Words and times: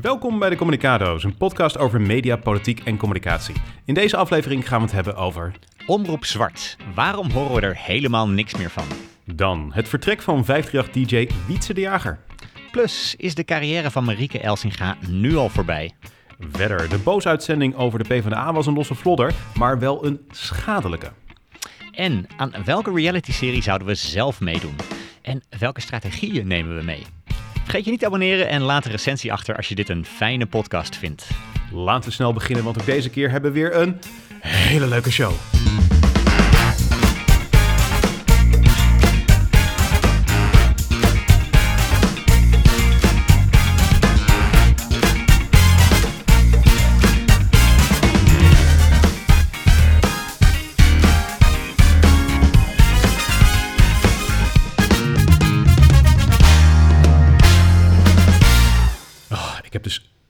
Welkom 0.00 0.38
bij 0.38 0.50
de 0.50 0.56
Communicado's, 0.56 1.24
een 1.24 1.36
podcast 1.36 1.78
over 1.78 2.00
media, 2.00 2.36
politiek 2.36 2.80
en 2.80 2.96
communicatie. 2.96 3.54
In 3.84 3.94
deze 3.94 4.16
aflevering 4.16 4.68
gaan 4.68 4.78
we 4.78 4.84
het 4.84 4.94
hebben 4.94 5.16
over... 5.16 5.52
Omroep 5.86 6.24
Zwart. 6.24 6.76
Waarom 6.94 7.30
horen 7.30 7.54
we 7.54 7.60
er 7.60 7.76
helemaal 7.76 8.28
niks 8.28 8.56
meer 8.56 8.70
van? 8.70 8.84
Dan 9.24 9.70
het 9.72 9.88
vertrek 9.88 10.22
van 10.22 10.44
538-dj 10.44 11.28
Wietse 11.46 11.74
de 11.74 11.80
Jager. 11.80 12.18
Plus 12.70 13.14
is 13.16 13.34
de 13.34 13.44
carrière 13.44 13.90
van 13.90 14.04
Marieke 14.04 14.40
Elsinga 14.40 14.96
nu 15.08 15.36
al 15.36 15.48
voorbij. 15.48 15.92
Verder, 16.38 16.88
de 16.88 16.98
boosuitzending 16.98 17.76
over 17.76 17.98
de 17.98 18.08
PvdA 18.08 18.52
was 18.52 18.66
een 18.66 18.74
losse 18.74 18.94
vlodder, 18.94 19.34
maar 19.58 19.78
wel 19.78 20.06
een 20.06 20.20
schadelijke. 20.30 21.12
En 21.90 22.26
aan 22.36 22.52
welke 22.64 22.92
reality-serie 22.92 23.62
zouden 23.62 23.86
we 23.86 23.94
zelf 23.94 24.40
meedoen? 24.40 24.76
En 25.22 25.42
welke 25.58 25.80
strategieën 25.80 26.46
nemen 26.46 26.76
we 26.76 26.82
mee? 26.82 27.02
Vergeet 27.64 27.84
je 27.84 27.90
niet 27.90 28.00
te 28.00 28.06
abonneren 28.06 28.48
en 28.48 28.62
laat 28.62 28.84
een 28.84 28.90
recensie 28.90 29.32
achter 29.32 29.56
als 29.56 29.68
je 29.68 29.74
dit 29.74 29.88
een 29.88 30.04
fijne 30.04 30.46
podcast 30.46 30.96
vindt. 30.96 31.28
Laten 31.72 32.08
we 32.08 32.14
snel 32.14 32.32
beginnen, 32.32 32.64
want 32.64 32.80
ook 32.80 32.86
deze 32.86 33.10
keer 33.10 33.30
hebben 33.30 33.52
we 33.52 33.58
weer 33.58 33.76
een 33.76 34.00
hele 34.40 34.86
leuke 34.86 35.10
show. 35.10 35.32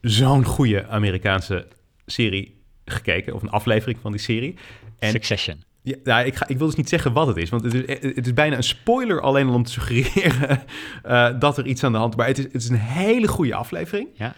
Zo'n 0.09 0.45
goede 0.45 0.87
Amerikaanse 0.87 1.67
serie 2.05 2.61
gekeken, 2.85 3.33
of 3.33 3.41
een 3.41 3.49
aflevering 3.49 3.99
van 4.01 4.11
die 4.11 4.21
serie. 4.21 4.55
En 4.99 5.11
Succession. 5.11 5.63
ja, 5.81 5.95
nou, 6.03 6.25
ik, 6.25 6.35
ga, 6.35 6.47
ik 6.47 6.57
wil 6.57 6.67
dus 6.67 6.75
niet 6.75 6.89
zeggen 6.89 7.13
wat 7.13 7.27
het 7.27 7.37
is, 7.37 7.49
want 7.49 7.63
het 7.63 7.73
is, 7.73 8.01
het 8.15 8.25
is 8.25 8.33
bijna 8.33 8.55
een 8.55 8.63
spoiler 8.63 9.21
alleen 9.21 9.47
al 9.47 9.53
om 9.53 9.63
te 9.63 9.71
suggereren 9.71 10.63
eh, 11.03 11.39
dat 11.39 11.57
er 11.57 11.65
iets 11.65 11.83
aan 11.83 11.91
de 11.91 11.97
hand 11.97 12.11
is. 12.11 12.17
Maar 12.17 12.27
het 12.27 12.37
is, 12.37 12.43
het 12.43 12.53
is 12.55 12.69
een 12.69 12.75
hele 12.75 13.27
goede 13.27 13.55
aflevering. 13.55 14.09
Ja. 14.13 14.35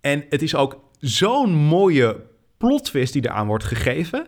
En 0.00 0.24
het 0.28 0.42
is 0.42 0.54
ook 0.54 0.80
zo'n 0.98 1.54
mooie 1.54 2.16
plot 2.56 2.84
twist 2.84 3.12
die 3.12 3.24
eraan 3.24 3.46
wordt 3.46 3.64
gegeven. 3.64 4.26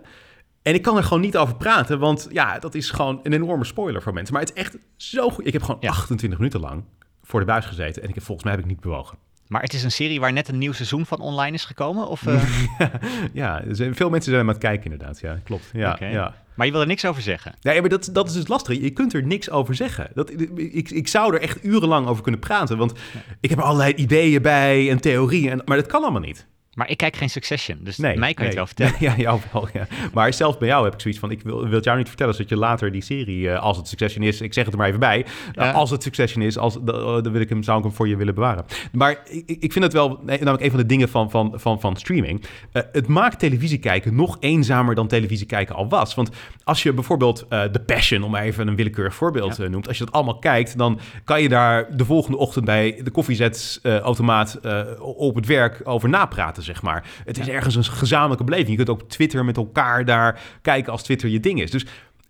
En 0.62 0.75
ik 0.75 0.83
kan 0.83 0.97
er 0.97 1.03
gewoon 1.03 1.20
niet 1.20 1.36
over 1.36 1.56
praten, 1.56 1.98
want 1.98 2.28
ja, 2.30 2.58
dat 2.58 2.75
is 2.75 2.91
gewoon 2.91 3.20
een 3.23 3.33
enorme 3.33 3.64
spoiler 3.64 4.03
voor 4.03 4.12
mensen. 4.12 4.34
Maar 4.34 4.42
het 4.42 4.53
is 4.55 4.62
echt 4.62 4.77
zo 4.97 5.30
goed. 5.30 5.47
Ik 5.47 5.53
heb 5.53 5.62
gewoon 5.62 5.80
Ja. 5.80 5.89
28 5.89 6.39
minuten 6.39 6.61
lang 6.61 6.84
voor 7.23 7.41
de 7.41 7.47
buis 7.47 7.64
gezeten 7.64 8.03
en 8.03 8.08
ik 8.08 8.14
heb, 8.14 8.25
volgens 8.25 8.47
mij 8.47 8.55
heb 8.56 8.64
ik 8.64 8.70
niet 8.70 8.80
bewogen. 8.80 9.19
Maar 9.48 9.62
het 9.62 9.75
is 9.75 9.83
een 9.83 9.92
serie 9.92 10.20
waar 10.20 10.33
net 10.33 10.48
een 10.48 10.58
nieuw 10.58 10.72
seizoen 10.72 11.06
van 11.06 11.20
online 11.20 11.55
is 11.55 11.64
gekomen? 11.64 12.08
Of, 12.08 12.27
eh, 12.27 12.42
ja, 13.33 13.62
er 13.62 13.77
zijn, 13.77 13.94
veel 13.94 14.11
mensen 14.11 14.30
zijn 14.30 14.42
aan 14.42 14.48
het 14.48 14.58
kijken 14.58 14.91
inderdaad. 14.91 15.20
Ja, 15.20 15.41
klopt. 15.44 15.70
Ja, 15.72 15.97
ja. 16.00 16.34
Maar 16.55 16.66
je 16.66 16.72
wil 16.72 16.80
er 16.80 16.86
niks 16.86 17.05
over 17.05 17.22
zeggen? 17.22 17.55
Nee, 17.61 17.80
maar 17.80 17.89
dat, 17.91 18.08
dat 18.12 18.27
is 18.27 18.33
dus 18.33 18.48
lastig. 18.48 18.80
Je 18.80 18.91
kunt 18.91 19.14
er 19.14 19.22
niks 19.22 19.50
over 19.50 19.74
zeggen. 19.74 20.11
Dat, 20.14 20.30
ik, 20.56 20.91
ik 20.91 21.08
zou 21.08 21.34
er 21.34 21.41
echt 21.41 21.64
urenlang 21.64 22.06
over 22.06 22.22
kunnen 22.22 22.41
praten. 22.41 22.77
Want 22.77 22.92
ik 23.41 23.50
heb 23.50 23.58
er 23.58 23.64
allerlei 23.64 23.94
ideeën 23.94 24.42
bij 24.42 24.91
en 24.91 25.00
theorieën. 25.00 25.50
En, 25.50 25.62
maar 25.64 25.77
dat 25.77 25.86
kan 25.86 26.02
allemaal 26.02 26.20
niet. 26.20 26.47
Maar 26.77 26.91
ik 26.91 26.96
kijk 26.96 27.16
geen 27.16 27.30
Succession, 27.30 27.78
dus 27.80 27.96
Nee, 27.96 28.16
mij 28.16 28.34
kan 28.34 28.42
je 28.44 28.50
het 28.50 28.58
wel 28.58 28.66
vertellen. 28.66 28.94
Ja, 29.06 29.14
jou 29.16 29.41
wel, 29.52 29.69
ja. 29.72 29.86
Maar 30.12 30.32
zelfs 30.32 30.58
bij 30.58 30.69
jou 30.69 30.84
heb 30.84 30.94
ik 30.94 31.00
zoiets 31.00 31.20
van... 31.20 31.30
ik 31.30 31.42
wil, 31.42 31.62
wil 31.64 31.72
het 31.74 31.84
jou 31.84 31.96
niet 31.98 32.08
vertellen... 32.08 32.34
zodat 32.34 32.48
je 32.48 32.56
later 32.56 32.92
die 32.92 33.02
serie, 33.02 33.50
eh, 33.50 33.62
als 33.62 33.77
het 33.77 33.88
Succession 33.88 34.24
is... 34.24 34.41
ik 34.41 34.52
zeg 34.52 34.64
het 34.64 34.72
er 34.72 34.78
maar 34.78 34.88
even 34.88 35.00
bij... 35.00 35.27
eh, 35.55 35.74
als 35.74 35.91
het 35.91 36.02
Succession 36.02 36.42
is, 36.44 36.58
als, 36.58 36.74
dan, 36.83 37.22
dan 37.22 37.33
wil 37.33 37.41
ik 37.41 37.48
hem, 37.48 37.62
zou 37.62 37.78
ik 37.78 37.84
hem 37.84 37.92
voor 37.92 38.08
je 38.08 38.16
willen 38.16 38.34
bewaren. 38.34 38.64
Maar 38.92 39.18
ik, 39.28 39.56
ik 39.60 39.72
vind 39.72 39.84
het 39.84 39.92
wel... 39.92 40.20
nee, 40.22 40.36
namelijk 40.38 40.62
een 40.62 40.70
van 40.70 40.80
de 40.80 40.86
dingen 40.86 41.08
van, 41.08 41.30
van, 41.30 41.52
van, 41.56 41.80
van 41.80 41.96
streaming... 41.96 42.44
eh, 42.72 42.83
het 42.92 43.06
maakt 43.06 43.38
televisie 43.38 43.78
kijken 43.78 44.14
nog 44.14 44.36
eenzamer 44.40 44.94
dan 44.94 45.06
televisie 45.08 45.46
kijken 45.46 45.74
al 45.74 45.88
was. 45.88 46.14
Want 46.14 46.30
als 46.64 46.83
je 46.83 46.92
bijvoorbeeld 46.92 47.46
eh 47.48 47.62
The 47.62 47.80
Passion... 47.80 48.22
om 48.22 48.30
maar 48.30 48.42
even 48.42 48.68
een 48.68 48.77
willekeurig 48.77 49.14
voorbeeld 49.14 49.56
Ja. 49.56 49.64
eh, 49.64 49.70
noemt... 49.70 49.89
als 49.89 49.98
je 49.98 50.05
dat 50.05 50.14
allemaal 50.14 50.39
kijkt... 50.39 50.78
dan 50.78 51.01
kan 51.24 51.42
je 51.42 51.48
daar 51.48 51.96
de 51.96 52.05
volgende 52.05 52.36
ochtend... 52.39 52.64
bij 52.64 53.01
de 53.05 53.11
koffiezetautomaat 53.11 54.55
eh, 54.55 54.80
op 55.01 55.34
het 55.34 55.46
werk 55.46 55.80
over 55.84 56.08
napraten, 56.08 56.62
zeg 56.66 56.82
maar. 56.82 57.04
Het 57.24 57.38
is 57.38 57.48
ergens 57.48 57.74
een 57.74 57.84
gezamenlijke 57.84 58.44
beleving. 58.44 58.70
Je 58.70 58.77
kunt 58.77 58.88
ook 58.88 59.02
op 59.02 59.10
Twitter 59.10 59.44
met 59.44 59.56
elkaar 59.56 60.04
daar 60.04 60.40
kijken 60.62 60.92
als 60.92 61.02
Twitter 61.02 61.28
je 61.28 61.40
ding 61.40 61.62
is. 61.62 61.70
Dus 61.70 61.86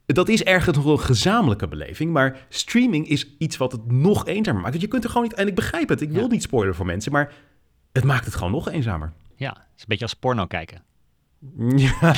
dat 0.07 0.29
is 0.29 0.43
ergens 0.43 0.77
nog 0.77 0.87
een 0.87 1.01
gezamenlijke 1.01 1.69
beleving. 1.69 2.13
Maar 2.13 2.47
streaming 2.49 3.09
is 3.09 3.35
iets 3.39 3.57
wat 3.57 3.73
het 3.73 3.93
nog 3.93 4.27
eenzamer 4.27 4.61
maakt. 4.61 4.71
Want 4.73 4.85
je 4.85 4.91
kunt 4.91 5.05
er 5.05 5.11
gewoon 5.11 5.27
niet... 5.27 5.35
En 5.37 5.47
ik 5.47 5.55
begrijp 5.55 5.89
het, 5.89 6.01
ik 6.01 6.11
wil 6.11 6.23
Ja. 6.23 6.29
niet 6.29 6.43
spoileren 6.43 6.77
voor 6.77 6.87
mensen... 6.87 7.13
maar 7.13 7.33
het 7.93 8.05
maakt 8.05 8.25
het 8.25 8.35
gewoon 8.35 8.53
nog 8.53 8.71
eenzamer. 8.71 9.13
Ja, 9.37 9.49
het 9.49 9.57
is 9.77 9.81
een 9.81 9.85
beetje 9.89 10.05
als 10.05 10.15
porno 10.15 10.47
kijken. 10.47 10.83
Ja, 11.77 12.15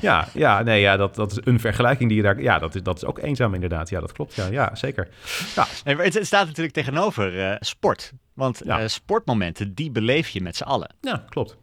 ja, 0.00 0.28
ja, 0.34 0.62
nee, 0.62 0.80
ja 0.80 0.96
dat, 0.96 1.14
dat 1.14 1.30
is 1.30 1.38
een 1.44 1.60
vergelijking 1.60 2.08
die 2.08 2.16
je 2.18 2.24
daar... 2.24 2.42
Ja, 2.42 2.58
dat 2.58 2.74
is, 2.74 2.82
dat 2.82 2.96
is 2.96 3.04
ook 3.04 3.18
eenzaam 3.18 3.54
inderdaad. 3.54 3.88
Ja, 3.88 4.00
dat 4.00 4.12
klopt. 4.12 4.34
Ja, 4.34 4.46
ja 4.46 4.74
zeker. 4.74 5.08
Ja, 5.54 5.66
Nee, 5.84 5.96
het 5.96 6.14
het 6.14 6.26
staat 6.26 6.46
natuurlijk 6.46 6.74
tegenover 6.74 7.40
eh, 7.50 7.56
sport. 7.60 8.12
Want 8.34 8.60
Ja. 8.64 8.80
eh, 8.80 8.86
sportmomenten, 8.86 9.74
die 9.74 9.90
beleef 9.90 10.28
je 10.28 10.40
met 10.40 10.56
z'n 10.56 10.62
allen. 10.62 10.94
ja 11.00 11.24
klopt. 11.28 11.56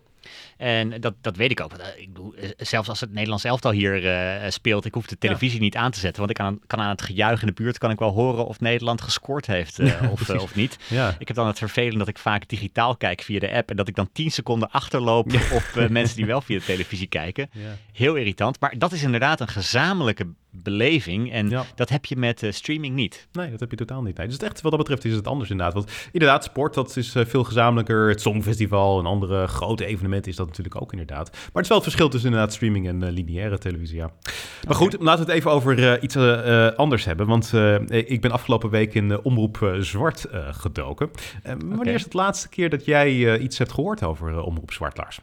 En 0.57 1.01
dat, 1.01 1.13
dat 1.21 1.35
weet 1.35 1.51
ik 1.51 1.61
ook. 1.61 1.73
Eh, 1.73 2.01
ik 2.01 2.13
bedoel, 2.13 2.33
eh, 2.33 2.49
zelfs 2.57 2.89
als 2.89 2.99
het 2.99 3.13
Nederlands 3.13 3.43
elftal 3.43 3.71
hier 3.71 4.07
eh, 4.07 4.49
speelt, 4.49 4.85
ik 4.85 4.93
hoef 4.93 5.05
de 5.05 5.17
televisie 5.17 5.59
niet 5.59 5.75
aan 5.75 5.91
te 5.91 5.99
zetten. 5.99 6.19
Want 6.19 6.29
ik 6.29 6.45
kan, 6.45 6.59
kan 6.67 6.79
aan 6.79 6.89
het 6.89 7.01
gejuich 7.01 7.41
in 7.41 7.47
de 7.47 7.53
buurt 7.53 7.77
kan 7.77 7.91
ik 7.91 7.99
wel 7.99 8.11
horen 8.11 8.45
of 8.45 8.59
Nederland 8.59 9.01
gescoord 9.01 9.45
heeft 9.45 9.77
Ja, 9.77 9.99
of, 10.11 10.29
of 10.29 10.55
niet. 10.55 10.77
Ja. 10.87 11.15
Ik 11.19 11.27
heb 11.27 11.37
dan 11.37 11.47
het 11.47 11.57
vervelend 11.57 11.99
dat 11.99 12.07
ik 12.07 12.17
vaak 12.17 12.47
digitaal 12.47 12.97
kijk 12.97 13.21
via 13.21 13.39
de 13.39 13.51
app. 13.51 13.69
En 13.69 13.75
dat 13.75 13.87
ik 13.87 13.95
dan 13.95 14.09
10 14.11 14.31
seconden 14.31 14.71
achterloop 14.71 15.33
op 15.53 15.89
mensen 15.89 16.15
die 16.15 16.25
wel 16.25 16.41
via 16.41 16.59
de 16.59 16.65
televisie 16.65 17.07
kijken. 17.07 17.49
Heel 17.93 18.15
irritant. 18.15 18.59
Maar 18.59 18.73
dat 18.77 18.91
is 18.91 19.03
inderdaad 19.03 19.39
een 19.39 19.47
gezamenlijke 19.47 20.27
beleving. 20.63 21.31
En 21.31 21.49
Ja. 21.49 21.63
dat 21.75 21.89
heb 21.89 22.05
je 22.05 22.15
met 22.15 22.43
eh, 22.43 22.51
streaming 22.51 22.95
niet. 22.95 23.27
Nee, 23.31 23.51
dat 23.51 23.59
heb 23.59 23.69
je 23.71 23.77
totaal 23.77 24.01
niet. 24.01 24.17
Nee, 24.17 24.27
dus 24.27 24.37
echt, 24.37 24.61
wat 24.61 24.71
dat 24.71 24.79
betreft 24.79 25.05
is 25.05 25.13
het 25.13 25.27
anders 25.27 25.49
inderdaad. 25.49 25.73
Want 25.73 25.91
inderdaad, 26.11 26.43
sport, 26.43 26.73
dat 26.73 26.95
is 26.97 27.15
eh, 27.15 27.25
veel 27.25 27.43
gezamenlijker. 27.43 28.09
Het 28.09 28.21
Songfestival 28.21 28.99
en 28.99 29.05
andere 29.05 29.47
grote 29.47 29.85
evenementen 29.85 30.31
is 30.31 30.37
dat 30.37 30.47
natuurlijk 30.47 30.81
ook 30.81 30.91
inderdaad. 30.91 31.31
Maar 31.31 31.41
het 31.53 31.61
is 31.61 31.67
wel 31.67 31.77
het 31.77 31.87
verschil 31.87 32.09
tussen 32.09 32.29
inderdaad 32.29 32.53
streaming 32.53 32.87
en 32.87 33.03
eh, 33.03 33.11
lineaire 33.11 33.57
televisie, 33.57 33.97
ja. 33.97 34.11
Maar 34.67 34.75
goed, 34.75 34.95
laten 34.99 35.25
we 35.25 35.31
het 35.31 35.39
even 35.39 35.51
over 35.51 36.03
iets 36.03 36.17
anders 36.75 37.05
hebben. 37.05 37.27
Want 37.27 37.53
ik 37.89 38.21
ben 38.21 38.31
afgelopen 38.31 38.69
week 38.69 38.93
in 38.93 39.23
Omroep 39.23 39.75
Zwart 39.79 40.25
gedoken. 40.51 41.09
Wanneer 41.43 41.93
is 41.93 42.03
het 42.03 42.13
laatste 42.13 42.49
keer 42.49 42.69
dat 42.69 42.85
jij 42.85 43.37
iets 43.39 43.57
hebt 43.57 43.71
gehoord 43.71 44.03
over 44.03 44.41
Omroep 44.41 44.71
Zwart, 44.71 44.97
Lars? 44.97 45.19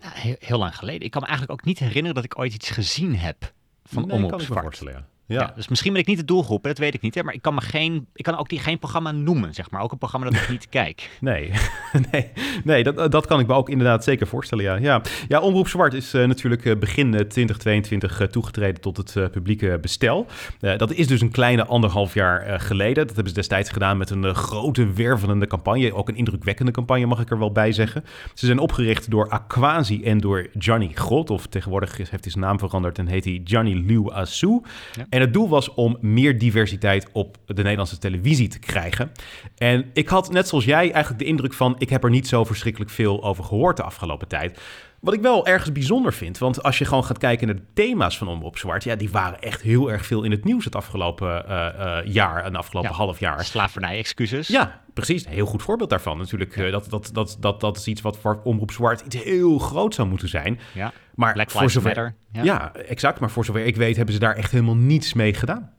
Nou, 0.00 0.12
heel, 0.16 0.36
heel 0.38 0.58
lang 0.58 0.76
geleden. 0.76 1.00
Ik 1.02 1.10
kan 1.10 1.20
me 1.22 1.28
eigenlijk 1.28 1.60
ook 1.60 1.66
niet 1.66 1.78
herinneren 1.78 2.14
dat 2.14 2.24
ik 2.24 2.38
ooit 2.38 2.54
iets 2.54 2.70
gezien 2.70 3.16
heb 3.16 3.52
van 3.84 4.02
nee, 4.06 4.12
Omroep 4.12 4.30
kan 4.30 4.40
ik 4.40 4.46
me 4.46 4.52
Zwart. 4.52 4.64
voorstellen, 4.66 4.92
ja. 4.92 5.06
Ja. 5.26 5.40
Ja, 5.40 5.52
dus 5.56 5.68
misschien 5.68 5.92
ben 5.92 6.00
ik 6.00 6.06
niet 6.06 6.18
de 6.18 6.24
doelgroep, 6.24 6.62
hè, 6.62 6.68
dat 6.68 6.78
weet 6.78 6.94
ik 6.94 7.00
niet. 7.00 7.14
Hè, 7.14 7.22
maar 7.22 7.34
ik 7.34 7.42
kan, 7.42 7.54
me 7.54 7.60
geen, 7.60 8.06
ik 8.14 8.24
kan 8.24 8.38
ook 8.38 8.48
die, 8.48 8.58
geen 8.58 8.78
programma 8.78 9.12
noemen, 9.12 9.54
zeg 9.54 9.70
maar. 9.70 9.82
Ook 9.82 9.92
een 9.92 9.98
programma 9.98 10.30
dat 10.30 10.40
ik 10.40 10.48
niet 10.48 10.68
kijk. 10.80 11.10
Nee, 11.20 11.50
nee, 12.10 12.30
nee 12.64 12.82
dat, 12.84 13.12
dat 13.12 13.26
kan 13.26 13.40
ik 13.40 13.46
me 13.46 13.54
ook 13.54 13.68
inderdaad 13.68 14.04
zeker 14.04 14.26
voorstellen, 14.26 14.64
ja. 14.64 14.76
Ja, 14.76 15.02
ja 15.28 15.40
Omroep 15.40 15.68
Zwart 15.68 15.94
is 15.94 16.14
eh, 16.14 16.24
natuurlijk 16.26 16.64
eh, 16.64 16.76
begin 16.76 17.14
eh, 17.14 17.20
2022 17.20 18.20
eh, 18.20 18.26
toegetreden 18.26 18.80
tot 18.80 18.96
het 18.96 19.16
eh, 19.16 19.26
publieke 19.30 19.78
bestel. 19.80 20.26
Eh, 20.60 20.78
dat 20.78 20.92
is 20.92 21.06
dus 21.06 21.20
een 21.20 21.30
kleine 21.30 21.66
anderhalf 21.66 22.14
jaar 22.14 22.40
eh, 22.40 22.60
geleden. 22.60 23.06
Dat 23.06 23.14
hebben 23.14 23.28
ze 23.28 23.34
destijds 23.34 23.70
gedaan 23.70 23.96
met 23.96 24.10
een 24.10 24.24
eh, 24.24 24.34
grote 24.34 24.92
wervelende 24.92 25.46
campagne. 25.46 25.94
Ook 25.94 26.08
een 26.08 26.16
indrukwekkende 26.16 26.72
campagne, 26.72 27.06
mag 27.06 27.20
ik 27.20 27.30
er 27.30 27.38
wel 27.38 27.52
bij 27.52 27.72
zeggen. 27.72 28.04
Ze 28.34 28.46
zijn 28.46 28.58
opgericht 28.58 29.10
door 29.10 29.28
Aquasi 29.28 30.04
en 30.04 30.18
door 30.18 30.48
Johnny 30.58 30.90
Grot. 30.94 31.30
Of 31.30 31.46
tegenwoordig 31.46 31.96
heeft 31.96 32.10
hij 32.10 32.20
zijn 32.30 32.44
naam 32.44 32.58
veranderd 32.58 32.98
en 32.98 33.06
heet 33.06 33.24
hij 33.24 33.40
Johnny 33.44 33.84
Liu 33.86 34.10
Asu. 34.12 34.60
Ja. 34.92 35.06
En 35.14 35.20
het 35.20 35.32
doel 35.32 35.48
was 35.48 35.74
om 35.74 35.96
meer 36.00 36.38
diversiteit 36.38 37.08
op 37.12 37.36
de 37.46 37.62
Nederlandse 37.62 37.98
televisie 37.98 38.48
te 38.48 38.58
krijgen. 38.58 39.12
En 39.56 39.90
ik 39.92 40.08
had, 40.08 40.32
net 40.32 40.48
zoals 40.48 40.64
jij, 40.64 40.92
eigenlijk 40.92 41.18
de 41.18 41.24
indruk 41.28 41.52
van... 41.52 41.74
ik 41.78 41.88
heb 41.90 42.04
er 42.04 42.10
niet 42.10 42.28
zo 42.28 42.44
verschrikkelijk 42.44 42.90
veel 42.90 43.24
over 43.24 43.44
gehoord 43.44 43.76
de 43.76 43.82
afgelopen 43.82 44.28
tijd. 44.28 44.60
Wat 45.00 45.14
ik 45.14 45.20
wel 45.20 45.46
ergens 45.46 45.72
bijzonder 45.72 46.12
vind, 46.12 46.38
want 46.38 46.62
als 46.62 46.78
je 46.78 46.84
gewoon 46.84 47.04
gaat 47.04 47.18
kijken 47.18 47.46
naar 47.46 47.56
de 47.56 47.62
thema's 47.74 48.18
van 48.18 48.28
Omroep 48.28 48.58
Zwart... 48.58 48.84
ja, 48.84 48.96
die 48.96 49.10
waren 49.10 49.40
echt 49.40 49.62
heel 49.62 49.90
erg 49.90 50.06
veel 50.06 50.22
in 50.22 50.30
het 50.30 50.44
nieuws 50.44 50.64
het 50.64 50.76
afgelopen 50.76 51.48
eh, 51.48 51.98
eh, 51.98 52.06
jaar 52.06 52.44
en 52.44 52.52
de 52.52 52.58
afgelopen 52.58 52.90
Ja. 52.90 52.96
half 52.96 53.18
jaar. 53.18 53.44
Slavernij, 53.44 53.98
excuses. 53.98 54.48
Ja, 54.48 54.80
precies. 54.94 55.26
Een 55.26 55.32
heel 55.32 55.46
goed 55.46 55.62
voorbeeld 55.62 55.90
daarvan 55.90 56.18
natuurlijk. 56.18 56.56
Eh, 56.56 56.70
dat, 56.70 56.90
dat, 56.90 57.10
dat, 57.12 57.36
dat, 57.40 57.60
dat 57.60 57.76
is 57.76 57.86
iets 57.86 58.00
wat 58.00 58.18
voor 58.18 58.40
Omroep 58.44 58.70
Zwart 58.70 59.00
iets 59.00 59.24
heel 59.24 59.58
groot 59.58 59.94
zou 59.94 60.08
moeten 60.08 60.28
zijn. 60.28 60.60
ja. 60.72 60.92
Maar 61.14 61.32
Black 61.32 61.50
voor 61.50 61.70
zover, 61.70 62.14
ja. 62.32 62.72
exact. 62.74 63.20
Maar 63.20 63.30
voor 63.30 63.44
zover 63.44 63.66
ik 63.66 63.76
weet 63.76 63.96
hebben 63.96 64.14
ze 64.14 64.20
daar 64.20 64.34
echt 64.36 64.50
helemaal 64.50 64.76
niets 64.76 65.14
mee 65.14 65.34
gedaan. 65.34 65.72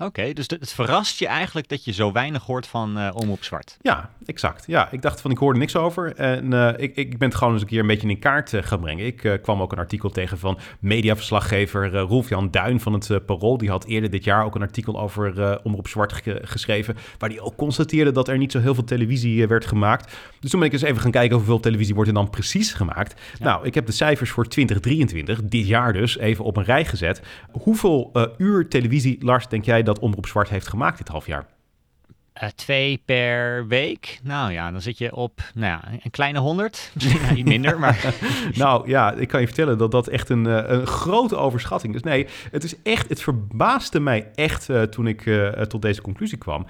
Oké, 0.00 0.32
dus 0.32 0.46
het 0.48 0.72
verrast 0.72 1.18
je 1.18 1.26
eigenlijk 1.26 1.68
dat 1.68 1.84
je 1.84 1.92
zo 1.92 2.12
weinig 2.12 2.42
hoort 2.42 2.66
van 2.66 2.98
uh, 2.98 3.10
Omroep 3.14 3.44
Zwart. 3.44 3.76
Ja, 3.80 4.10
exact. 4.26 4.64
Ja, 4.66 4.90
ik 4.90 5.02
dacht 5.02 5.20
van 5.20 5.30
ik 5.30 5.38
hoorde 5.38 5.58
niks 5.58 5.76
over. 5.76 6.14
En 6.16 6.52
uh, 6.52 6.68
ik, 6.76 6.96
ik 6.96 7.18
ben 7.18 7.28
het 7.28 7.36
gewoon 7.36 7.52
eens 7.52 7.62
een 7.62 7.68
keer 7.68 7.80
een 7.80 7.86
beetje 7.86 8.08
in 8.08 8.18
kaart 8.18 8.52
uh, 8.52 8.62
gaan 8.62 8.80
brengen. 8.80 9.06
Ik 9.06 9.38
kwam 9.42 9.62
ook 9.62 9.72
een 9.72 9.78
artikel 9.78 10.10
tegen 10.10 10.38
van 10.38 10.58
mediaverslaggever 10.80 11.90
Rolf-Jan 11.92 12.50
Duin 12.50 12.80
van 12.80 12.92
het 12.92 13.26
Parool. 13.26 13.58
Die 13.58 13.70
had 13.70 13.84
eerder 13.84 14.10
dit 14.10 14.24
jaar 14.24 14.44
ook 14.44 14.54
een 14.54 14.62
artikel 14.62 15.00
over 15.00 15.60
Omroep 15.62 15.88
Zwart 15.88 16.22
geschreven. 16.42 16.96
Waar 17.18 17.28
die 17.28 17.40
ook 17.40 17.56
constateerde 17.56 18.12
dat 18.12 18.28
er 18.28 18.38
niet 18.38 18.52
zo 18.52 18.60
heel 18.60 18.74
veel 18.74 18.84
televisie 18.84 19.46
werd 19.46 19.66
gemaakt. 19.66 20.16
Dus 20.40 20.50
toen 20.50 20.60
ben 20.60 20.68
ik 20.68 20.74
eens 20.74 20.82
even 20.82 21.00
gaan 21.00 21.10
kijken 21.10 21.36
hoeveel 21.36 21.60
televisie 21.60 21.94
wordt 21.94 22.08
er 22.08 22.16
dan 22.16 22.30
precies 22.30 22.72
gemaakt. 22.72 23.20
Nou, 23.38 23.66
ik 23.66 23.74
heb 23.74 23.86
de 23.86 23.92
cijfers 23.92 24.30
voor 24.30 24.48
2023, 24.48 25.42
dit 25.44 25.66
jaar 25.66 25.92
dus, 25.92 26.18
even 26.18 26.44
op 26.44 26.56
een 26.56 26.64
rij 26.64 26.84
gezet. 26.84 27.22
Hoeveel 27.50 28.12
uur 28.36 28.68
televisie, 28.68 29.24
Lars, 29.24 29.48
denk 29.48 29.64
jij 29.64 29.82
dat 29.88 29.98
Omroep 29.98 30.26
Zwart 30.26 30.48
heeft 30.48 30.68
gemaakt 30.68 30.98
dit 30.98 31.08
half 31.08 31.26
jaar? 31.26 31.46
Uh, 32.42 32.48
twee 32.48 33.02
per 33.04 33.66
week. 33.66 34.20
Nou 34.22 34.52
ja, 34.52 34.70
dan 34.70 34.80
zit 34.80 34.98
je 34.98 35.14
op 35.14 35.40
nou 35.54 35.66
ja, 35.66 36.00
een 36.02 36.10
kleine 36.10 36.38
honderd. 36.38 36.90
Misschien 36.94 37.34
niet 37.34 37.44
minder, 37.44 37.78
maar... 37.84 38.14
nou 38.54 38.88
ja, 38.88 39.12
ik 39.12 39.28
kan 39.28 39.40
je 39.40 39.46
vertellen 39.46 39.78
dat 39.78 39.90
dat 39.90 40.08
echt 40.08 40.28
een, 40.28 40.46
eh, 40.46 40.64
een 40.66 40.86
grote 40.86 41.36
overschatting 41.36 41.94
is. 41.94 42.02
Nee, 42.02 42.26
het 42.50 42.64
is 42.64 42.82
echt... 42.82 43.08
Het 43.08 43.22
verbaasde 43.22 44.00
mij 44.00 44.30
echt 44.34 44.68
uh, 44.68 44.82
toen 44.82 45.06
ik 45.06 45.30
tot 45.68 45.82
deze 45.82 46.02
conclusie 46.02 46.38
kwam. 46.38 46.66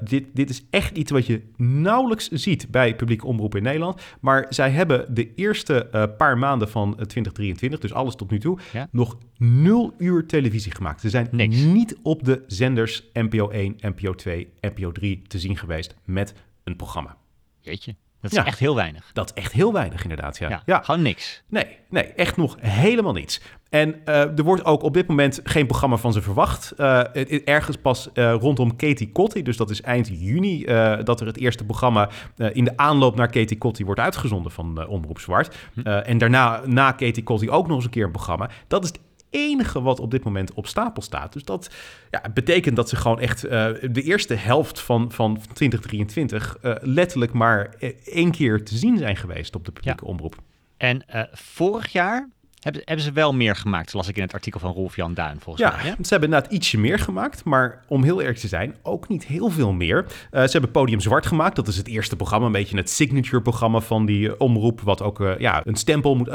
dit, 0.00 0.24
dit 0.32 0.50
is 0.50 0.64
echt 0.70 0.96
iets 0.96 1.10
wat 1.10 1.26
je 1.26 1.42
nauwelijks 1.56 2.28
ziet 2.28 2.70
bij 2.70 2.96
publieke 2.96 3.26
omroep 3.26 3.54
in 3.54 3.62
Nederland. 3.62 4.02
Maar 4.20 4.46
zij 4.48 4.70
hebben 4.70 5.14
de 5.14 5.34
eerste 5.34 5.88
paar 6.16 6.38
maanden 6.38 6.68
van 6.68 6.94
2023, 6.94 7.80
dus 7.80 7.92
alles 7.92 8.14
tot 8.14 8.30
nu 8.30 8.38
toe, 8.38 8.58
ja? 8.72 8.88
nog 8.90 9.16
nul 9.38 9.94
uur 9.98 10.26
televisie 10.26 10.74
gemaakt. 10.74 11.00
Ze 11.00 11.10
zijn 11.10 11.28
Niks. 11.30 11.56
niet 11.56 11.96
op 12.02 12.24
de 12.24 12.42
zenders 12.46 13.04
NPO 13.12 13.48
1, 13.48 13.76
NPO 13.80 14.14
2, 14.14 14.48
NPO 14.60 14.92
3 14.92 15.22
te 15.26 15.38
zien 15.38 15.56
geweest 15.56 15.94
met 16.04 16.34
een 16.64 16.76
programma. 16.76 17.16
Jeetje. 17.60 17.94
Dat 18.30 18.32
is 18.32 18.38
echt 18.38 18.58
heel 18.58 18.74
weinig. 18.74 19.10
Dat 19.12 19.32
is 19.34 19.42
echt 19.42 19.52
heel 19.52 19.72
weinig, 19.72 20.02
inderdaad. 20.02 20.38
Ja. 20.38 20.48
ja, 20.48 20.62
ja. 20.66 20.82
Gewoon 20.82 21.02
niks. 21.02 21.42
Nee, 21.48 21.66
nee, 21.90 22.04
echt 22.04 22.36
nog 22.36 22.56
helemaal 22.60 23.12
niets. 23.12 23.40
En 23.68 23.88
uh, 24.04 24.38
er 24.38 24.42
wordt 24.42 24.64
ook 24.64 24.82
op 24.82 24.94
dit 24.94 25.06
moment 25.06 25.40
geen 25.44 25.66
programma 25.66 25.96
van 25.96 26.12
ze 26.12 26.22
verwacht. 26.22 26.72
Uh, 26.76 27.48
ergens 27.48 27.76
pas 27.76 28.08
uh, 28.14 28.34
rondom 28.34 28.76
Katie 28.76 29.12
Kotti, 29.12 29.42
dus 29.42 29.56
dat 29.56 29.70
is 29.70 29.80
eind 29.80 30.08
juni, 30.08 30.64
dat 31.04 31.20
er 31.20 31.26
het 31.26 31.38
eerste 31.38 31.64
programma 31.64 32.10
in 32.36 32.64
de 32.64 32.76
aanloop 32.76 33.16
naar 33.16 33.30
Katie 33.30 33.58
Kotti 33.58 33.84
wordt 33.84 34.00
uitgezonden 34.00 34.52
van 34.52 34.86
Omroep 34.86 35.18
Zwart. 35.18 35.56
Hm. 35.74 35.80
en 35.80 36.18
daarna, 36.18 36.62
na 36.66 36.92
Katie 36.92 37.22
Kotti, 37.22 37.50
ook 37.50 37.66
nog 37.66 37.76
eens 37.76 37.84
een 37.84 37.90
keer 37.90 38.04
een 38.04 38.10
programma. 38.10 38.50
Dat 38.66 38.84
is 38.84 38.88
het 38.88 39.00
enige 39.34 39.82
wat 39.82 40.00
op 40.00 40.10
dit 40.10 40.24
moment 40.24 40.52
op 40.52 40.66
stapel 40.66 41.02
staat. 41.02 41.32
Dus 41.32 41.44
dat 41.44 41.70
ja, 42.10 42.22
betekent 42.34 42.76
dat 42.76 42.88
ze 42.88 42.96
gewoon 42.96 43.20
echt 43.20 43.44
uh, 43.44 43.50
de 43.90 44.02
eerste 44.02 44.34
helft 44.34 44.80
van, 44.80 45.12
van 45.12 45.40
2023 45.52 46.58
uh, 46.62 46.74
letterlijk 46.80 47.32
maar 47.32 47.74
e-, 47.78 47.92
één 48.04 48.30
keer 48.30 48.64
te 48.64 48.76
zien 48.76 48.98
zijn 48.98 49.16
geweest 49.16 49.54
op 49.54 49.64
de 49.64 49.72
publieke 49.72 50.04
ja. 50.04 50.10
omroep. 50.10 50.36
En 50.76 51.04
vorig 51.32 51.92
jaar 51.92 52.28
hebben, 52.64 52.82
hebben 52.84 53.04
ze 53.04 53.12
wel 53.12 53.34
meer 53.34 53.56
gemaakt, 53.56 53.92
las 53.92 54.08
ik 54.08 54.16
in 54.16 54.22
het 54.22 54.32
artikel 54.32 54.60
van 54.60 54.72
Rolf-Jan 54.72 55.14
Duin, 55.14 55.40
volgens 55.40 55.68
ja, 55.68 55.76
mij. 55.76 55.84
Ja, 55.84 55.94
ze 56.02 56.08
hebben 56.08 56.28
inderdaad 56.28 56.52
ietsje 56.52 56.78
meer 56.78 56.98
gemaakt, 56.98 57.44
maar 57.44 57.84
om 57.88 58.02
heel 58.02 58.20
eerlijk 58.20 58.38
te 58.38 58.48
zijn, 58.48 58.76
ook 58.82 59.08
niet 59.08 59.24
heel 59.24 59.50
veel 59.50 59.72
meer. 59.72 60.04
Uh, 60.04 60.42
ze 60.42 60.50
hebben 60.50 60.70
Podium 60.70 61.00
Zwart 61.00 61.26
gemaakt, 61.26 61.56
dat 61.56 61.68
is 61.68 61.76
het 61.76 61.88
eerste 61.88 62.16
programma, 62.16 62.46
een 62.46 62.52
beetje 62.52 62.76
het 62.76 62.90
signature-programma 62.90 63.80
van 63.80 64.06
die 64.06 64.28
uh, 64.28 64.32
omroep, 64.38 64.80
wat 64.80 65.02
ook 65.02 65.20
uh, 65.20 65.38
ja, 65.38 65.60
een 65.64 65.76
stempel 65.76 66.16
moet 66.16 66.30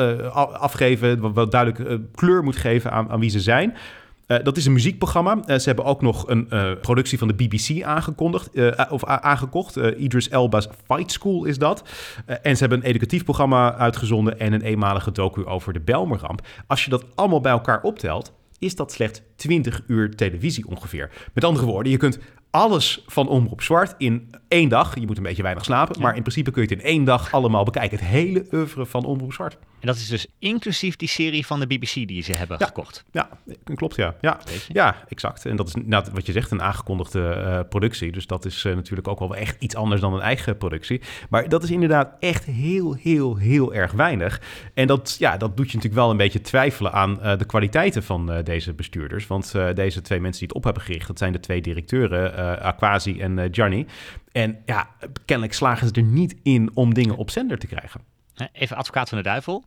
afgeven, 0.54 1.20
wat, 1.20 1.34
wat 1.34 1.52
duidelijk 1.52 2.02
kleur 2.16 2.44
moet 2.44 2.58
geven 2.58 2.92
aan, 2.92 3.10
aan 3.10 3.20
wie 3.20 3.30
ze 3.30 3.40
zijn. 3.40 3.76
Uh, 4.32 4.38
dat 4.44 4.58
is 4.58 4.66
een 4.66 4.74
muziekprogramma. 4.74 5.36
Uh, 5.36 5.58
ze 5.58 5.64
hebben 5.66 5.86
ook 5.86 6.02
nog 6.02 6.28
een 6.28 6.48
uh, 6.54 6.72
productie 6.82 7.18
van 7.18 7.28
de 7.28 7.34
BBC 7.34 7.84
aangekondigd, 7.84 8.50
of 8.90 9.06
aangekocht. 9.06 9.76
Idris 9.76 10.30
Elba's 10.30 10.68
Fight 10.86 11.12
School 11.12 11.46
is 11.46 11.58
dat. 11.58 11.84
en 12.26 12.54
ze 12.56 12.60
hebben 12.60 12.78
een 12.78 12.90
educatief 12.90 13.24
programma 13.24 13.76
uitgezonden 13.76 14.40
en 14.40 14.54
een 14.54 14.62
eenmalige 14.62 15.12
docu 15.12 15.46
over 15.46 15.74
de 15.74 15.80
Belmerramp. 15.80 16.48
Als 16.68 16.84
je 16.84 16.90
dat 16.90 17.06
allemaal 17.16 17.42
bij 17.42 17.52
elkaar 17.52 17.82
optelt, 17.82 18.34
is 18.60 18.76
dat 18.76 18.92
slechts 18.92 19.22
20 19.36 19.82
uur 19.88 20.16
televisie 20.16 20.68
ongeveer. 20.68 21.12
Met 21.34 21.44
andere 21.44 21.66
woorden, 21.66 21.92
je 21.92 21.98
kunt 21.98 22.20
alles 22.50 23.04
van 23.08 23.28
Omroep 23.28 23.62
Zwart 23.62 23.96
in 23.98 24.30
één 24.48 24.70
dag. 24.70 25.00
Je 25.00 25.06
moet 25.06 25.18
een 25.18 25.24
beetje 25.24 25.44
weinig 25.44 25.66
slapen, 25.66 26.02
maar 26.02 26.16
in 26.16 26.22
principe 26.22 26.52
kun 26.52 26.62
je 26.62 26.68
het 26.68 26.80
in 26.80 26.86
één 26.86 27.04
dag 27.04 27.34
allemaal 27.34 27.64
bekijken. 27.64 27.98
Het 27.98 28.08
hele 28.08 28.46
oeuvre 28.52 28.86
van 28.86 29.06
Omroep 29.06 29.34
Zwart. 29.34 29.58
En 29.80 29.88
dat 29.88 29.96
is 29.96 30.08
dus 30.08 30.28
inclusief 30.40 30.96
die 30.96 31.08
serie 31.08 31.46
van 31.46 31.60
de 31.60 31.68
BBC 31.68 31.94
die 31.94 32.24
ze 32.24 32.34
hebben 32.34 32.58
gekocht. 32.58 33.06
Ja, 33.12 33.30
klopt 33.76 33.96
ja. 33.96 34.16
Ja, 34.22 34.40
ja 34.68 34.96
exact. 35.08 35.46
En 35.46 35.56
dat 35.56 35.68
is 35.68 35.74
nou, 35.86 36.06
wat 36.14 36.26
je 36.26 36.32
zegt, 36.32 36.52
een 36.52 36.62
aangekondigde 36.62 37.36
uh, 37.38 37.60
productie. 37.70 38.12
Dus 38.12 38.28
dat 38.28 38.46
is 38.46 38.64
uh, 38.64 38.76
natuurlijk 38.76 39.08
ook 39.08 39.20
wel 39.20 39.36
echt 39.36 39.56
iets 39.60 39.76
anders 39.76 40.02
dan 40.02 40.14
een 40.14 40.22
eigen 40.22 40.58
productie. 40.58 41.02
Maar 41.30 41.50
dat 41.50 41.64
is 41.64 41.72
inderdaad 41.72 42.12
echt 42.20 42.46
heel, 42.46 42.94
heel, 42.94 43.36
heel 43.36 43.74
erg 43.74 43.92
weinig. 43.92 44.42
En 44.74 44.88
dat, 44.88 45.16
ja, 45.20 45.38
dat 45.38 45.58
doet 45.58 45.72
je 45.72 45.76
natuurlijk 45.76 46.02
wel 46.02 46.12
een 46.12 46.18
beetje 46.18 46.42
twijfelen 46.42 46.92
aan 46.92 47.20
uh, 47.22 47.38
de 47.38 47.46
kwaliteiten 47.46 48.04
van 48.04 48.42
deze 48.44 48.74
bestuurders. 48.74 49.28
Want 49.28 49.52
deze 49.74 50.02
twee 50.02 50.20
mensen 50.20 50.40
die 50.40 50.48
het 50.48 50.58
op 50.58 50.64
hebben 50.64 50.84
gericht, 50.84 51.08
dat 51.08 51.18
zijn 51.18 51.32
de 51.32 51.40
twee 51.40 51.62
directeuren, 51.62 52.34
Aquasi 52.62 53.22
en 53.22 53.48
Gianni. 53.52 53.86
En 54.32 54.62
ja, 54.66 54.90
kennelijk 55.26 55.56
slagen 55.56 55.88
ze 55.88 55.94
er 55.94 56.04
niet 56.04 56.36
in 56.44 56.72
om 56.74 56.94
dingen 56.94 57.16
op 57.16 57.30
zender 57.30 57.58
te 57.58 57.68
krijgen. 57.68 58.02
Even 58.52 58.78
advocaat 58.78 59.10
van 59.10 59.18
de 59.18 59.24
duivel. 59.24 59.66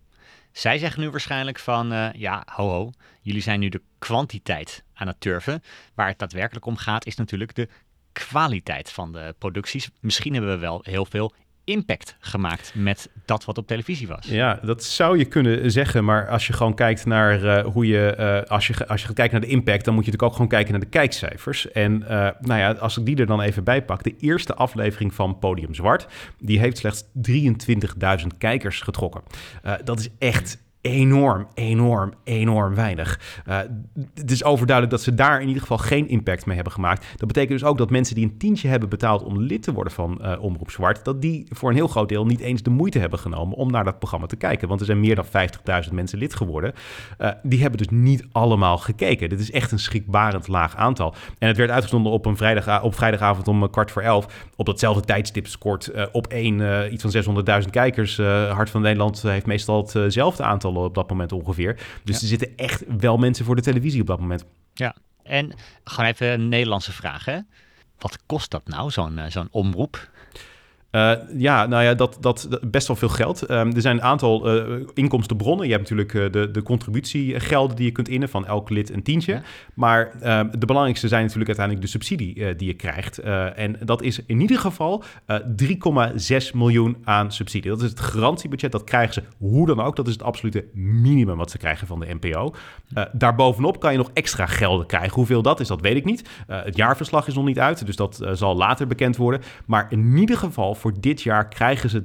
Zij 0.52 0.78
zeggen 0.78 1.00
nu 1.00 1.10
waarschijnlijk 1.10 1.58
van, 1.58 1.92
uh, 1.92 2.12
ja, 2.12 2.46
ho 2.46 2.68
ho, 2.68 2.90
jullie 3.20 3.42
zijn 3.42 3.60
nu 3.60 3.68
de 3.68 3.82
kwantiteit 3.98 4.84
aan 4.94 5.06
het 5.06 5.20
turven. 5.20 5.62
Waar 5.94 6.08
het 6.08 6.18
daadwerkelijk 6.18 6.66
om 6.66 6.76
gaat 6.76 7.06
is 7.06 7.16
natuurlijk 7.16 7.54
de 7.54 7.68
kwaliteit 8.12 8.90
van 8.90 9.12
de 9.12 9.34
producties. 9.38 9.90
Misschien 10.00 10.32
hebben 10.32 10.52
we 10.52 10.58
wel 10.58 10.80
heel 10.82 11.04
veel 11.04 11.34
impact 11.64 12.16
gemaakt 12.20 12.72
met 12.74 13.10
dat 13.24 13.44
wat 13.44 13.58
op 13.58 13.66
televisie 13.66 14.08
was. 14.08 14.26
Ja, 14.26 14.60
dat 14.62 14.84
zou 14.84 15.18
je 15.18 15.24
kunnen 15.24 15.70
zeggen, 15.70 16.04
maar 16.04 16.28
als 16.28 16.46
je 16.46 16.52
gewoon 16.52 16.74
kijkt 16.74 17.06
naar 17.06 17.44
uh, 17.44 17.64
hoe 17.64 17.86
je, 17.86 18.16
uh, 18.18 18.50
als 18.50 18.66
je, 18.66 18.86
als 18.88 19.00
je 19.00 19.06
gaat 19.06 19.16
kijken 19.16 19.40
naar 19.40 19.48
de 19.48 19.54
impact, 19.54 19.84
dan 19.84 19.94
moet 19.94 20.04
je 20.04 20.10
natuurlijk 20.10 20.22
ook 20.22 20.32
gewoon 20.32 20.48
kijken 20.48 20.72
naar 20.72 20.80
de 20.80 20.86
kijkcijfers. 20.86 21.70
En 21.70 22.02
uh, 22.02 22.08
nou 22.40 22.60
ja, 22.60 22.72
als 22.72 22.98
ik 22.98 23.06
die 23.06 23.16
er 23.16 23.26
dan 23.26 23.40
even 23.40 23.64
bij 23.64 23.84
pak, 23.84 24.02
de 24.02 24.16
eerste 24.18 24.54
aflevering 24.54 25.14
van 25.14 25.38
Podium 25.38 25.74
Zwart, 25.74 26.06
die 26.38 26.58
heeft 26.58 26.78
slechts 26.78 27.04
23.000 27.30 28.26
kijkers 28.38 28.80
getrokken. 28.80 29.22
dat 29.84 29.98
is 30.00 30.08
echt 30.18 30.58
enorm, 30.82 31.46
enorm, 31.54 32.12
enorm 32.24 32.74
weinig. 32.74 33.20
Uh, 33.48 33.58
het 34.14 34.30
is 34.30 34.44
overduidelijk 34.44 34.96
dat 34.96 35.04
ze 35.04 35.14
daar 35.14 35.40
in 35.40 35.46
ieder 35.46 35.62
geval 35.62 35.78
geen 35.78 36.08
impact 36.08 36.46
mee 36.46 36.54
hebben 36.54 36.72
gemaakt. 36.72 37.06
Dat 37.16 37.28
betekent 37.28 37.60
dus 37.60 37.68
ook 37.68 37.78
dat 37.78 37.90
mensen 37.90 38.14
die 38.14 38.24
een 38.24 38.38
tientje 38.38 38.68
hebben 38.68 38.88
betaald 38.88 39.22
om 39.22 39.40
lid 39.40 39.62
te 39.62 39.72
worden 39.72 39.92
van 39.92 40.18
uh, 40.22 40.42
Omroep 40.42 40.70
Zwart, 40.70 41.04
dat 41.04 41.22
die 41.22 41.46
voor 41.50 41.68
een 41.68 41.74
heel 41.74 41.88
groot 41.88 42.08
deel 42.08 42.26
niet 42.26 42.40
eens 42.40 42.62
de 42.62 42.70
moeite 42.70 42.98
hebben 42.98 43.18
genomen 43.18 43.56
om 43.56 43.70
naar 43.70 43.84
dat 43.84 43.98
programma 43.98 44.26
te 44.26 44.36
kijken. 44.36 44.68
Want 44.68 44.80
er 44.80 44.86
zijn 44.86 45.00
meer 45.00 45.14
dan 45.14 45.24
50.000 45.86 45.92
mensen 45.92 46.18
lid 46.18 46.34
geworden. 46.34 46.72
Uh, 47.18 47.30
die 47.42 47.60
hebben 47.60 47.78
dus 47.78 47.88
niet 47.90 48.26
allemaal 48.32 48.78
gekeken. 48.78 49.28
Dit 49.28 49.40
is 49.40 49.50
echt 49.50 49.72
een 49.72 49.78
schrikbarend 49.78 50.48
laag 50.48 50.76
aantal. 50.76 51.14
En 51.38 51.48
het 51.48 51.56
werd 51.56 51.70
uitgezonden 51.70 52.12
op, 52.12 52.26
een 52.26 52.36
vrijdag, 52.36 52.82
op 52.82 52.94
vrijdagavond 52.94 53.48
om 53.48 53.70
kwart 53.70 53.90
voor 53.90 54.02
elf. 54.02 54.48
Op 54.56 54.66
datzelfde 54.66 55.02
tijdstip 55.02 55.46
scoort 55.46 56.10
op 56.12 56.26
één 56.26 56.92
iets 56.92 57.22
van 57.22 57.44
600.000 57.64 57.70
kijkers. 57.70 58.16
Hart 58.50 58.70
van 58.70 58.80
Nederland 58.80 59.22
heeft 59.22 59.46
meestal 59.46 59.88
hetzelfde 59.92 60.42
aantal 60.42 60.71
op 60.76 60.94
dat 60.94 61.08
moment 61.10 61.32
ongeveer. 61.32 61.80
Dus 62.04 62.20
er 62.20 62.28
zitten 62.28 62.56
echt 62.56 62.84
wel 62.98 63.16
mensen 63.16 63.44
voor 63.44 63.56
de 63.56 63.62
televisie 63.62 64.00
op 64.00 64.06
dat 64.06 64.20
moment. 64.20 64.44
Ja, 64.74 64.94
en 65.22 65.52
gewoon 65.84 66.10
even 66.10 66.28
een 66.28 66.48
Nederlandse 66.48 66.92
vraag. 66.92 67.24
Hè? 67.24 67.38
Wat 67.98 68.18
kost 68.26 68.50
dat 68.50 68.68
nou, 68.68 68.90
zo'n 68.90 69.18
uh, 69.18 69.24
zo'n 69.28 69.48
omroep? 69.50 70.10
Uh, 70.92 71.12
ja, 71.36 71.66
nou 71.66 71.82
ja, 71.82 71.94
dat, 71.94 72.16
dat, 72.20 72.48
best 72.70 72.86
wel 72.86 72.96
veel 72.96 73.08
geld. 73.08 73.50
Um, 73.50 73.74
er 73.74 73.80
zijn 73.80 73.96
een 73.96 74.02
aantal 74.02 74.56
uh, 74.56 74.86
inkomstenbronnen. 74.94 75.66
Je 75.66 75.72
hebt 75.72 75.90
natuurlijk 75.90 76.12
uh, 76.12 76.32
de, 76.32 76.50
de 76.50 76.62
contributiegelden 76.62 77.76
die 77.76 77.84
je 77.84 77.92
kunt 77.92 78.08
innen 78.08 78.28
van 78.28 78.46
elk 78.46 78.70
lid 78.70 78.92
een 78.92 79.02
tientje. 79.02 79.32
Ja. 79.32 79.42
Maar 79.74 80.12
ehm, 80.20 80.50
de 80.58 80.66
belangrijkste 80.66 81.08
zijn 81.08 81.22
natuurlijk 81.22 81.48
uiteindelijk 81.48 81.86
de 81.86 81.92
subsidie 81.92 82.56
die 82.56 82.66
je 82.66 82.74
krijgt. 82.74 83.18
en 83.18 83.78
dat 83.84 84.02
is 84.02 84.20
in 84.26 84.40
ieder 84.40 84.58
geval 84.58 85.04
3,6 85.32 85.36
miljoen 86.54 86.96
aan 87.04 87.32
subsidie. 87.32 87.70
Dat 87.70 87.82
is 87.82 87.90
het 87.90 88.00
garantiebudget. 88.00 88.72
Dat 88.72 88.84
krijgen 88.84 89.14
ze 89.14 89.22
hoe 89.38 89.66
dan 89.66 89.80
ook. 89.80 89.96
Dat 89.96 90.06
is 90.06 90.12
het 90.12 90.22
absolute 90.22 90.64
minimum 90.74 91.36
wat 91.36 91.50
ze 91.50 91.58
krijgen 91.58 91.86
van 91.86 92.00
de 92.00 92.16
NPO. 92.20 92.54
daarbovenop 93.12 93.80
kan 93.80 93.92
je 93.92 93.98
nog 93.98 94.10
extra 94.12 94.46
gelden 94.46 94.86
krijgen. 94.86 95.12
Hoeveel 95.12 95.42
dat 95.42 95.60
is, 95.60 95.68
dat 95.68 95.80
weet 95.80 95.96
ik 95.96 96.04
niet. 96.04 96.28
het 96.46 96.76
jaarverslag 96.76 97.26
is 97.26 97.34
nog 97.34 97.44
niet 97.44 97.58
uit, 97.58 97.86
dus 97.86 97.96
dat 97.96 98.28
zal 98.32 98.56
later 98.56 98.86
bekend 98.86 99.16
worden. 99.16 99.40
Maar 99.66 99.86
in 99.88 100.16
ieder 100.16 100.36
geval 100.36 100.74
voor 100.82 101.00
dit 101.00 101.22
jaar 101.22 101.48
krijgen 101.48 101.90
ze 101.90 102.02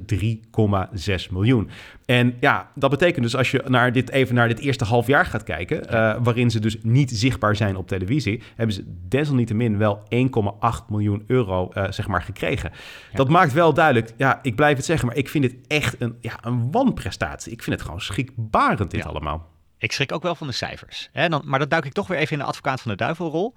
3,6 1.26 1.30
miljoen. 1.30 1.70
En 2.04 2.36
ja, 2.40 2.70
dat 2.74 2.90
betekent 2.90 3.24
dus 3.24 3.36
als 3.36 3.50
je 3.50 3.62
naar 3.66 3.92
dit, 3.92 4.10
even 4.10 4.34
naar 4.34 4.48
dit 4.48 4.58
eerste 4.58 4.84
half 4.84 5.06
jaar 5.06 5.26
gaat 5.26 5.42
kijken, 5.42 5.82
uh, 5.84 6.16
waarin 6.22 6.50
ze 6.50 6.60
dus 6.60 6.76
niet 6.82 7.10
zichtbaar 7.10 7.56
zijn 7.56 7.76
op 7.76 7.88
televisie, 7.88 8.42
hebben 8.56 8.74
ze 8.74 8.84
desalniettemin 9.08 9.78
wel 9.78 10.02
1,8 10.02 10.08
miljoen 10.88 11.24
euro 11.26 11.70
uh, 11.74 11.84
zeg 11.90 12.08
maar 12.08 12.22
gekregen. 12.22 12.70
Ja. 13.10 13.16
Dat 13.16 13.28
maakt 13.28 13.52
wel 13.52 13.74
duidelijk, 13.74 14.12
ja, 14.16 14.38
ik 14.42 14.56
blijf 14.56 14.76
het 14.76 14.84
zeggen, 14.84 15.06
maar 15.06 15.16
ik 15.16 15.28
vind 15.28 15.44
het 15.44 15.54
echt 15.66 16.00
een, 16.00 16.16
ja, 16.20 16.38
een 16.40 16.70
wanprestatie. 16.70 17.52
Ik 17.52 17.62
vind 17.62 17.76
het 17.76 17.84
gewoon 17.84 18.00
schrikbarend 18.00 18.90
dit 18.90 19.02
ja. 19.02 19.08
allemaal. 19.08 19.48
Ik 19.78 19.92
schrik 19.92 20.12
ook 20.12 20.22
wel 20.22 20.34
van 20.34 20.46
de 20.46 20.52
cijfers. 20.52 21.08
Hè? 21.12 21.28
Dan, 21.28 21.42
maar 21.44 21.58
dat 21.58 21.70
duik 21.70 21.84
ik 21.84 21.92
toch 21.92 22.06
weer 22.06 22.18
even 22.18 22.32
in 22.32 22.38
de 22.38 22.44
advocaat 22.44 22.80
van 22.80 22.90
de 22.90 22.96
duivelrol. 22.96 23.54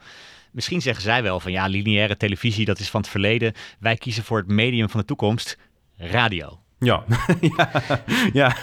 Misschien 0.52 0.82
zeggen 0.82 1.04
zij 1.04 1.24
wel 1.24 1.40
van 1.40 1.52
ja, 1.52 1.66
lineaire 1.66 2.18
televisie, 2.18 2.66
dat 2.66 2.80
is 2.80 2.90
van 2.90 3.02
het 3.02 3.10
verleden. 3.10 3.54
Wij 3.80 3.96
kiezen 3.96 4.24
voor 4.24 4.38
het 4.38 4.48
medium 4.48 4.90
van 4.90 5.00
de 5.00 5.06
toekomst, 5.06 5.58
radio. 5.98 6.60
Ja, 6.84 7.04
ja, 7.58 7.70
ja. 8.34 8.56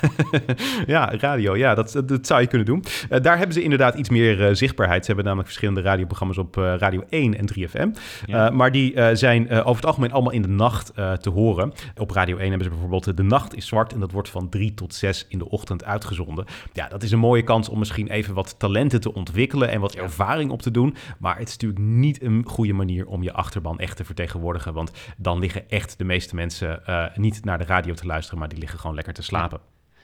ja, 0.86 1.12
radio. 1.18 1.56
Ja, 1.56 1.74
dat, 1.74 2.02
dat 2.06 2.26
zou 2.26 2.40
je 2.40 2.46
kunnen 2.46 2.66
doen. 2.66 2.84
Uh, 3.10 3.20
daar 3.20 3.36
hebben 3.36 3.54
ze 3.54 3.62
inderdaad 3.62 3.94
iets 3.94 4.08
meer 4.08 4.48
uh, 4.48 4.54
zichtbaarheid. 4.54 5.00
Ze 5.00 5.06
hebben 5.06 5.24
namelijk 5.24 5.48
verschillende 5.48 5.88
radioprogramma's 5.88 6.38
op 6.38 6.56
uh, 6.56 6.74
Radio 6.78 7.04
1 7.08 7.38
en 7.38 7.48
3FM. 7.58 7.88
Ja. 8.26 8.50
maar 8.50 8.72
die 8.72 9.16
zijn 9.16 9.50
over 9.50 9.74
het 9.74 9.86
algemeen 9.86 10.12
allemaal 10.12 10.32
in 10.32 10.42
de 10.42 10.48
nacht 10.48 10.94
te 10.94 11.30
horen. 11.30 11.72
Op 11.96 12.10
Radio 12.10 12.36
1 12.36 12.48
hebben 12.48 12.64
ze 12.64 12.70
bijvoorbeeld 12.70 13.16
De 13.16 13.22
Nacht 13.22 13.54
is 13.54 13.66
Zwart. 13.66 13.92
En 13.92 14.00
dat 14.00 14.12
wordt 14.12 14.28
van 14.28 14.48
3 14.48 14.74
tot 14.74 14.94
6 14.94 15.26
in 15.28 15.38
de 15.38 15.48
ochtend 15.48 15.84
uitgezonden. 15.84 16.44
Ja, 16.72 16.88
dat 16.88 17.02
is 17.02 17.10
een 17.10 17.18
mooie 17.18 17.42
kans 17.42 17.68
om 17.68 17.78
misschien 17.78 18.08
even 18.08 18.34
wat 18.34 18.54
talenten 18.58 19.00
te 19.00 19.14
ontwikkelen 19.14 19.68
en 19.68 19.80
wat 19.80 19.94
ervaring 19.94 20.50
op 20.50 20.62
te 20.62 20.70
doen. 20.70 20.96
Maar 21.18 21.38
het 21.38 21.48
is 21.48 21.52
natuurlijk 21.52 21.80
niet 21.80 22.22
een 22.22 22.44
goede 22.46 22.72
manier 22.72 23.06
om 23.06 23.22
je 23.22 23.32
achterban 23.32 23.78
echt 23.78 23.96
te 23.96 24.04
vertegenwoordigen. 24.04 24.72
Want 24.72 24.92
dan 25.16 25.38
liggen 25.38 25.70
echt 25.70 25.98
de 25.98 26.04
meeste 26.04 26.34
mensen 26.34 26.82
niet 27.14 27.44
naar 27.44 27.58
de 27.58 27.64
radio 27.64 27.94
te 27.94 28.06
luisteren, 28.08 28.38
maar 28.38 28.48
die 28.48 28.58
liggen 28.58 28.78
gewoon 28.78 28.94
lekker 28.94 29.14
te 29.14 29.22
slapen. 29.22 29.60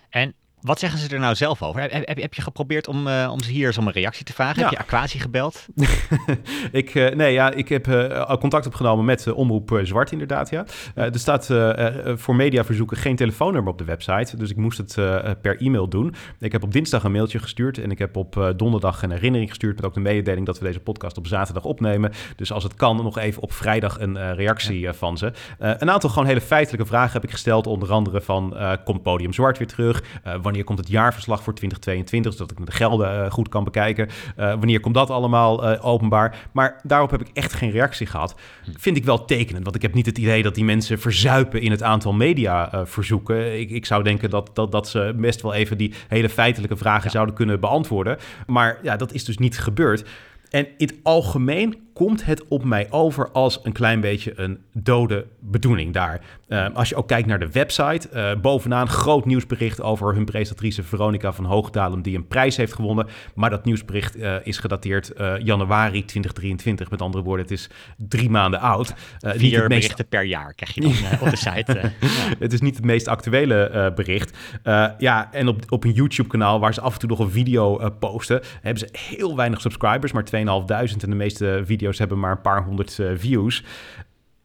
En 0.08 0.34
wat 0.64 0.78
zeggen 0.78 0.98
ze 0.98 1.08
er 1.08 1.20
nou 1.20 1.34
zelf 1.34 1.62
over? 1.62 1.80
Heb, 1.80 2.06
heb, 2.06 2.20
heb 2.20 2.34
je 2.34 2.42
geprobeerd 2.42 2.88
om, 2.88 3.06
uh, 3.06 3.28
om 3.32 3.42
ze 3.42 3.50
hier 3.50 3.66
eens 3.66 3.78
om 3.78 3.86
een 3.86 3.92
reactie 3.92 4.24
te 4.24 4.32
vragen? 4.32 4.62
Heb 4.62 4.70
je 4.70 4.78
Aquasi 4.78 5.18
gebeld? 5.18 5.66
ik, 6.72 6.94
uh, 6.94 7.14
nee, 7.14 7.32
ja, 7.32 7.50
ik 7.50 7.68
heb 7.68 7.86
uh, 7.86 8.34
contact 8.36 8.66
opgenomen 8.66 9.04
met 9.04 9.32
Omroep 9.32 9.80
Zwart 9.82 10.12
inderdaad, 10.12 10.50
ja. 10.50 10.64
er 10.94 11.18
staat 11.18 11.46
voor 12.14 12.36
mediaverzoeken 12.36 12.96
geen 12.96 13.16
telefoonnummer 13.16 13.72
op 13.72 13.78
de 13.78 13.84
website, 13.84 14.36
dus 14.36 14.50
ik 14.50 14.56
moest 14.56 14.78
het 14.78 14.94
per 15.40 15.60
e-mail 15.60 15.88
doen. 15.88 16.14
Ik 16.40 16.52
heb 16.52 16.62
op 16.62 16.72
dinsdag 16.72 17.04
een 17.04 17.12
mailtje 17.12 17.38
gestuurd 17.38 17.78
en 17.78 17.90
ik 17.90 17.98
heb 17.98 18.16
op 18.16 18.52
donderdag 18.56 19.02
een 19.02 19.10
herinnering 19.10 19.48
gestuurd 19.48 19.76
met 19.76 19.84
ook 19.84 19.94
de 19.94 20.00
mededeling 20.00 20.46
dat 20.46 20.58
we 20.58 20.64
deze 20.64 20.80
podcast 20.80 21.18
op 21.18 21.26
zaterdag 21.26 21.64
opnemen. 21.64 22.12
Dus 22.36 22.52
als 22.52 22.62
het 22.62 22.74
kan, 22.74 22.96
nog 22.96 23.18
even 23.18 23.42
op 23.42 23.52
vrijdag 23.52 24.00
een 24.00 24.34
reactie 24.34 24.80
ja. 24.80 24.94
van 24.94 25.18
ze. 25.18 25.32
een 25.58 25.90
aantal 25.90 26.10
gewoon 26.10 26.26
hele 26.26 26.40
feitelijke 26.40 26.86
vragen 26.86 27.12
heb 27.12 27.24
ik 27.24 27.30
gesteld, 27.30 27.66
onder 27.66 27.92
andere 27.92 28.20
van 28.20 28.56
komt 28.84 29.02
Podium 29.02 29.32
Zwart 29.32 29.58
weer 29.58 29.66
terug? 29.66 30.02
wanneer 30.22 30.53
wanneer 30.54 30.74
komt 30.74 30.78
het 30.78 30.88
jaarverslag 30.88 31.42
voor 31.42 31.54
2022, 31.54 32.32
zodat 32.32 32.50
ik 32.50 32.66
de 32.66 32.72
gelden 32.72 33.24
uh, 33.24 33.30
goed 33.30 33.48
kan 33.48 33.64
bekijken. 33.64 34.06
Uh, 34.06 34.12
wanneer 34.36 34.80
komt 34.80 34.94
dat 34.94 35.10
allemaal 35.10 35.72
uh, 35.72 35.86
openbaar? 35.86 36.48
Maar 36.52 36.80
daarop 36.82 37.10
heb 37.10 37.20
ik 37.20 37.30
echt 37.32 37.52
geen 37.52 37.70
reactie 37.70 38.06
gehad. 38.06 38.34
Vind 38.76 38.96
ik 38.96 39.04
wel 39.04 39.24
tekenend, 39.24 39.64
want 39.64 39.76
ik 39.76 39.82
heb 39.82 39.94
niet 39.94 40.06
het 40.06 40.18
idee 40.18 40.42
dat 40.42 40.54
die 40.54 40.64
mensen 40.64 40.98
verzuipen 40.98 41.60
in 41.60 41.70
het 41.70 41.82
aantal 41.82 42.12
mediaverzoeken. 42.12 43.60
Ik, 43.60 43.70
ik 43.70 43.86
zou 43.86 44.02
denken 44.02 44.30
dat, 44.30 44.50
dat, 44.54 44.72
dat 44.72 44.88
ze 44.88 45.14
best 45.16 45.42
wel 45.42 45.54
even 45.54 45.78
die 45.78 45.94
hele 46.08 46.28
feitelijke 46.28 46.76
vragen 46.76 47.04
ja. 47.04 47.10
zouden 47.10 47.34
kunnen 47.34 47.60
beantwoorden. 47.60 48.18
Maar 48.46 48.78
ja, 48.82 48.96
dat 48.96 49.12
is 49.12 49.24
dus 49.24 49.38
niet 49.38 49.58
gebeurd. 49.58 50.04
En 50.50 50.66
in 50.76 50.86
het 50.86 50.94
algemeen 51.02 51.83
komt 51.94 52.24
het 52.24 52.48
op 52.48 52.64
mij 52.64 52.90
over 52.90 53.30
als 53.30 53.60
een 53.62 53.72
klein 53.72 54.00
beetje 54.00 54.32
een 54.36 54.58
dode 54.72 55.26
bedoeling 55.38 55.92
daar. 55.92 56.20
Uh, 56.48 56.66
als 56.74 56.88
je 56.88 56.94
ook 56.94 57.08
kijkt 57.08 57.28
naar 57.28 57.38
de 57.38 57.50
website, 57.50 58.08
uh, 58.14 58.40
bovenaan 58.40 58.88
groot 58.88 59.24
nieuwsbericht 59.24 59.82
over 59.82 60.14
hun 60.14 60.24
presentatrice 60.24 60.82
Veronica 60.82 61.32
van 61.32 61.44
Hoogdalem 61.44 62.02
die 62.02 62.16
een 62.16 62.26
prijs 62.26 62.56
heeft 62.56 62.72
gewonnen. 62.72 63.06
Maar 63.34 63.50
dat 63.50 63.64
nieuwsbericht 63.64 64.16
uh, 64.16 64.34
is 64.42 64.58
gedateerd 64.58 65.12
januari 65.42 66.04
2023. 66.04 66.90
Met 66.90 67.02
andere 67.02 67.24
woorden, 67.24 67.44
het 67.44 67.54
is 67.54 67.70
drie 67.96 68.30
maanden 68.30 68.60
oud. 68.60 68.94
Vier 69.18 69.58
meest... 69.58 69.68
berichten 69.68 70.08
per 70.08 70.24
jaar 70.24 70.54
krijg 70.54 70.74
je 70.74 70.80
dan 70.80 70.90
op 71.20 71.30
de 71.30 71.36
site. 71.36 71.92
ja. 72.00 72.08
Het 72.44 72.52
is 72.52 72.60
niet 72.60 72.76
het 72.76 72.84
meest 72.84 73.08
actuele 73.08 73.92
bericht. 73.94 74.36
ja, 74.98 75.28
en 75.32 75.48
op, 75.48 75.62
op 75.68 75.84
een 75.84 75.92
YouTube 75.92 76.28
kanaal 76.28 76.60
waar 76.60 76.74
ze 76.74 76.80
af 76.80 76.92
en 76.92 76.98
toe 76.98 77.08
nog 77.08 77.18
een 77.18 77.30
video 77.30 77.90
posten, 77.98 78.40
hebben 78.60 78.78
ze 78.78 78.98
heel 78.98 79.36
weinig 79.36 79.60
subscribers, 79.60 80.12
maar 80.12 80.24
2.500 80.24 80.32
en 81.02 81.10
de 81.10 81.16
meeste 81.16 81.62
video's 81.64 81.83
video's 81.84 81.98
hebben 81.98 82.18
maar 82.18 82.30
een 82.30 82.40
paar 82.40 82.64
honderd 82.64 82.98
uh, 82.98 83.12
views. 83.14 83.64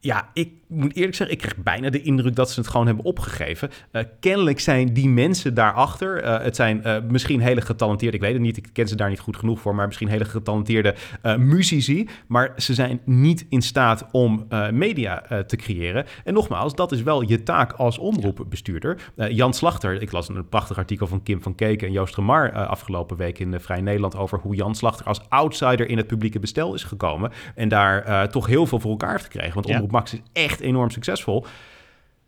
Ja, 0.00 0.30
ik 0.32 0.52
moet 0.70 0.96
eerlijk 0.96 1.16
zeggen, 1.16 1.36
ik 1.36 1.42
krijg 1.42 1.56
bijna 1.56 1.90
de 1.90 2.02
indruk 2.02 2.34
dat 2.36 2.50
ze 2.50 2.60
het 2.60 2.68
gewoon 2.68 2.86
hebben 2.86 3.04
opgegeven. 3.04 3.70
Uh, 3.92 4.02
kennelijk 4.20 4.60
zijn 4.60 4.92
die 4.92 5.08
mensen 5.08 5.54
daarachter. 5.54 6.24
Uh, 6.24 6.42
het 6.42 6.56
zijn 6.56 6.82
uh, 6.84 6.96
misschien 7.08 7.40
hele 7.40 7.60
getalenteerde, 7.60 8.16
ik 8.16 8.22
weet 8.22 8.32
het 8.32 8.42
niet, 8.42 8.56
ik 8.56 8.68
ken 8.72 8.88
ze 8.88 8.94
daar 8.94 9.08
niet 9.08 9.20
goed 9.20 9.36
genoeg 9.36 9.60
voor, 9.60 9.74
maar 9.74 9.86
misschien 9.86 10.08
hele 10.08 10.24
getalenteerde 10.24 10.94
muzici. 11.38 12.08
Maar 12.26 12.52
ze 12.56 12.74
zijn 12.74 13.00
niet 13.04 13.46
in 13.48 13.62
staat 13.62 14.06
om 14.12 14.46
media 14.70 15.22
te 15.46 15.56
creëren. 15.56 16.06
En 16.24 16.34
nogmaals, 16.34 16.74
dat 16.74 16.92
is 16.92 17.02
wel 17.02 17.22
je 17.22 17.42
taak 17.42 17.72
als 17.72 17.98
omroepbestuurder. 17.98 18.98
Jan 19.16 19.54
Slachter, 19.54 20.02
ik 20.02 20.12
las 20.12 20.28
een 20.28 20.48
prachtig 20.48 20.78
artikel 20.78 21.06
van 21.06 21.22
Kim 21.22 21.42
van 21.42 21.54
Keken 21.54 21.86
en 21.86 21.92
Joost 21.92 22.16
Remar 22.16 22.52
afgelopen 22.52 23.16
week 23.16 23.38
in 23.38 23.60
Vrij 23.60 23.80
Nederland 23.80 24.16
over 24.16 24.38
hoe 24.38 24.54
Jan 24.54 24.74
Slachter 24.74 25.06
als 25.06 25.20
outsider 25.28 25.88
in 25.88 25.96
het 25.96 26.06
publieke 26.06 26.38
bestel 26.38 26.74
is 26.74 26.84
gekomen. 26.84 27.30
En 27.54 27.68
daar 27.68 28.28
toch 28.30 28.46
heel 28.46 28.66
veel 28.66 28.80
voor 28.80 28.90
elkaar 28.90 29.10
heeft 29.10 29.24
gekregen. 29.24 29.54
Want 29.54 29.66
Omroep 29.66 29.90
Max 29.90 30.12
is 30.12 30.20
echt 30.32 30.59
enorm 30.60 30.90
succesvol. 30.90 31.46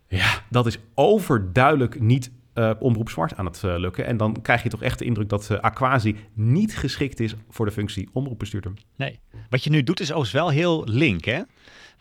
Ja, 0.07 0.43
dat 0.49 0.65
is 0.65 0.77
overduidelijk 0.93 1.99
niet 1.99 2.31
uh, 2.55 2.71
omroep 2.79 3.09
zwart 3.09 3.37
aan 3.37 3.45
het 3.45 3.61
uh, 3.65 3.77
lukken. 3.77 4.05
En 4.05 4.17
dan 4.17 4.41
krijg 4.41 4.63
je 4.63 4.69
toch 4.69 4.81
echt 4.81 4.99
de 4.99 5.05
indruk 5.05 5.29
dat 5.29 5.49
uh, 5.51 5.59
Aquasi 5.59 6.15
niet 6.33 6.77
geschikt 6.77 7.19
is 7.19 7.33
voor 7.49 7.65
de 7.65 7.71
functie 7.71 8.09
omroepbestuurder. 8.13 8.73
Nee. 8.95 9.19
Wat 9.49 9.63
je 9.63 9.69
nu 9.69 9.83
doet 9.83 9.99
is 9.99 10.11
overigens 10.11 10.41
wel 10.41 10.49
heel 10.49 10.83
link, 10.85 11.25
hè? 11.25 11.41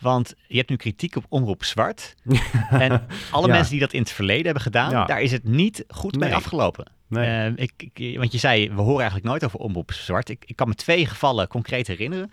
Want 0.00 0.34
je 0.46 0.56
hebt 0.56 0.68
nu 0.68 0.76
kritiek 0.76 1.16
op 1.16 1.24
Omroep 1.28 1.64
Zwart. 1.64 2.14
en 2.70 3.06
alle 3.30 3.46
ja. 3.46 3.52
mensen 3.52 3.70
die 3.70 3.80
dat 3.80 3.92
in 3.92 4.00
het 4.00 4.10
verleden 4.10 4.44
hebben 4.44 4.62
gedaan, 4.62 4.90
ja. 4.90 5.04
daar 5.04 5.22
is 5.22 5.32
het 5.32 5.44
niet 5.44 5.84
goed 5.88 6.16
mee 6.18 6.28
nee. 6.28 6.38
afgelopen. 6.38 6.90
Nee. 7.08 7.50
Uh, 7.50 7.56
ik, 7.56 7.90
ik, 7.94 8.18
want 8.18 8.32
je 8.32 8.38
zei, 8.38 8.68
we 8.68 8.80
horen 8.80 9.00
eigenlijk 9.00 9.28
nooit 9.28 9.44
over 9.44 9.58
Omroep 9.58 9.92
Zwart. 9.92 10.28
Ik, 10.28 10.44
ik 10.46 10.56
kan 10.56 10.68
me 10.68 10.74
twee 10.74 11.06
gevallen 11.06 11.48
concreet 11.48 11.86
herinneren. 11.86 12.30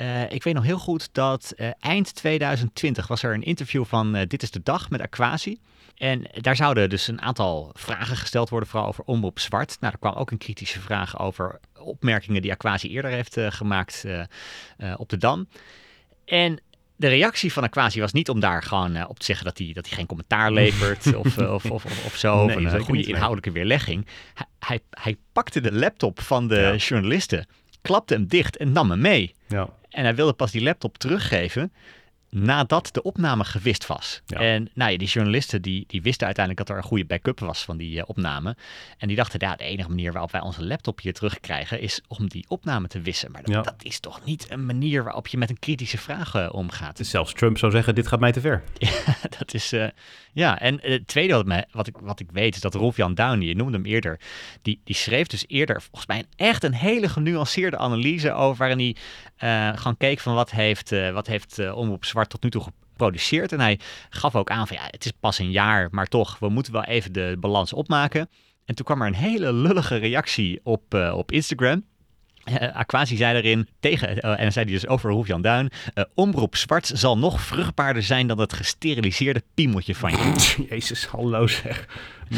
Uh, 0.00 0.30
ik 0.30 0.42
weet 0.42 0.54
nog 0.54 0.64
heel 0.64 0.78
goed 0.78 1.08
dat 1.12 1.52
uh, 1.56 1.70
eind 1.80 2.14
2020 2.14 3.06
was 3.06 3.22
er 3.22 3.34
een 3.34 3.42
interview 3.42 3.84
van 3.84 4.16
uh, 4.16 4.22
Dit 4.26 4.42
is 4.42 4.50
de 4.50 4.60
Dag 4.62 4.90
met 4.90 5.00
Aquasi. 5.00 5.58
En 5.96 6.26
daar 6.40 6.56
zouden 6.56 6.88
dus 6.88 7.08
een 7.08 7.22
aantal 7.22 7.70
vragen 7.74 8.16
gesteld 8.16 8.48
worden, 8.48 8.68
vooral 8.68 8.88
over 8.88 9.04
Omroep 9.04 9.38
Zwart. 9.38 9.76
Nou, 9.80 9.92
er 9.92 9.98
kwam 9.98 10.14
ook 10.14 10.30
een 10.30 10.38
kritische 10.38 10.80
vraag 10.80 11.18
over 11.18 11.60
opmerkingen 11.78 12.42
die 12.42 12.52
Aquasi 12.52 12.88
eerder 12.88 13.10
heeft 13.10 13.36
gemaakt 13.48 14.04
op 14.96 15.08
de 15.08 15.16
Dam. 15.16 15.48
En 16.24 16.60
de 16.96 17.08
reactie 17.08 17.52
van 17.52 17.62
Aquasi 17.62 18.00
was 18.00 18.12
niet 18.12 18.28
om 18.28 18.40
daar 18.40 18.62
gewoon 18.62 18.96
uh, 18.96 19.04
op 19.08 19.18
te 19.18 19.24
zeggen 19.24 19.44
dat 19.44 19.58
hij, 19.58 19.72
dat 19.72 19.86
hij 19.86 19.96
geen 19.96 20.06
commentaar 20.06 20.52
levert 20.52 21.14
of, 21.14 21.38
uh, 21.38 21.52
of, 21.52 21.64
of, 21.64 21.84
of, 21.84 22.04
of, 22.04 22.16
zo, 22.16 22.44
nee, 22.44 22.66
of 22.66 22.72
een, 22.72 22.80
goede 22.80 23.02
inhoudelijke 23.02 23.50
weerlegging. 23.50 24.06
Hij, 24.34 24.46
hij, 24.58 24.80
hij, 24.90 25.16
pakte 25.32 25.60
de 25.60 25.72
laptop 25.72 26.20
van 26.20 26.48
de 26.48 26.56
ja. 26.60 26.74
journalisten, 26.74 27.46
klapte 27.86 28.14
hem 28.14 28.26
dicht 28.26 28.56
en 28.56 28.72
nam 28.72 28.90
hem 28.90 29.00
mee. 29.00 29.34
Ja. 29.48 29.68
En 29.90 30.02
hij 30.04 30.14
wilde 30.14 30.32
pas 30.32 30.50
die 30.50 30.62
laptop 30.62 30.98
teruggeven 30.98 31.72
nadat 32.38 32.88
de 32.92 33.02
opname 33.02 33.44
gewist 33.44 33.86
was. 33.86 34.22
Ja. 34.26 34.38
En 34.38 34.68
nou 34.74 34.90
ja, 34.90 34.98
die 34.98 35.08
journalisten 35.08 35.62
die, 35.62 35.84
die 35.86 36.02
wisten 36.02 36.26
uiteindelijk 36.26 36.66
dat 36.66 36.76
er 36.76 36.82
een 36.82 36.88
goede 36.88 37.04
backup 37.04 37.40
was 37.40 37.64
van 37.64 37.76
die 37.76 37.96
uh, 37.96 38.02
opname. 38.06 38.56
En 38.98 39.08
die 39.08 39.16
dachten, 39.16 39.40
ja, 39.42 39.56
de 39.56 39.64
enige 39.64 39.88
manier 39.88 40.12
waarop 40.12 40.30
wij 40.30 40.40
onze 40.40 40.64
laptop 40.64 41.00
hier 41.00 41.12
terugkrijgen 41.12 41.80
is 41.80 42.00
om 42.08 42.28
die 42.28 42.44
opname 42.48 42.88
te 42.88 43.00
wissen. 43.00 43.30
Maar 43.30 43.42
dat, 43.42 43.54
ja. 43.54 43.62
dat 43.62 43.82
is 43.82 44.00
toch 44.00 44.24
niet 44.24 44.46
een 44.50 44.66
manier 44.66 45.04
waarop 45.04 45.26
je 45.26 45.38
met 45.38 45.50
een 45.50 45.58
kritische 45.58 45.98
vraag 45.98 46.34
uh, 46.34 46.48
omgaat. 46.52 46.98
Zelfs 47.02 47.32
Trump 47.32 47.58
zou 47.58 47.72
zeggen, 47.72 47.94
dit 47.94 48.06
gaat 48.06 48.20
mij 48.20 48.32
te 48.32 48.40
ver. 48.40 48.62
ja, 48.78 49.14
dat 49.38 49.54
is... 49.54 49.72
Uh, 49.72 49.88
ja, 50.32 50.60
en 50.60 50.78
het 50.82 51.06
tweede 51.06 51.34
wat, 51.34 51.66
wat, 51.70 51.86
ik, 51.86 51.96
wat 52.00 52.20
ik 52.20 52.30
weet 52.32 52.54
is 52.54 52.60
dat 52.60 52.74
Rolf-Jan 52.74 53.14
Downey, 53.14 53.46
je 53.46 53.54
noemde 53.54 53.76
hem 53.76 53.86
eerder, 53.86 54.20
die, 54.62 54.80
die 54.84 54.94
schreef 54.94 55.26
dus 55.26 55.44
eerder 55.48 55.82
volgens 55.82 56.06
mij 56.06 56.18
een, 56.18 56.26
echt 56.36 56.64
een 56.64 56.74
hele 56.74 57.08
genuanceerde 57.08 57.78
analyse 57.78 58.32
over 58.32 58.56
waarin 58.56 58.78
hij 58.78 58.96
uh, 59.44 59.70
gewoon 59.74 59.96
keek 59.96 60.20
van 60.20 60.34
wat 60.34 60.50
heeft, 60.50 60.92
uh, 60.92 61.10
wat 61.10 61.26
heeft 61.26 61.58
uh, 61.58 61.76
Omroep 61.76 62.04
Zwart 62.04 62.30
tot 62.30 62.42
nu 62.42 62.50
toe 62.50 62.62
geproduceerd. 62.62 63.52
En 63.52 63.60
hij 63.60 63.80
gaf 64.10 64.34
ook 64.34 64.50
aan 64.50 64.66
van 64.66 64.76
ja, 64.76 64.82
het 64.90 65.04
is 65.04 65.12
pas 65.20 65.38
een 65.38 65.50
jaar, 65.50 65.88
maar 65.90 66.06
toch, 66.06 66.38
we 66.38 66.48
moeten 66.48 66.72
wel 66.72 66.84
even 66.84 67.12
de 67.12 67.36
balans 67.40 67.72
opmaken. 67.72 68.28
En 68.64 68.74
toen 68.74 68.84
kwam 68.84 69.00
er 69.00 69.06
een 69.06 69.14
hele 69.14 69.52
lullige 69.52 69.96
reactie 69.96 70.60
op, 70.62 70.94
op 70.94 71.32
Instagram. 71.32 71.84
Uh, 72.50 72.76
Aquasi 72.76 73.16
zei 73.16 73.36
erin 73.36 73.68
tegen, 73.80 74.08
uh, 74.08 74.30
en 74.30 74.42
dan 74.42 74.52
zei 74.52 74.64
hij 74.64 74.74
dus 74.74 74.86
over 74.86 75.10
Rolf-Jan 75.10 75.42
Duin, 75.42 75.70
uh, 75.94 76.04
omroep 76.14 76.56
zwart 76.56 76.90
zal 76.94 77.18
nog 77.18 77.40
vruchtbaarder 77.40 78.02
zijn 78.02 78.26
dan 78.26 78.40
het 78.40 78.52
gesteriliseerde 78.52 79.42
piemeltje 79.54 79.94
van 79.94 80.10
je. 80.10 80.34
Jezus, 80.70 81.06
hallo 81.06 81.46
zeg. 81.46 81.86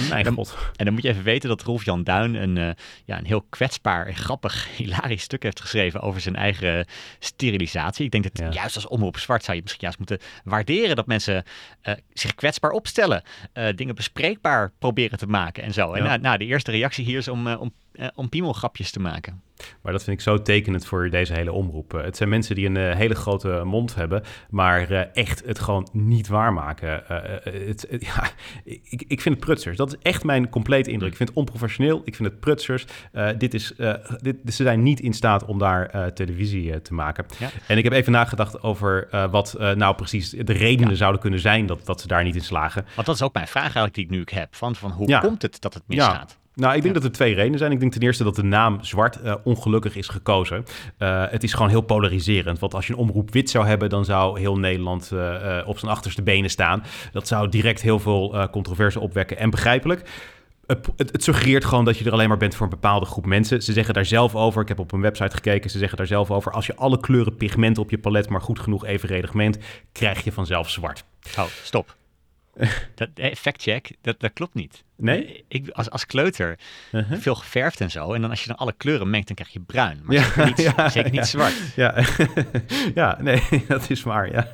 Mijn 0.09 0.25
dan, 0.25 0.35
god. 0.35 0.57
En 0.77 0.85
dan 0.85 0.95
moet 0.95 1.03
je 1.03 1.09
even 1.09 1.23
weten 1.23 1.49
dat 1.49 1.63
Rolf-Jan 1.63 2.05
Duin 2.05 2.35
een, 2.35 2.57
uh, 2.57 2.71
ja, 3.05 3.19
een 3.19 3.27
heel 3.27 3.47
kwetsbaar, 3.51 4.07
en 4.07 4.17
grappig, 4.17 4.69
hilarisch 4.77 5.23
stuk 5.23 5.43
heeft 5.43 5.61
geschreven 5.61 6.01
over 6.01 6.21
zijn 6.21 6.37
eigen 6.37 6.87
sterilisatie. 7.19 8.05
Ik 8.05 8.11
denk 8.11 8.25
dat 8.25 8.39
ja. 8.39 8.51
juist 8.51 8.75
als 8.75 8.89
omroep 8.89 9.19
zwart 9.19 9.45
zou 9.45 9.57
je 9.57 9.63
misschien 9.63 9.85
juist 9.85 9.99
moeten 9.99 10.19
waarderen 10.45 10.97
dat 10.97 11.07
mensen 11.07 11.45
uh, 11.83 11.95
zich 12.13 12.35
kwetsbaar 12.35 12.71
opstellen. 12.71 13.23
Uh, 13.55 13.69
dingen 13.75 13.95
bespreekbaar 13.95 14.73
proberen 14.79 15.19
te 15.19 15.27
maken 15.27 15.63
en 15.63 15.73
zo. 15.73 15.93
En 15.93 16.03
na, 16.03 16.17
na, 16.17 16.37
de 16.37 16.45
eerste 16.45 16.71
reactie 16.71 17.05
hier 17.05 17.19
is 17.19 17.29
om, 17.29 17.49
om 17.49 17.73
uh, 17.99 18.07
om 18.15 18.29
piemelgrapjes 18.29 18.91
te 18.91 19.01
maken. 19.01 19.43
Maar 19.83 19.93
dat 19.93 20.05
vind 20.05 20.17
ik 20.17 20.23
zo 20.23 20.43
tekenend 20.43 20.87
voor 20.87 21.11
deze 21.11 21.33
hele 21.33 21.53
omroep. 21.53 21.93
Het 21.93 22.17
zijn 22.17 22.29
mensen 22.29 22.55
die 22.55 22.67
een 22.67 22.77
uh, 22.77 22.95
hele 22.95 23.15
grote 23.15 23.63
mond 23.65 23.95
hebben, 23.95 24.23
maar 24.51 24.91
echt 25.13 25.43
het 25.47 25.59
gewoon 25.59 25.89
niet 25.93 26.29
waarmaken. 26.29 27.03
Uh, 27.11 27.19
het, 27.69 27.87
het, 27.91 28.05
ja, 28.05 28.31
ik, 28.65 29.05
ik 29.09 29.21
vind 29.21 29.35
het 29.35 29.45
prutsers. 29.45 29.77
Dat 29.77 29.93
is 29.93 29.99
echt 30.03 30.25
mijn 30.25 30.49
complete 30.49 30.91
indruk. 30.91 31.11
Ik 31.11 31.17
vind 31.17 31.29
het 31.29 31.39
onprofessioneel. 31.39 32.03
Ik 32.05 32.17
vind 32.17 32.29
het 32.29 32.41
prutsers. 32.41 32.87
dit 33.39 33.55
is, 33.55 33.75
dit, 34.21 34.37
ze 34.45 34.63
zijn 34.63 34.83
niet 34.83 35.01
in 35.01 35.13
staat 35.13 35.45
om 35.45 35.59
daar 35.59 36.13
televisie 36.13 36.83
te 36.83 36.95
maken. 36.95 37.27
Ja. 37.39 37.51
En 37.67 37.79
ik 37.79 37.85
heb 37.85 37.93
even 37.93 38.13
nagedacht 38.13 38.63
over 38.63 39.09
wat 39.31 39.57
nou 39.75 39.95
precies 39.95 40.31
de 40.31 40.53
redenen 40.53 40.91
ja. 40.91 40.97
zouden 40.97 41.21
kunnen 41.21 41.41
zijn 41.41 41.67
dat, 41.67 41.87
dat 41.87 42.01
ze 42.01 42.07
daar 42.07 42.25
niet 42.25 42.35
in 42.35 42.41
slagen. 42.41 42.87
Want 42.95 43.07
dat 43.07 43.15
is 43.15 43.23
ook 43.23 43.35
mijn 43.35 43.49
vraag 43.49 43.63
eigenlijk 43.63 43.95
die 43.95 44.05
ik 44.05 44.11
nu 44.11 44.23
heb. 44.25 44.55
Van, 44.55 44.75
van 44.75 44.91
hoe 44.91 45.19
komt 45.19 45.43
het 45.43 45.61
dat 45.61 45.75
het 45.75 45.83
misgaat? 45.87 46.39
Nou, 46.59 46.77
ik 46.77 46.83
denk 46.83 46.95
dat 46.95 47.05
er 47.05 47.13
twee 47.13 47.35
redenen 47.35 47.59
zijn. 47.59 47.73
Ik 47.73 47.81
denk 47.81 47.93
ten 47.93 48.01
eerste 48.01 48.25
dat 48.25 48.37
de 48.37 48.43
naam 48.43 48.79
zwart 48.81 49.19
uh, 49.25 49.35
ongelukkig 49.45 49.97
is 49.97 50.09
gekozen. 50.09 50.65
Uh, 50.99 51.25
het 51.29 51.43
is 51.43 51.53
gewoon 51.53 51.69
heel 51.69 51.81
polariserend. 51.81 52.59
Want 52.59 52.75
als 52.75 52.87
je 52.87 52.93
een 52.93 52.99
omroep 52.99 53.33
wit 53.33 53.51
zou 53.51 53.67
hebben, 53.67 53.89
dan 53.89 54.05
zou 54.05 54.41
heel 54.41 54.59
Nederland 54.59 55.11
uh, 55.15 55.63
op 55.67 55.79
zijn 55.79 55.91
achterste 55.91 56.23
benen 56.23 56.51
staan. 56.51 56.83
Dat 57.13 57.29
zou 57.29 57.49
direct 57.49 57.83
heel 57.83 57.99
veel 57.99 58.49
controverse 58.51 59.01
opwekken 59.01 59.39
en 59.39 59.51
begrijpelijk. 59.51 60.11
Het, 60.67 60.89
het, 60.97 61.13
het, 61.13 61.23
suggereert 61.23 61.65
gewoon 61.65 61.85
dat 61.85 61.99
je 61.99 62.05
er 62.05 62.13
alleen 62.13 62.29
maar 62.29 62.37
bent 62.37 62.55
voor 62.55 62.65
een 62.65 62.73
bepaalde 62.73 63.07
groep 63.07 63.27
mensen. 63.27 63.63
Ze 63.63 63.73
zeggen 63.73 63.95
daar 63.95 64.07
zelf 64.07 64.35
over, 64.35 64.63
ik 64.63 64.69
heb 64.69 64.79
op 64.79 64.93
een 64.93 65.01
website 65.01 65.35
gekeken, 65.35 65.71
ze 65.71 65.79
zeggen 65.79 65.97
daar 65.97 66.07
zelf 66.07 66.31
over... 66.31 66.53
als 66.53 66.67
je 66.67 66.77
alle 66.77 67.01
kleuren 67.01 67.37
pigmenten 67.37 67.83
op 67.83 67.91
je 67.91 67.99
palet 67.99 68.29
maar 68.29 68.41
goed 68.41 68.59
genoeg 68.59 68.85
evenredig 68.85 69.35
mengt... 69.35 69.65
krijg 69.93 70.25
je 70.25 70.33
vanzelf 70.33 70.71
zwart. 70.71 71.05
Oh, 71.39 71.45
stop. 71.63 71.97
Dat, 72.95 73.09
fact 73.37 73.63
check, 73.63 73.91
dat, 74.01 74.21
dat 74.21 74.33
klopt 74.33 74.55
niet. 74.55 74.85
Nee? 74.97 75.45
Ik, 75.49 75.69
als, 75.71 75.91
als 75.91 76.07
kleuter 76.07 76.59
uh-huh. 76.93 77.19
veel 77.19 77.35
geverfd 77.35 77.81
en 77.81 77.91
zo. 77.91 78.13
En 78.13 78.21
dan 78.21 78.31
als 78.31 78.41
je 78.43 78.49
dan 78.49 78.57
alle 78.57 78.73
kleuren 78.77 79.11
mengt, 79.11 79.27
dan 79.27 79.37
krijg 79.37 79.53
je 79.53 79.61
bruin. 79.61 80.01
Maar 80.03 80.17
ja, 80.17 80.23
zeker 80.23 80.47
niet, 80.47 80.63
ja, 80.77 80.89
zeker 80.89 81.11
niet 81.11 81.27
zwart. 81.27 81.55
Ja. 81.77 81.95
ja, 82.95 83.19
nee, 83.21 83.43
dat 83.69 83.91
is 83.91 84.03
waar. 84.03 84.33
Ja. 84.33 84.53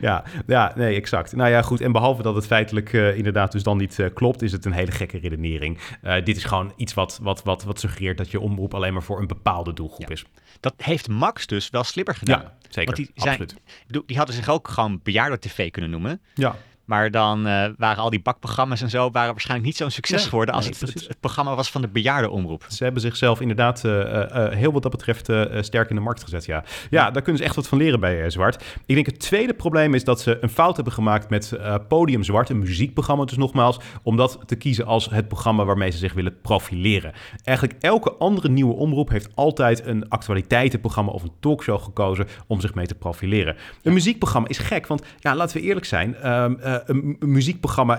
ja, 0.00 0.24
ja, 0.46 0.72
nee, 0.76 0.96
exact. 0.96 1.36
Nou 1.36 1.50
ja, 1.50 1.62
goed. 1.62 1.80
En 1.80 1.92
behalve 1.92 2.22
dat 2.22 2.34
het 2.34 2.46
feitelijk 2.46 2.92
uh, 2.92 3.16
inderdaad 3.16 3.52
dus 3.52 3.62
dan 3.62 3.76
niet 3.76 3.98
uh, 3.98 4.06
klopt, 4.14 4.42
is 4.42 4.52
het 4.52 4.64
een 4.64 4.72
hele 4.72 4.92
gekke 4.92 5.18
redenering. 5.18 5.78
Dit 6.24 6.36
is 6.36 6.44
gewoon 6.44 6.72
iets 6.76 6.94
wat, 6.94 7.18
wat, 7.22 7.42
wat, 7.42 7.64
wat 7.64 7.80
suggereert 7.80 8.18
dat 8.18 8.30
je 8.30 8.40
omroep 8.40 8.74
alleen 8.74 8.92
maar 8.92 9.02
voor 9.02 9.20
een 9.20 9.26
bepaalde 9.26 9.72
doelgroep 9.72 10.10
is. 10.10 10.24
Dat 10.60 10.74
heeft 10.76 11.08
Max 11.08 11.46
dus 11.46 11.70
wel 11.70 11.84
slimmer 11.84 12.14
gedaan. 12.14 12.40
Ja, 12.40 12.56
zeker. 12.68 12.84
Want 12.84 12.96
die, 12.96 13.10
zijn, 13.14 13.40
absoluut. 13.40 14.06
die 14.06 14.16
hadden 14.16 14.34
zich 14.34 14.48
ook 14.48 14.68
gewoon 14.68 15.00
bejaarden-tv 15.02 15.70
kunnen 15.70 15.90
noemen. 15.90 16.20
Ja. 16.34 16.56
Maar 16.84 17.10
dan 17.10 17.46
uh, 17.46 17.64
waren 17.76 18.02
al 18.02 18.10
die 18.10 18.22
bakprogramma's 18.22 18.82
en 18.82 18.90
zo 18.90 19.10
waren 19.10 19.30
waarschijnlijk 19.30 19.68
niet 19.68 19.76
zo'n 19.76 19.90
succes 19.90 20.20
nee, 20.20 20.28
geworden 20.28 20.54
als 20.54 20.64
nee, 20.64 20.74
het, 20.78 20.94
het, 20.94 21.08
het, 21.08 21.20
programma 21.20 21.54
was 21.54 21.70
van 21.70 21.80
de 21.80 21.88
bejaardenomroep. 21.88 22.64
Ze 22.68 22.84
hebben 22.84 23.02
zichzelf 23.02 23.40
inderdaad 23.40 23.82
uh, 23.86 23.92
uh, 23.92 24.48
heel 24.48 24.72
wat 24.72 24.82
dat 24.82 24.90
betreft 24.90 25.32
sterk 25.60 25.90
in 25.90 25.96
de 25.96 26.02
markt 26.02 26.22
gezet, 26.22 26.44
ja. 26.44 26.64
Ja, 26.90 27.10
daar 27.10 27.22
kunnen 27.22 27.40
ze 27.40 27.46
echt 27.46 27.56
wat 27.56 27.68
van 27.68 27.78
leren 27.78 28.00
bij 28.00 28.30
Zwart. 28.30 28.64
Ik 28.86 28.94
denk 28.94 29.06
het 29.06 29.20
tweede 29.20 29.54
probleem 29.54 29.94
is 29.94 30.04
dat 30.04 30.20
ze 30.20 30.38
een 30.40 30.48
fout 30.48 30.74
hebben 30.74 30.94
gemaakt 30.94 31.30
met 31.30 31.58
Podium 31.88 32.22
Zwart, 32.22 32.48
een 32.48 32.58
muziekprogramma 32.58 33.24
dus 33.24 33.36
nogmaals, 33.36 33.78
om 34.02 34.16
dat 34.16 34.38
te 34.46 34.56
kiezen 34.56 34.86
als 34.86 35.10
het 35.10 35.28
programma 35.28 35.64
waarmee 35.64 35.90
ze 35.90 35.98
zich 35.98 36.12
willen 36.12 36.40
profileren. 36.40 37.12
Eigenlijk 37.44 37.82
elke 37.82 38.12
andere 38.12 38.48
nieuwe 38.48 38.74
omroep 38.74 39.08
heeft 39.08 39.28
altijd 39.34 39.86
een 39.86 40.08
actualiteitenprogramma 40.08 41.12
of 41.12 41.22
een 41.22 41.32
talkshow 41.40 41.82
gekozen 41.82 42.26
om 42.46 42.60
zich 42.60 42.74
mee 42.74 42.86
te 42.86 42.94
profileren. 42.94 43.56
Een 43.82 43.92
muziekprogramma 43.92 44.48
is 44.48 44.58
gek, 44.58 44.86
want 44.86 45.02
ja, 45.18 45.34
laten 45.34 45.56
we 45.56 45.62
eerlijk 45.62 45.86
zijn... 45.86 46.32
Um, 46.32 46.58
uh, 46.74 46.80
een 46.86 47.16
muziekprogramma. 47.18 47.98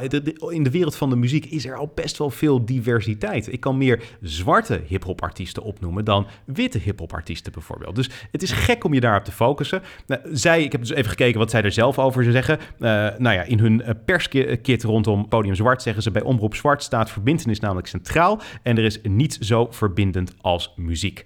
In 0.50 0.64
de 0.64 0.70
wereld 0.70 0.96
van 0.96 1.10
de 1.10 1.16
muziek 1.16 1.46
is 1.46 1.66
er 1.66 1.76
al 1.76 1.92
best 1.96 2.18
wel 2.18 2.30
veel 2.30 2.66
diversiteit. 2.66 3.54
Ik 3.54 3.60
kan 3.60 3.78
meer 3.78 4.04
zwarte 4.22 4.82
hip-hop 4.88 5.22
artiesten 5.22 5.64
opnoemen 5.64 6.06
dan 6.06 6.28
witte 6.46 6.78
hip-hop 6.78 7.14
artiesten 7.14 7.52
bijvoorbeeld. 7.52 7.96
Dus 7.96 8.10
het 8.32 8.44
is 8.44 8.52
gek 8.52 8.84
om 8.84 8.94
je 8.94 9.00
daarop 9.00 9.24
te 9.24 9.32
focussen. 9.32 9.82
Nou, 10.08 10.22
zij, 10.32 10.64
ik 10.64 10.72
heb 10.72 10.82
dus 10.82 10.94
even 10.94 11.10
gekeken 11.10 11.40
wat 11.40 11.50
zij 11.50 11.62
er 11.62 11.72
zelf 11.72 12.00
over 12.00 12.24
zeggen. 12.24 12.60
Uh, 12.60 12.90
nou 13.18 13.36
ja, 13.36 13.44
in 13.44 13.60
hun 13.60 13.84
perskit 14.06 14.84
rondom 14.84 15.28
Podium 15.28 15.56
Zwart 15.56 15.82
zeggen 15.82 16.04
ze 16.04 16.12
bij 16.12 16.22
Omroep 16.22 16.56
Zwart 16.56 16.84
staat 16.84 17.12
verbindenis 17.12 17.60
namelijk 17.60 17.88
centraal 17.88 18.42
en 18.64 18.78
er 18.78 18.84
is 18.84 19.00
niets 19.04 19.38
zo 19.38 19.68
verbindend 19.72 20.34
als 20.42 20.74
muziek. 20.76 21.26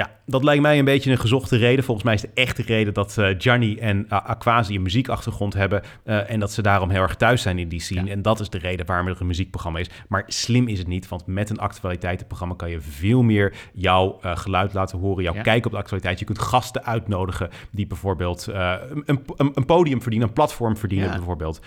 Ja, 0.00 0.10
dat 0.26 0.44
lijkt 0.44 0.62
mij 0.62 0.78
een 0.78 0.84
beetje 0.84 1.10
een 1.10 1.18
gezochte 1.18 1.56
reden. 1.56 1.84
Volgens 1.84 2.06
mij 2.06 2.14
is 2.14 2.20
de 2.20 2.30
echte 2.34 2.62
reden 2.62 2.94
dat 2.94 3.16
uh, 3.18 3.34
Gianni 3.38 3.76
en 3.78 3.98
uh, 3.98 4.10
Aquasi 4.10 4.74
een 4.74 4.82
muziekachtergrond 4.82 5.54
hebben. 5.54 5.82
Uh, 6.04 6.30
en 6.30 6.40
dat 6.40 6.52
ze 6.52 6.62
daarom 6.62 6.90
heel 6.90 7.02
erg 7.02 7.16
thuis 7.16 7.42
zijn 7.42 7.58
in 7.58 7.68
die 7.68 7.80
scene. 7.80 8.04
Ja. 8.04 8.12
En 8.12 8.22
dat 8.22 8.40
is 8.40 8.50
de 8.50 8.58
reden 8.58 8.86
waarom 8.86 9.06
er 9.06 9.16
een 9.20 9.26
muziekprogramma 9.26 9.78
is. 9.78 9.90
Maar 10.08 10.22
slim 10.26 10.68
is 10.68 10.78
het 10.78 10.86
niet, 10.86 11.08
want 11.08 11.26
met 11.26 11.50
een 11.50 11.58
actualiteitenprogramma 11.58 12.54
kan 12.54 12.70
je 12.70 12.80
veel 12.80 13.22
meer 13.22 13.54
jouw 13.72 14.18
geluid 14.22 14.72
laten 14.72 14.98
horen. 14.98 15.22
Jouw 15.22 15.34
ja. 15.34 15.42
kijk 15.42 15.66
op 15.66 15.72
de 15.72 15.78
actualiteit. 15.78 16.18
Je 16.18 16.24
kunt 16.24 16.38
gasten 16.38 16.84
uitnodigen 16.84 17.50
die 17.70 17.86
bijvoorbeeld 17.86 18.46
een, 18.46 19.02
een, 19.06 19.22
een, 19.54 19.66
podium 19.66 20.02
verdienen, 20.02 20.28
een 20.28 20.34
platform 20.34 20.76
verdienen 20.76 21.08
ja. 21.08 21.14
bijvoorbeeld. 21.14 21.60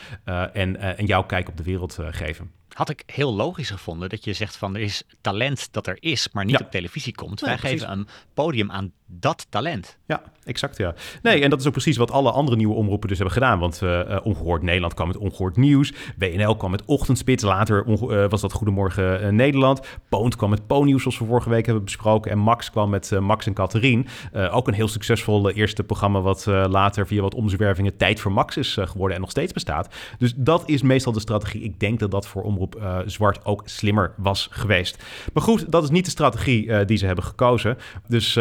en, 0.54 0.98
en 0.98 1.06
jouw 1.06 1.24
kijk 1.24 1.50
op 1.50 1.58
de 1.58 1.64
wereld 1.64 2.00
geven 2.12 2.52
had 2.74 2.90
ik 2.90 3.04
heel 3.06 3.34
logisch 3.34 3.70
gevonden 3.70 4.10
dat 4.10 4.24
je 4.24 4.34
zegt 4.34 4.56
van 4.56 4.76
er 4.76 4.82
is 4.82 5.04
talent 5.22 5.68
dat 5.72 5.88
er 5.88 5.98
is, 6.00 6.30
maar 6.32 6.46
niet 6.46 6.60
ja. 6.60 6.66
op 6.66 6.72
televisie 6.72 7.16
komt. 7.16 7.42
Nee, 7.42 7.50
Wij 7.50 7.60
precies. 7.60 7.80
geven 7.82 7.98
een 7.98 8.08
podium 8.34 8.72
aan 8.72 8.92
dat 9.20 9.48
talent. 9.50 9.98
Ja, 10.06 10.22
exact 10.44 10.78
ja. 10.78 10.94
Nee, 11.22 11.42
en 11.42 11.50
dat 11.50 11.60
is 11.60 11.66
ook 11.66 11.72
precies 11.72 11.98
wat 11.98 12.12
alle 12.12 12.32
andere 12.32 12.58
nieuwe 12.58 12.74
omroepen 12.74 13.08
dus 13.08 13.18
hebben 13.18 13.36
gedaan. 13.36 13.60
Want 13.60 13.82
uh, 13.84 14.20
Ongehoord 14.24 14.62
Nederland 14.62 14.94
kwam 14.94 15.08
met 15.08 15.18
Ongehoord 15.18 15.58
Nieuws. 15.58 15.94
WNL 16.18 16.56
kwam 16.56 16.72
met 16.72 16.86
Ochtendspits. 16.86 17.44
Later 17.44 17.86
uh, 17.88 18.30
was 18.30 18.42
dat 18.42 18.54
Goedemorgen 18.54 19.36
Nederland. 19.36 19.82
Poont 20.10 20.36
kwam 20.36 20.50
met 20.50 20.68
Po-nieuws, 20.68 21.02
zoals 21.02 21.20
we 21.20 21.26
vorige 21.26 21.50
week 21.50 21.66
hebben 21.66 21.84
besproken. 21.84 22.32
En 22.32 22.38
Max 22.38 22.72
kwam 22.72 22.90
met 22.90 23.12
Max 23.20 23.46
en 23.46 23.54
Catherine. 23.54 24.06
ook 24.52 24.68
een 24.68 24.74
heel 24.74 24.88
succesvol 24.88 25.50
eerste 25.50 25.84
programma 25.84 26.22
wat 26.22 26.46
later 26.46 27.08
via 27.08 27.22
wat 27.22 27.36
omzwervingen 27.36 27.98
Tijd 27.98 28.20
voor 28.20 28.32
Max 28.32 28.58
is 28.58 28.78
geworden 28.80 29.16
en 29.16 29.22
nog 29.22 29.32
steeds 29.32 29.54
bestaat. 29.54 29.96
Dus 30.18 30.34
dat 30.36 30.64
is 30.66 30.82
meestal 30.82 31.12
de 31.12 31.20
strategie. 31.20 31.62
Ik 31.62 31.80
denk 31.80 32.00
dat 32.00 32.12
dat 32.12 32.28
voor 32.28 32.44
Omroep 32.44 33.04
Zwart 33.06 33.46
ook 33.46 33.62
slimmer 33.66 34.14
was 34.18 34.48
geweest. 34.52 35.04
Maar 35.34 35.44
goed, 35.44 35.72
dat 35.72 35.84
is 35.84 35.90
niet 35.90 36.06
de 36.06 36.12
strategie 36.12 36.86
die 36.86 36.98
ze 36.98 37.06
hebben 37.06 37.24
gekozen. 37.24 37.78
Dus 38.08 38.34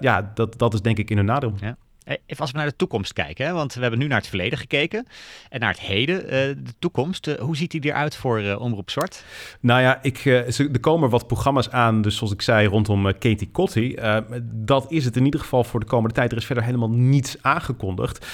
ja, 0.00 0.19
dat, 0.34 0.58
dat 0.58 0.74
is 0.74 0.80
denk 0.80 0.98
ik 0.98 1.10
in 1.10 1.16
hun 1.16 1.26
nadeel. 1.26 1.54
Ja. 1.60 1.76
Eh, 2.04 2.16
even 2.26 2.42
als 2.42 2.50
we 2.50 2.58
naar 2.58 2.66
de 2.66 2.76
toekomst 2.76 3.12
kijken, 3.12 3.46
hè? 3.46 3.52
want 3.52 3.74
we 3.74 3.80
hebben 3.80 3.98
nu 3.98 4.06
naar 4.06 4.18
het 4.18 4.28
verleden 4.28 4.58
gekeken 4.58 5.06
en 5.48 5.60
naar 5.60 5.70
het 5.70 5.80
heden, 5.80 6.24
uh, 6.24 6.30
de 6.30 6.74
toekomst. 6.78 7.26
Uh, 7.26 7.34
hoe 7.34 7.56
ziet 7.56 7.70
die 7.70 7.84
eruit 7.84 8.16
voor 8.16 8.40
uh, 8.40 8.60
Omroep 8.60 8.90
Zwart? 8.90 9.24
Nou 9.60 9.80
ja, 9.80 9.98
ik, 10.02 10.24
er 10.24 10.80
komen 10.80 11.10
wat 11.10 11.26
programma's 11.26 11.70
aan, 11.70 12.02
dus 12.02 12.16
zoals 12.16 12.32
ik 12.32 12.42
zei, 12.42 12.66
rondom 12.66 13.02
Katie 13.02 13.50
Cotty. 13.52 13.96
dat 14.42 14.90
is 14.90 15.04
het 15.04 15.16
in 15.16 15.24
ieder 15.24 15.40
geval 15.40 15.64
voor 15.64 15.80
de 15.80 15.86
komende 15.86 16.14
tijd. 16.14 16.32
Er 16.32 16.38
is 16.38 16.46
verder 16.46 16.64
helemaal 16.64 16.90
niets 16.90 17.36
aangekondigd. 17.42 18.26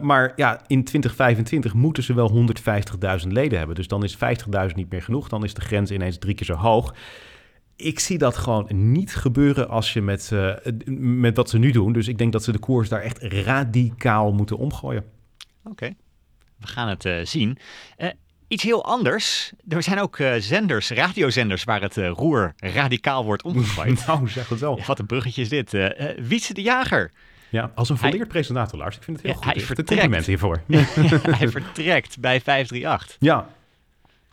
maar 0.00 0.32
ja, 0.36 0.60
in 0.66 0.84
2025 0.84 1.74
moeten 1.74 2.02
ze 2.02 2.14
wel 2.14 2.48
150.000 3.22 3.28
leden 3.28 3.58
hebben. 3.58 3.76
Dus 3.76 3.88
dan 3.88 4.04
is 4.04 4.16
50.000 4.16 4.74
niet 4.74 4.90
meer 4.90 5.02
genoeg. 5.02 5.28
Dan 5.28 5.44
is 5.44 5.54
de 5.54 5.60
grens 5.60 5.90
ineens 5.90 6.18
drie 6.18 6.34
keer 6.34 6.46
zo 6.46 6.54
hoog 6.54 6.94
ik 7.84 7.98
zie 8.00 8.18
dat 8.18 8.36
gewoon 8.36 8.66
niet 8.68 9.14
gebeuren 9.14 9.68
als 9.68 9.92
je 9.92 10.02
met, 10.02 10.30
uh, 10.32 10.54
met 10.98 11.36
wat 11.36 11.50
ze 11.50 11.58
nu 11.58 11.70
doen. 11.70 11.92
Dus 11.92 12.08
ik 12.08 12.18
denk 12.18 12.32
dat 12.32 12.44
ze 12.44 12.52
de 12.52 12.58
koers 12.58 12.88
daar 12.88 13.00
echt 13.00 13.22
radicaal 13.22 14.32
moeten 14.32 14.56
omgooien. 14.56 15.04
Oké, 15.64 15.94
we 16.60 16.66
gaan 16.66 16.88
het 16.88 17.04
uh, 17.04 17.24
zien. 17.24 17.58
Uh, 17.98 18.08
iets 18.48 18.62
heel 18.62 18.84
anders. 18.84 19.52
Er 19.68 19.82
zijn 19.82 20.00
ook 20.00 20.18
zenders, 20.38 20.90
radiozenders, 20.90 21.64
waar 21.64 21.80
het 21.80 21.96
roer 21.96 22.54
radicaal 22.56 23.24
wordt 23.24 23.42
omgegooid. 23.42 24.04
nou, 24.06 24.28
zeg 24.28 24.48
het 24.48 24.60
wel. 24.60 24.80
Wat 24.86 24.98
een 24.98 25.06
bruggetje 25.06 25.42
is 25.42 25.48
dit. 25.48 25.70
Wietse 26.28 26.54
de 26.54 26.62
Jager. 26.62 27.10
Ja, 27.48 27.70
als 27.74 27.88
een 27.88 27.96
volleerd 27.96 28.28
presentator, 28.28 28.78
Lars. 28.78 28.96
Ik 28.96 29.02
vind 29.02 29.16
het 29.16 29.26
heel 29.26 29.34
ja, 29.34 29.46
goed. 29.46 29.54
Hij 29.54 29.64
vertrekt. 29.64 29.88
compliment 29.88 30.26
hiervoor. 30.26 30.62
hij 31.38 31.48
vertrekt 31.48 32.20
bij 32.20 32.40
538. 32.40 33.16
Ja, 33.18 33.48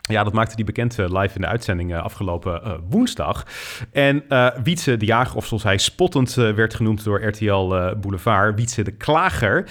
ja, 0.02 0.24
dat 0.24 0.34
maakte 0.34 0.56
die 0.56 0.66
bekend 0.66 1.00
uh, 1.00 1.06
live 1.10 1.36
in 1.36 1.42
de 1.42 1.48
uitzending 1.48 1.92
uh, 1.92 2.04
afgelopen 2.04 2.62
uh, 2.66 2.74
woensdag. 2.90 3.46
En 3.92 4.24
Wietse 4.64 4.98
de 4.98 5.06
Jager, 5.06 5.36
of 5.36 5.46
zoals 5.46 5.64
hij 5.64 5.78
spottend 5.78 6.34
werd 6.34 6.74
genoemd 6.74 7.04
door 7.04 7.24
RTL 7.24 7.68
Boulevard, 8.02 8.56
Wietse 8.56 8.84
de 8.84 8.92
Klager, 8.92 9.70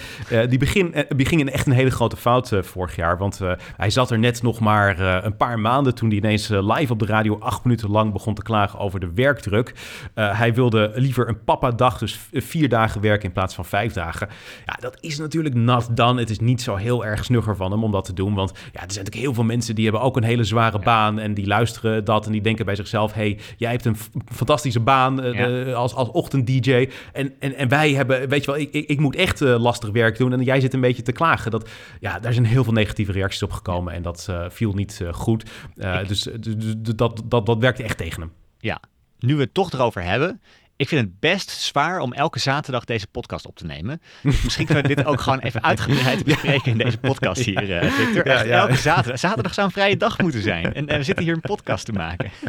die 0.49 0.59
begin, 0.59 0.95
beging 1.15 1.41
in 1.41 1.51
echt 1.51 1.67
een 1.67 1.73
hele 1.73 1.91
grote 1.91 2.17
fout 2.17 2.51
vorig 2.61 2.95
jaar. 2.95 3.17
Want 3.17 3.39
hij 3.77 3.89
zat 3.89 4.11
er 4.11 4.19
net 4.19 4.41
nog 4.41 4.59
maar 4.59 4.99
een 5.25 5.37
paar 5.37 5.59
maanden 5.59 5.95
toen 5.95 6.09
hij 6.09 6.17
ineens 6.17 6.47
live 6.47 6.91
op 6.91 6.99
de 6.99 7.05
radio 7.05 7.39
acht 7.39 7.63
minuten 7.63 7.89
lang 7.89 8.13
begon 8.13 8.33
te 8.33 8.41
klagen 8.41 8.79
over 8.79 8.99
de 8.99 9.11
werkdruk. 9.15 9.73
hij 10.13 10.53
wilde 10.53 10.91
liever 10.95 11.27
een 11.29 11.43
papa-dag, 11.43 11.97
dus 11.97 12.19
vier 12.31 12.69
dagen 12.69 13.01
werken 13.01 13.27
in 13.27 13.33
plaats 13.33 13.55
van 13.55 13.65
vijf 13.65 13.93
dagen. 13.93 14.27
Ja, 14.65 14.77
dat 14.79 14.97
is 14.99 15.17
natuurlijk 15.17 15.55
nat 15.55 15.89
dan. 15.91 16.17
Het 16.17 16.29
is 16.29 16.39
niet 16.39 16.61
zo 16.61 16.75
heel 16.75 17.05
erg 17.05 17.25
snugger 17.25 17.55
van 17.55 17.71
hem 17.71 17.83
om 17.83 17.91
dat 17.91 18.05
te 18.05 18.13
doen. 18.13 18.33
Want 18.33 18.51
ja, 18.51 18.59
er 18.65 18.71
zijn 18.71 18.87
natuurlijk 18.87 19.15
heel 19.15 19.33
veel 19.33 19.43
mensen 19.43 19.75
die 19.75 19.83
hebben 19.83 20.01
ook 20.01 20.15
een 20.15 20.20
hele 20.23 20.43
zware 20.43 20.79
baan 20.79 21.19
en 21.19 21.33
die 21.33 21.47
luisteren 21.47 22.05
dat 22.05 22.25
en 22.25 22.31
die 22.31 22.41
denken 22.41 22.65
bij 22.65 22.75
zichzelf: 22.75 23.13
hey, 23.13 23.39
jij 23.57 23.71
hebt 23.71 23.85
een 23.85 23.97
fantastische 24.25 24.79
baan 24.79 25.25
uh, 25.25 25.33
ja. 25.65 25.71
als, 25.71 25.93
als 25.93 26.09
ochtend-DJ. 26.09 26.89
En, 27.13 27.33
en, 27.39 27.55
en 27.55 27.67
wij 27.67 27.93
hebben, 27.93 28.29
weet 28.29 28.45
je 28.45 28.51
wel, 28.51 28.59
ik, 28.59 28.71
ik, 28.71 28.87
ik 28.87 28.99
moet 28.99 29.15
echt 29.15 29.41
uh, 29.41 29.59
lastig 29.59 29.89
werk 29.89 30.17
doen 30.17 30.33
en 30.33 30.43
jij 30.43 30.59
zit 30.59 30.73
een 30.73 30.81
beetje 30.81 31.01
te 31.01 31.11
klagen. 31.11 31.51
Dat, 31.51 31.69
ja, 31.99 32.19
daar 32.19 32.33
zijn 32.33 32.45
heel 32.45 32.63
veel 32.63 32.73
negatieve 32.73 33.11
reacties 33.11 33.43
op 33.43 33.51
gekomen 33.51 33.93
en 33.93 34.01
dat 34.01 34.27
uh, 34.29 34.45
viel 34.49 34.73
niet 34.73 35.01
goed. 35.11 35.49
Ik, 35.75 36.07
dus, 36.07 36.27
dus 36.39 36.75
dat, 36.95 37.21
dat, 37.25 37.45
dat 37.45 37.57
werkte 37.57 37.83
echt 37.83 37.97
tegen 37.97 38.21
hem. 38.21 38.31
Ja, 38.59 38.79
nu 39.19 39.35
we 39.35 39.41
het 39.41 39.53
toch 39.53 39.71
erover 39.71 40.03
hebben, 40.03 40.41
ik 40.81 40.87
vind 40.87 41.01
het 41.01 41.19
best 41.19 41.49
zwaar 41.49 41.99
om 41.99 42.13
elke 42.13 42.39
zaterdag 42.39 42.85
deze 42.85 43.07
podcast 43.07 43.47
op 43.47 43.55
te 43.55 43.65
nemen. 43.65 44.01
Dus 44.23 44.41
misschien 44.41 44.65
kunnen 44.65 44.83
we 44.83 44.95
dit 44.95 45.05
ook 45.05 45.21
gewoon 45.21 45.39
even 45.39 45.63
uitgebreid 45.63 46.23
bespreken 46.25 46.71
in 46.71 46.77
deze 46.77 46.97
podcast 46.97 47.41
hier, 47.41 47.83
uh, 47.83 47.91
Victor. 47.91 48.25
Echt, 48.25 48.45
elke 48.45 48.75
zaterdag. 48.75 49.19
Zaterdag 49.19 49.53
zou 49.53 49.67
een 49.67 49.73
vrije 49.73 49.97
dag 49.97 50.19
moeten 50.19 50.41
zijn. 50.41 50.73
En, 50.73 50.87
en, 50.87 50.97
we 50.97 51.03
zitten 51.03 51.25
hier 51.25 51.33
een 51.33 51.41
podcast 51.41 51.85
te 51.85 51.91
maken. 51.91 52.31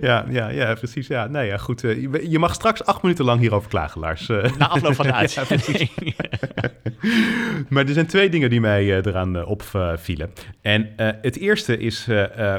Ja, 0.00 0.24
ja, 0.28 0.48
ja 0.48 0.74
precies. 0.74 1.06
Ja, 1.06 1.26
nee, 1.26 1.46
ja, 1.46 1.56
goed. 1.56 1.82
Uh, 1.82 2.30
je 2.30 2.38
mag 2.38 2.54
straks 2.54 2.84
acht 2.84 3.02
minuten 3.02 3.24
lang 3.24 3.40
hierover 3.40 3.68
klagen, 3.68 4.00
Lars. 4.00 4.28
Uh, 4.28 4.56
Na 4.58 4.68
afloop 4.68 4.94
van 4.94 5.06
de 5.06 5.12
uitzending. 5.22 5.90
maar 7.68 7.86
er 7.86 7.92
zijn 7.92 8.06
twee 8.06 8.28
dingen 8.28 8.50
die 8.50 8.60
mij 8.60 8.96
eraan 8.96 9.44
opvielen. 9.44 10.32
En 10.60 10.92
het 10.96 11.38
eerste 11.38 11.78
is 11.78 12.08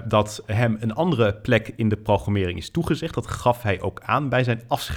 dat 0.08 0.44
hem 0.46 0.78
een 0.80 0.94
andere 0.94 1.36
plek 1.36 1.74
in 1.76 1.90
de 1.90 1.98
programmering 1.98 2.58
is 2.58 2.72
toegezegd. 2.72 3.14
Dat 3.14 3.28
gaf 3.28 3.62
hij 3.62 3.82
ook 3.82 4.02
aan 4.06 4.30
bij 4.30 4.44
zijn 4.44 4.62
afscheid 4.68 4.95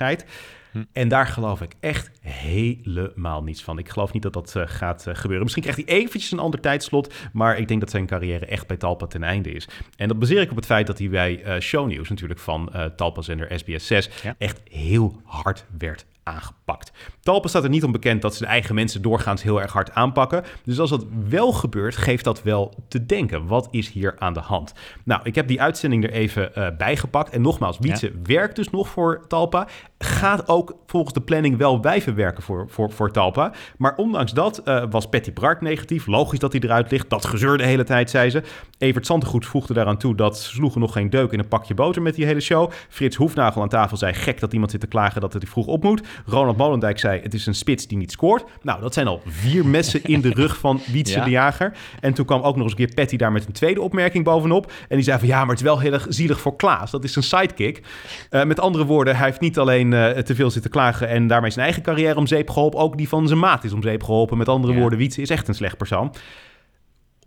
Hm. 0.72 0.84
En 0.92 1.08
daar 1.08 1.26
geloof 1.26 1.60
ik 1.60 1.72
echt 1.80 2.10
helemaal 2.20 3.42
niets 3.42 3.62
van. 3.62 3.78
Ik 3.78 3.88
geloof 3.88 4.12
niet 4.12 4.22
dat 4.22 4.32
dat 4.32 4.54
uh, 4.56 4.62
gaat 4.66 5.04
uh, 5.08 5.14
gebeuren. 5.14 5.42
Misschien 5.42 5.62
krijgt 5.62 5.86
hij 5.86 5.96
eventjes 5.98 6.32
een 6.32 6.38
ander 6.38 6.60
tijdslot, 6.60 7.14
maar 7.32 7.58
ik 7.58 7.68
denk 7.68 7.80
dat 7.80 7.90
zijn 7.90 8.06
carrière 8.06 8.46
echt 8.46 8.66
bij 8.66 8.76
Talpa 8.76 9.06
ten 9.06 9.22
einde 9.22 9.50
is. 9.50 9.68
En 9.96 10.08
dat 10.08 10.18
baseer 10.18 10.40
ik 10.40 10.50
op 10.50 10.56
het 10.56 10.66
feit 10.66 10.86
dat 10.86 10.98
hij 10.98 11.08
bij 11.08 11.44
uh, 11.44 11.60
shownieuws 11.60 12.08
natuurlijk 12.08 12.40
van 12.40 12.72
Talpa-zender 12.96 13.58
SBS 13.58 13.86
6 13.86 14.10
ja. 14.22 14.34
echt 14.38 14.60
heel 14.70 15.20
hard 15.24 15.64
werd 15.78 16.06
aangepakt. 16.28 16.92
Talpa 17.20 17.48
staat 17.48 17.64
er 17.64 17.70
niet 17.70 17.84
om 17.84 17.92
bekend 17.92 18.22
dat 18.22 18.34
ze 18.34 18.42
de 18.42 18.48
eigen 18.48 18.74
mensen 18.74 19.02
doorgaans 19.02 19.42
heel 19.42 19.60
erg 19.60 19.72
hard 19.72 19.94
aanpakken. 19.94 20.44
Dus 20.64 20.78
als 20.78 20.90
dat 20.90 21.06
wel 21.28 21.52
gebeurt, 21.52 21.96
geeft 21.96 22.24
dat 22.24 22.42
wel 22.42 22.74
te 22.88 23.06
denken. 23.06 23.46
Wat 23.46 23.68
is 23.70 23.88
hier 23.88 24.14
aan 24.18 24.32
de 24.32 24.40
hand? 24.40 24.72
Nou, 25.04 25.20
ik 25.24 25.34
heb 25.34 25.48
die 25.48 25.62
uitzending 25.62 26.04
er 26.04 26.10
even 26.10 26.50
uh, 26.54 26.66
bijgepakt. 26.78 27.30
En 27.30 27.42
nogmaals, 27.42 27.78
Wietse 27.78 28.12
werkt 28.22 28.56
dus 28.56 28.70
nog 28.70 28.88
voor 28.88 29.24
Talpa. 29.28 29.66
Gaat 29.98 30.48
ook 30.48 30.76
volgens 30.86 31.14
de 31.14 31.20
planning 31.20 31.56
wel 31.56 31.80
blijven 31.80 32.14
werken 32.14 32.42
voor, 32.42 32.66
voor, 32.68 32.90
voor 32.90 33.10
Talpa. 33.10 33.52
Maar 33.78 33.94
ondanks 33.96 34.32
dat 34.32 34.62
uh, 34.64 34.84
was 34.90 35.08
Patty 35.08 35.32
Bart 35.32 35.60
negatief. 35.60 36.06
Logisch 36.06 36.38
dat 36.38 36.52
hij 36.52 36.60
eruit 36.60 36.90
ligt. 36.90 37.10
Dat 37.10 37.26
gezeur 37.26 37.58
de 37.58 37.64
hele 37.64 37.84
tijd, 37.84 38.10
zei 38.10 38.30
ze. 38.30 38.42
Evert 38.78 39.06
Santegoed 39.06 39.46
voegde 39.46 39.74
daaraan 39.74 39.98
toe 39.98 40.14
dat 40.14 40.38
ze 40.38 40.54
sloegen 40.54 40.80
nog 40.80 40.92
geen 40.92 41.10
deuk 41.10 41.32
in 41.32 41.38
een 41.38 41.48
pakje 41.48 41.74
boter 41.74 42.02
met 42.02 42.14
die 42.14 42.24
hele 42.24 42.40
show. 42.40 42.70
Frits 42.88 43.16
Hoefnagel 43.16 43.62
aan 43.62 43.68
tafel 43.68 43.96
zei 43.96 44.14
gek 44.14 44.40
dat 44.40 44.52
iemand 44.52 44.70
zit 44.70 44.80
te 44.80 44.86
klagen 44.86 45.20
dat 45.20 45.32
het 45.32 45.48
vroeg 45.48 45.66
op 45.66 45.82
moet. 45.82 46.02
Ronald 46.26 46.56
Molendijk 46.56 46.98
zei 46.98 47.20
het 47.22 47.34
is 47.34 47.46
een 47.46 47.54
spits 47.54 47.86
die 47.86 47.98
niet 47.98 48.12
scoort. 48.12 48.44
Nou, 48.62 48.80
dat 48.80 48.94
zijn 48.94 49.06
al 49.06 49.22
vier 49.26 49.66
messen 49.66 50.04
in 50.04 50.20
de 50.20 50.30
rug 50.30 50.58
van 50.58 50.80
Wietse 50.92 51.20
de 51.20 51.30
Jager. 51.30 51.72
En 52.00 52.14
toen 52.14 52.24
kwam 52.24 52.42
ook 52.42 52.54
nog 52.54 52.62
eens 52.62 52.72
een 52.78 52.86
keer 52.86 52.94
Patty 52.94 53.16
daar 53.16 53.32
met 53.32 53.46
een 53.46 53.52
tweede 53.52 53.80
opmerking 53.80 54.24
bovenop. 54.24 54.72
En 54.88 54.96
die 54.96 55.04
zei 55.04 55.18
van 55.18 55.28
ja, 55.28 55.38
maar 55.38 55.48
het 55.48 55.58
is 55.58 55.62
wel 55.62 55.80
heel 55.80 55.92
erg 55.92 56.06
zielig 56.08 56.40
voor 56.40 56.56
Klaas. 56.56 56.90
Dat 56.90 57.04
is 57.04 57.16
een 57.16 57.22
sidekick. 57.22 57.82
Uh, 58.30 58.44
met 58.44 58.60
andere 58.60 58.84
woorden, 58.84 59.16
hij 59.16 59.26
heeft 59.26 59.40
niet 59.40 59.58
alleen 59.58 59.92
uh, 59.92 60.08
te 60.08 60.34
veel 60.34 60.50
zitten 60.50 60.70
klagen 60.70 61.08
en 61.08 61.26
daarmee 61.26 61.50
zijn 61.50 61.64
eigen 61.64 61.82
carrière 61.82 62.16
om 62.16 62.26
zeep 62.26 62.50
geholpen. 62.50 62.80
Ook 62.80 62.96
die 62.96 63.08
van 63.08 63.26
zijn 63.26 63.38
maat 63.38 63.64
is 63.64 63.72
om 63.72 63.82
zeep 63.82 64.02
geholpen. 64.02 64.38
Met 64.38 64.48
andere 64.48 64.72
ja. 64.72 64.78
woorden, 64.78 64.98
Wietse 64.98 65.20
is 65.20 65.30
echt 65.30 65.48
een 65.48 65.54
slecht 65.54 65.76
persoon 65.76 66.12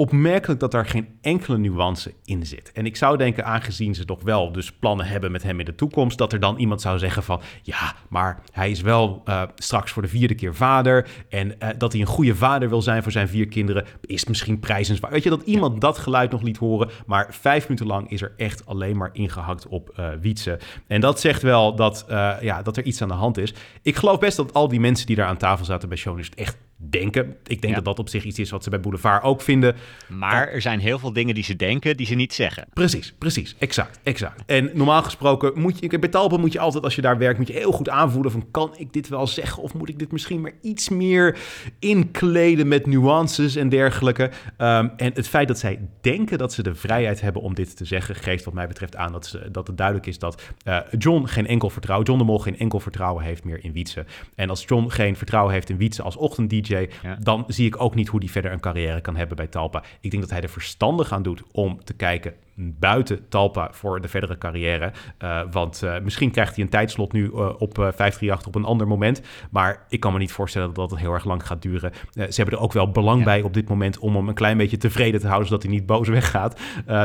opmerkelijk 0.01 0.59
dat 0.59 0.71
daar 0.71 0.85
geen 0.85 1.07
enkele 1.21 1.57
nuance 1.57 2.13
in 2.25 2.45
zit. 2.45 2.71
En 2.71 2.85
ik 2.85 2.95
zou 2.95 3.17
denken, 3.17 3.45
aangezien 3.45 3.95
ze 3.95 4.05
toch 4.05 4.21
wel 4.23 4.51
dus 4.51 4.71
plannen 4.71 5.05
hebben 5.05 5.31
met 5.31 5.43
hem 5.43 5.59
in 5.59 5.65
de 5.65 5.75
toekomst, 5.75 6.17
dat 6.17 6.33
er 6.33 6.39
dan 6.39 6.57
iemand 6.57 6.81
zou 6.81 6.99
zeggen 6.99 7.23
van, 7.23 7.41
ja, 7.61 7.95
maar 8.09 8.41
hij 8.51 8.71
is 8.71 8.81
wel 8.81 9.21
uh, 9.25 9.43
straks 9.55 9.91
voor 9.91 10.01
de 10.01 10.07
vierde 10.07 10.35
keer 10.35 10.55
vader 10.55 11.07
en 11.29 11.47
uh, 11.47 11.69
dat 11.77 11.91
hij 11.91 12.01
een 12.01 12.07
goede 12.07 12.35
vader 12.35 12.69
wil 12.69 12.81
zijn 12.81 13.03
voor 13.03 13.11
zijn 13.11 13.27
vier 13.27 13.47
kinderen, 13.47 13.85
is 14.01 14.25
misschien 14.25 14.59
prijzenswaardig. 14.59 15.23
Weet 15.23 15.31
je, 15.31 15.37
dat 15.37 15.47
iemand 15.47 15.81
dat 15.81 15.97
geluid 15.97 16.31
nog 16.31 16.41
liet 16.41 16.57
horen, 16.57 16.89
maar 17.05 17.27
vijf 17.33 17.63
minuten 17.63 17.87
lang 17.87 18.09
is 18.09 18.21
er 18.21 18.33
echt 18.37 18.65
alleen 18.65 18.97
maar 18.97 19.09
ingehakt 19.13 19.67
op 19.67 19.95
uh, 19.99 20.09
Wietse. 20.21 20.59
En 20.87 21.01
dat 21.01 21.19
zegt 21.19 21.41
wel 21.41 21.75
dat, 21.75 22.05
ja, 22.41 22.61
dat 22.61 22.77
er 22.77 22.83
iets 22.83 23.01
aan 23.01 23.07
de 23.07 23.13
hand 23.13 23.37
is. 23.37 23.53
Ik 23.81 23.95
geloof 23.95 24.19
best 24.19 24.37
dat 24.37 24.53
al 24.53 24.67
die 24.67 24.79
mensen 24.79 25.07
die 25.07 25.15
daar 25.15 25.27
aan 25.27 25.37
tafel 25.37 25.65
zaten 25.65 25.89
bij 25.89 25.97
Shownieuws 25.97 26.29
echt 26.29 26.57
denken. 26.89 27.35
Ik 27.43 27.61
denk 27.61 27.73
ja. 27.73 27.73
dat 27.73 27.85
dat 27.85 27.99
op 27.99 28.09
zich 28.09 28.23
iets 28.23 28.39
is 28.39 28.49
wat 28.49 28.63
ze 28.63 28.69
bij 28.69 28.79
Boulevard 28.79 29.23
ook 29.23 29.41
vinden. 29.41 29.75
Maar 30.07 30.47
er 30.47 30.61
zijn 30.61 30.79
heel 30.79 30.99
veel 30.99 31.13
dingen 31.13 31.35
die 31.35 31.43
ze 31.43 31.55
denken 31.55 31.97
die 31.97 32.05
ze 32.05 32.15
niet 32.15 32.33
zeggen. 32.33 32.67
Precies, 32.73 33.13
precies. 33.17 33.55
Exact, 33.59 33.99
exact. 34.03 34.43
En 34.45 34.69
normaal 34.73 35.03
gesproken 35.03 35.59
moet 35.59 35.79
je, 35.79 35.99
bij 35.99 36.09
Talpa 36.09 36.37
moet 36.37 36.53
je 36.53 36.59
altijd 36.59 36.83
als 36.83 36.95
je 36.95 37.01
daar 37.01 37.17
werkt, 37.17 37.37
moet 37.37 37.47
je 37.47 37.53
heel 37.53 37.71
goed 37.71 37.89
aanvoelen 37.89 38.31
van 38.31 38.45
kan 38.51 38.73
ik 38.77 38.93
dit 38.93 39.07
wel 39.07 39.27
zeggen 39.27 39.63
of 39.63 39.73
moet 39.73 39.89
ik 39.89 39.99
dit 39.99 40.11
misschien 40.11 40.41
maar 40.41 40.53
iets 40.61 40.89
meer 40.89 41.37
inkleden 41.79 42.67
met 42.67 42.85
nuances 42.85 43.55
en 43.55 43.69
dergelijke. 43.69 44.23
Um, 44.23 44.91
en 44.97 45.11
het 45.13 45.27
feit 45.27 45.47
dat 45.47 45.59
zij 45.59 45.79
denken 46.01 46.37
dat 46.37 46.53
ze 46.53 46.63
de 46.63 46.75
vrijheid 46.75 47.21
hebben 47.21 47.41
om 47.41 47.53
dit 47.53 47.77
te 47.77 47.85
zeggen, 47.85 48.15
geeft 48.15 48.43
wat 48.43 48.53
mij 48.53 48.67
betreft 48.67 48.95
aan 48.95 49.11
dat, 49.11 49.25
ze, 49.25 49.49
dat 49.51 49.67
het 49.67 49.77
duidelijk 49.77 50.07
is 50.07 50.19
dat 50.19 50.41
uh, 50.67 50.77
John 50.97 51.25
geen 51.25 51.47
enkel 51.47 51.69
vertrouwen, 51.69 52.07
John 52.07 52.19
de 52.19 52.25
Mol 52.25 52.39
geen 52.39 52.57
enkel 52.57 52.79
vertrouwen 52.79 53.23
heeft 53.23 53.43
meer 53.43 53.63
in 53.63 53.71
Wietse. 53.71 54.05
En 54.35 54.49
als 54.49 54.63
John 54.67 54.89
geen 54.89 55.15
vertrouwen 55.15 55.53
heeft 55.53 55.69
in 55.69 55.77
Wietse 55.77 56.01
als 56.01 56.15
ochtend-DJ, 56.15 56.70
ja. 56.79 57.17
dan 57.19 57.43
zie 57.47 57.65
ik 57.65 57.81
ook 57.81 57.95
niet 57.95 58.07
hoe 58.07 58.19
die 58.19 58.31
verder 58.31 58.51
een 58.51 58.59
carrière 58.59 59.01
kan 59.01 59.15
hebben 59.15 59.37
bij 59.37 59.47
Talpa. 59.47 59.83
Ik 59.99 60.11
denk 60.11 60.23
dat 60.23 60.31
hij 60.31 60.41
er 60.41 60.49
verstandig 60.49 61.11
aan 61.11 61.23
doet 61.23 61.43
om 61.51 61.83
te 61.83 61.93
kijken 61.93 62.33
buiten 62.55 63.29
Talpa 63.29 63.69
voor 63.71 64.01
de 64.01 64.07
verdere 64.07 64.37
carrière. 64.37 64.91
Uh, 65.19 65.41
want 65.51 65.81
uh, 65.83 65.99
misschien 65.99 66.31
krijgt 66.31 66.55
hij 66.55 66.63
een 66.63 66.69
tijdslot 66.69 67.13
nu 67.13 67.23
uh, 67.23 67.49
op 67.57 67.73
538 67.75 68.47
op 68.47 68.55
een 68.55 68.65
ander 68.65 68.87
moment. 68.87 69.21
Maar 69.51 69.85
ik 69.89 69.99
kan 69.99 70.13
me 70.13 70.19
niet 70.19 70.31
voorstellen 70.31 70.73
dat 70.73 70.89
dat 70.89 70.99
heel 70.99 71.13
erg 71.13 71.25
lang 71.25 71.47
gaat 71.47 71.61
duren. 71.61 71.91
ze 72.13 72.33
hebben 72.35 72.55
er 72.55 72.63
ook 72.63 72.73
wel 72.73 72.91
belang 72.91 73.19
ja. 73.19 73.25
bij 73.25 73.41
op 73.41 73.53
dit 73.53 73.69
moment 73.69 73.99
om 73.99 74.15
hem 74.15 74.27
een 74.27 74.33
klein 74.33 74.57
beetje 74.57 74.77
tevreden 74.77 75.19
te 75.19 75.27
houden, 75.27 75.47
zodat 75.47 75.63
hij 75.63 75.71
niet 75.71 75.85
boos 75.85 76.07
weggaat. 76.19 76.59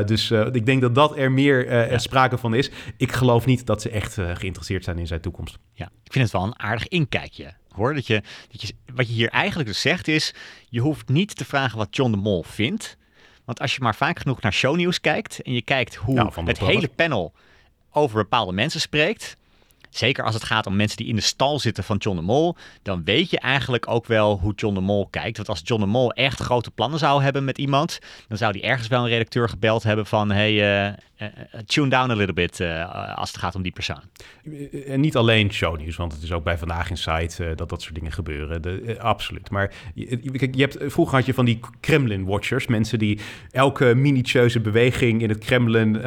dus 0.05 0.31
ik 0.31 0.67
denk 0.67 0.81
dat 0.81 0.95
dat 0.95 1.17
er 1.17 1.33
meer 1.33 1.91
ja. 1.91 1.99
sprake 1.99 2.39
van 2.39 2.55
is. 2.55 2.71
Ik 2.97 3.13
geloof 3.13 3.47
niet 3.47 3.67
dat 3.67 3.83
ze 3.83 3.91
echt 3.91 4.15
geïnteresseerd 4.15 4.85
zijn 4.85 4.99
in 4.99 5.07
zijn 5.07 5.21
toekomst. 5.21 5.59
Ja, 5.73 5.91
ik 6.05 6.13
vind 6.13 6.25
het 6.25 6.33
wel 6.33 6.43
een 6.43 6.59
aardig 6.59 6.89
inkijkje 6.89 7.55
hoor. 7.77 7.95
Dat 7.95 8.07
je, 8.07 8.23
dat 8.51 8.63
je, 8.63 8.75
wat 8.95 9.09
je 9.09 9.13
hier 9.13 9.29
eigenlijk 9.29 9.69
dus 9.69 9.81
zegt 9.81 10.09
is, 10.09 10.35
je 10.69 10.81
hoeft 10.81 11.09
niet 11.09 11.37
te 11.37 11.45
vragen 11.45 11.79
wat 11.79 11.97
John 11.97 12.11
de 12.11 12.17
Mol 12.17 12.43
vindt. 12.43 12.97
Want 13.45 13.61
als 13.61 13.75
je 13.75 13.83
maar 13.83 13.95
vaak 13.95 14.19
genoeg 14.19 14.41
naar 14.41 14.53
shownieuws 14.53 15.01
kijkt 15.01 15.43
en 15.43 15.53
je 15.53 15.63
kijkt 15.63 15.95
hoe 15.95 16.15
nou, 16.15 16.45
het 16.45 16.59
hele 16.59 16.89
panel 16.89 17.33
over 17.91 18.17
bepaalde 18.17 18.53
mensen 18.53 18.81
spreekt, 18.81 19.37
zeker 19.91 20.25
als 20.25 20.35
het 20.35 20.45
gaat 20.45 20.67
om 20.67 20.77
mensen 20.77 20.97
die 20.97 21.07
in 21.07 21.17
de 21.17 21.23
stal 21.23 21.59
zitten 21.59 21.85
van 21.85 21.97
John 21.97 22.17
de 22.17 22.23
Mol, 22.23 22.57
dan 22.83 23.05
weet 23.05 23.31
je 23.31 23.39
eigenlijk 23.39 23.89
ook 23.89 24.07
wel 24.07 24.39
hoe 24.39 24.53
John 24.55 24.75
de 24.75 24.81
Mol 24.81 25.07
kijkt. 25.11 25.37
Want 25.37 25.49
als 25.49 25.61
John 25.65 25.81
de 25.81 25.87
Mol 25.87 26.13
echt 26.13 26.41
grote 26.41 26.71
plannen 26.71 26.99
zou 26.99 27.23
hebben 27.23 27.45
met 27.45 27.59
iemand, 27.59 27.99
dan 28.29 28.39
zou 28.39 28.59
hij 28.59 28.71
ergens 28.71 28.89
wel 28.89 29.03
een 29.03 29.09
redacteur 29.09 29.49
gebeld 29.49 29.83
hebben 29.83 30.07
van 30.07 30.31
hey, 30.31 30.53
uh, 30.53 30.93
uh, 31.19 31.29
tune 31.67 31.89
down 31.89 32.11
a 32.11 32.15
little 32.15 32.35
bit 32.35 32.61
uh, 32.61 33.17
als 33.17 33.33
het 33.33 33.41
gaat 33.41 33.55
om 33.55 33.63
die 33.63 33.73
persoon. 33.73 34.01
En 34.87 35.01
niet 35.01 35.17
alleen 35.17 35.53
shownieuws, 35.53 35.97
want 35.97 36.13
het 36.13 36.23
is 36.23 36.33
ook 36.33 36.45
bij 36.45 36.59
Vandaag 36.59 36.91
in 36.91 36.97
Site 36.97 37.53
dat 37.55 37.69
dat 37.69 37.83
soort 37.83 37.95
dingen 37.95 38.13
gebeuren. 38.13 38.63
De, 38.63 38.97
absoluut. 39.01 39.51
Maar 39.51 39.73
je, 39.95 40.19
je, 40.53 40.61
hebt, 40.61 40.77
vroeger 40.79 41.17
had 41.17 41.27
je 41.27 41.35
van 41.35 41.45
die 41.45 41.61
Kremlin-watchers, 41.81 42.67
mensen 42.67 42.99
die 42.99 43.21
elke 43.51 43.95
minutieuze 43.95 44.61
beweging 44.61 45.23
in 45.23 45.29
het 45.29 45.39
Kremlin 45.39 46.05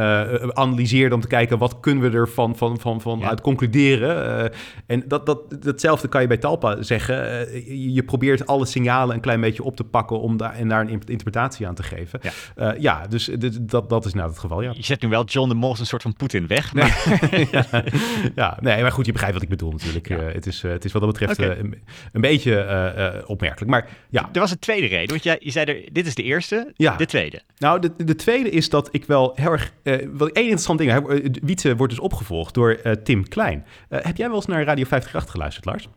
analyseerden 0.54 1.14
om 1.14 1.22
te 1.22 1.28
kijken 1.28 1.58
wat 1.58 1.80
kunnen 1.80 2.12
we 2.12 2.18
er 2.18 2.30
van, 2.30 2.56
van, 2.56 2.80
van, 2.80 3.02
van 3.02 3.20
ja. 3.20 3.28
uit 3.28 3.42
concluderen. 3.42 3.79
Uh, 3.88 4.44
en 4.86 5.04
dat, 5.08 5.26
dat, 5.26 5.64
datzelfde 5.64 6.08
kan 6.08 6.22
je 6.22 6.28
bij 6.28 6.38
Talpa 6.38 6.82
zeggen. 6.82 7.16
Uh, 7.16 7.68
je, 7.68 7.94
je, 7.94 8.04
probeert 8.04 8.46
alle 8.48 8.66
signalen 8.66 9.16
een 9.16 9.22
klein 9.22 9.42
beetje 9.42 9.64
op 9.64 9.76
te 9.76 9.84
pakken 9.84 10.20
om 10.20 10.38
daar, 10.38 10.54
en 10.54 10.68
daar 10.68 10.82
een 10.82 10.90
interpretatie 10.90 11.68
aan 11.68 11.76
te 11.76 11.84
geven. 11.84 12.20
Ja, 12.22 12.32
uh, 12.74 12.82
ja 12.82 13.08
dus 13.08 13.30
dat, 13.62 13.90
dat 13.90 14.06
is 14.06 14.14
nou 14.14 14.30
het 14.30 14.40
geval, 14.40 14.62
ja. 14.62 14.72
Je 14.76 14.84
zet 14.84 15.02
nu 15.02 15.10
wel 15.10 15.24
John 15.24 15.50
de 15.50 15.56
Mol 15.56 15.76
een 15.80 15.86
soort 15.86 16.02
van 16.02 16.14
Poetin 16.14 16.48
weg. 16.48 16.74
Maar... 16.74 17.18
Nee. 17.32 17.48
ja, 17.52 17.66
ja, 18.36 18.58
nee, 18.62 18.82
maar 18.82 18.92
goed, 18.92 19.06
je 19.06 19.12
begrijpt 19.12 19.36
wat 19.36 19.44
ik 19.44 19.50
bedoel 19.50 19.72
natuurlijk. 19.72 20.08
Het, 20.08 20.46
is, 20.46 20.62
het 20.62 20.86
is 20.86 20.92
wat 20.92 21.02
dat 21.02 21.12
betreft 21.12 21.40
okay. 21.40 21.58
een, 21.58 21.82
een, 22.12 22.22
beetje 22.22 23.24
opmerkelijk. 23.26 23.72
Maar 23.72 23.88
ja. 24.10 24.30
Er 24.34 24.40
was 24.40 24.52
een 24.52 24.60
tweede 24.60 24.88
reden, 24.88 25.10
want 25.10 25.24
jij, 25.24 25.38
je 25.40 25.52
zei 25.52 25.66
er, 25.66 25.90
dit 25.92 26.08
is 26.08 26.16
de 26.16 26.24
eerste, 26.24 26.72
ja. 26.76 26.96
de 26.96 27.06
tweede. 27.06 27.42
Nou, 27.58 27.80
de, 27.80 27.92
de 28.06 28.16
tweede 28.16 28.50
is 28.50 28.70
dat 28.70 28.90
ik 28.92 29.06
wel 29.06 29.32
heel 29.36 29.52
erg... 29.52 29.74
wat 30.12 30.30
één 30.30 30.44
interessant 30.44 30.80
ding, 30.80 31.38
Wietse 31.42 31.76
wordt 31.76 31.94
dus 31.94 32.02
opgevolgd 32.02 32.54
door 32.54 32.82
Tim 33.04 33.28
Klein. 33.28 33.59
Uh, 33.90 34.00
heb 34.02 34.18
jij 34.18 34.28
wel 34.28 34.36
eens 34.36 34.46
naar 34.46 34.64
Radio 34.64 34.86
538 34.86 35.32
geluisterd, 35.32 35.66
Lars? 35.66 35.88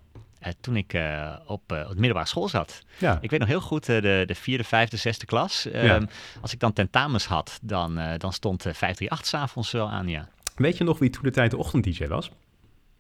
Uh, 0.43 0.53
toen 0.61 0.77
ik 0.77 0.95
uh, 0.95 1.37
op, 1.47 1.73
op 1.73 1.89
de 1.89 1.95
middelbare 1.95 2.27
school 2.27 2.49
zat. 2.49 2.83
Ja. 2.99 3.19
Ik 3.21 3.31
weet 3.31 3.41
nog 3.41 3.49
heel 3.49 3.61
goed 3.61 3.87
de, 3.87 4.23
de 4.27 4.35
vierde, 4.35 4.65
vijfde, 4.65 4.97
zesde 4.97 5.27
klas. 5.27 5.67
Ja. 5.73 5.95
Um, 5.95 6.09
als 6.41 6.53
ik 6.53 6.61
dan 6.61 6.73
tentamens 6.73 7.27
had, 7.27 7.59
dan, 7.63 7.95
dan 8.17 8.33
stond 8.33 8.63
538 8.63 9.27
s'avonds 9.27 9.71
wel 9.71 9.91
aan, 9.91 10.09
ja. 10.09 10.29
Weet 10.55 10.79
je 10.79 10.85
nog 10.85 10.99
wie 10.99 11.11
toen 11.11 11.23
de 11.23 11.31
tijd 11.31 11.51
de 11.51 11.57
ochtend-dj 11.57 12.07
was? 12.07 12.31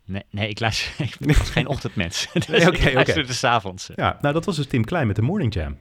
Nee, 0.04 0.22
nee 0.30 0.48
ik, 0.48 0.60
luister, 0.60 1.04
ik 1.20 1.36
was 1.36 1.50
geen 1.50 1.66
ochtendmens. 1.66 2.28
dus 2.32 2.46
nee, 2.46 2.66
okay, 2.66 2.86
ik 2.86 2.94
luisterde 2.94 3.22
okay. 3.22 3.34
s'avonds. 3.34 3.90
Ja, 3.94 4.18
nou 4.20 4.34
dat 4.34 4.44
was 4.44 4.56
dus 4.56 4.66
Tim 4.66 4.84
Klein 4.84 5.06
met 5.06 5.16
de 5.16 5.22
Morning 5.22 5.54
Jam. 5.54 5.76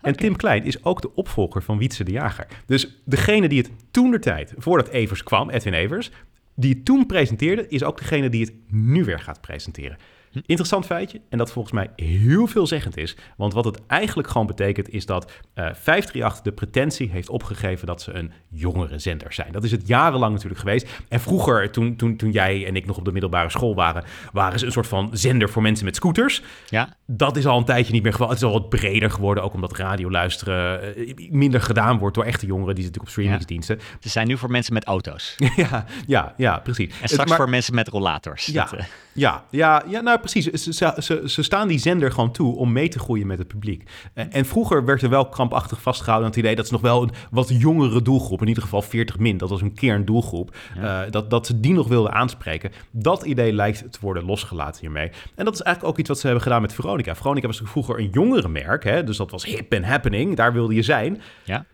En. 0.00 0.16
Tim 0.16 0.36
Klein 0.36 0.64
is 0.64 0.84
ook 0.84 1.02
de 1.02 1.14
opvolger 1.14 1.62
van 1.62 1.78
Wietse 1.78 2.04
de 2.04 2.10
Jager. 2.10 2.46
Dus 2.66 2.88
degene 3.04 3.48
die 3.48 3.58
het 3.58 3.70
toen 3.90 4.10
de 4.10 4.18
tijd, 4.18 4.54
voordat 4.56 4.88
Evers 4.88 5.22
kwam, 5.22 5.50
Edwin 5.50 5.74
Evers, 5.74 6.10
die 6.58 6.74
het 6.74 6.84
toen 6.84 7.06
presenteerde, 7.06 7.68
is 7.68 7.82
ook 7.82 7.98
degene 7.98 8.28
die 8.28 8.44
het 8.44 8.52
nu 8.68 9.04
weer 9.04 9.20
gaat 9.20 9.40
presenteren. 9.40 9.96
Interessant 10.46 10.86
feitje, 10.86 11.20
en 11.28 11.38
dat 11.38 11.52
volgens 11.52 11.74
mij 11.74 11.90
heel 11.96 12.46
veelzeggend 12.46 12.96
is. 12.96 13.16
Want 13.36 13.52
wat 13.52 13.64
het 13.64 13.86
eigenlijk 13.86 14.28
gewoon 14.28 14.46
betekent, 14.46 14.88
is 14.88 15.06
dat 15.06 15.24
uh, 15.24 15.34
538 15.54 16.42
de 16.42 16.52
pretentie 16.52 17.10
heeft 17.10 17.28
opgegeven 17.28 17.86
dat 17.86 18.02
ze 18.02 18.12
een 18.12 18.32
jongere 18.48 18.98
zender 18.98 19.32
zijn. 19.32 19.52
Dat 19.52 19.64
is 19.64 19.70
het 19.70 19.86
jarenlang 19.86 20.32
natuurlijk 20.32 20.60
geweest. 20.60 20.88
En 21.08 21.20
vroeger, 21.20 21.70
toen, 21.70 21.96
toen, 21.96 22.16
toen 22.16 22.30
jij 22.30 22.66
en 22.66 22.76
ik 22.76 22.86
nog 22.86 22.96
op 22.96 23.04
de 23.04 23.12
middelbare 23.12 23.50
school 23.50 23.74
waren, 23.74 24.04
waren 24.32 24.58
ze 24.58 24.66
een 24.66 24.72
soort 24.72 24.86
van 24.86 25.10
zender 25.12 25.48
voor 25.48 25.62
mensen 25.62 25.84
met 25.84 25.96
scooters. 25.96 26.42
Ja. 26.68 26.96
Dat 27.06 27.36
is 27.36 27.46
al 27.46 27.58
een 27.58 27.64
tijdje 27.64 27.92
niet 27.92 28.02
meer 28.02 28.12
gewoon. 28.12 28.28
Het 28.28 28.38
is 28.38 28.44
al 28.44 28.52
wat 28.52 28.68
breder 28.68 29.10
geworden, 29.10 29.44
ook 29.44 29.54
omdat 29.54 29.76
radio 29.76 30.10
luisteren 30.10 30.98
uh, 30.98 31.30
minder 31.30 31.60
gedaan 31.60 31.98
wordt 31.98 32.14
door 32.14 32.24
echte 32.24 32.46
jongeren 32.46 32.74
die 32.74 32.84
zitten 32.84 33.02
op 33.02 33.08
streamingsdiensten. 33.08 33.76
Ja. 33.78 33.84
Ze 34.00 34.08
zijn 34.08 34.26
nu 34.26 34.38
voor 34.38 34.50
mensen 34.50 34.74
met 34.74 34.84
auto's. 34.84 35.34
ja, 35.56 35.84
ja, 36.06 36.34
ja, 36.36 36.58
precies. 36.58 37.00
En 37.00 37.08
straks 37.08 37.28
maar, 37.28 37.38
voor 37.38 37.48
mensen 37.48 37.74
met 37.74 37.88
rollators. 37.88 38.46
Ja, 38.46 38.64
dat, 38.64 38.80
uh... 38.80 38.86
ja, 39.12 39.44
ja, 39.50 39.82
ja, 39.86 40.00
nou 40.00 40.18
precies. 40.18 40.27
Ze, 40.30 40.50
ze, 40.98 41.22
ze, 41.26 41.42
staan 41.42 41.68
die 41.68 41.78
zender 41.78 42.12
gewoon 42.12 42.32
toe 42.32 42.56
om 42.56 42.72
mee 42.72 42.88
te 42.88 42.98
groeien 42.98 43.26
met 43.26 43.38
het 43.38 43.48
publiek. 43.48 43.90
En 44.14 44.44
vroeger 44.44 44.84
werd 44.84 45.02
er 45.02 45.08
wel 45.08 45.28
krampachtig 45.28 45.82
vastgehouden 45.82 46.28
aan 46.28 46.34
het 46.34 46.44
idee 46.44 46.56
dat 46.56 46.66
ze 46.66 46.72
nog 46.72 46.82
wel 46.82 47.02
een 47.02 47.10
wat 47.30 47.48
jongere 47.48 48.02
doelgroep, 48.02 48.40
in 48.40 48.48
ieder 48.48 48.62
geval 48.62 48.82
40 48.82 49.18
min, 49.18 49.36
dat 49.36 49.50
was 49.50 49.60
een 49.60 49.74
kerndoelgroep, 49.74 50.56
ja. 50.74 51.04
uh, 51.04 51.10
dat, 51.10 51.30
dat 51.30 51.46
ze 51.46 51.60
die 51.60 51.72
nog 51.72 51.88
wilden 51.88 52.12
aanspreken. 52.12 52.72
Dat 52.90 53.24
idee 53.24 53.52
lijkt 53.52 53.92
te 53.92 53.98
worden 54.00 54.24
losgelaten 54.24 54.80
hiermee. 54.80 55.10
En 55.34 55.44
dat 55.44 55.54
is 55.54 55.62
eigenlijk 55.62 55.94
ook 55.94 55.98
iets 55.98 56.08
wat 56.08 56.18
ze 56.18 56.26
hebben 56.26 56.42
gedaan 56.42 56.62
met 56.62 56.72
Veronica. 56.72 57.14
Veronica 57.14 57.46
was 57.46 57.60
vroeger 57.64 57.98
een 57.98 58.10
jongere 58.12 58.48
merk, 58.48 58.84
hè? 58.84 59.04
dus 59.04 59.16
dat 59.16 59.30
was 59.30 59.44
hip 59.44 59.72
en 59.72 59.84
happening, 59.84 60.36
daar 60.36 60.52
wilde 60.52 60.74
je 60.74 60.82
zijn. 60.82 61.20
Ja. 61.44 61.64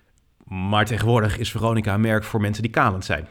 Maar 0.45 0.85
tegenwoordig 0.85 1.39
is 1.39 1.51
Veronica 1.51 1.95
een 1.95 2.01
merk 2.01 2.25
voor 2.25 2.41
mensen 2.41 2.63
die 2.63 2.73
kalend 2.73 3.05
zijn. 3.05 3.29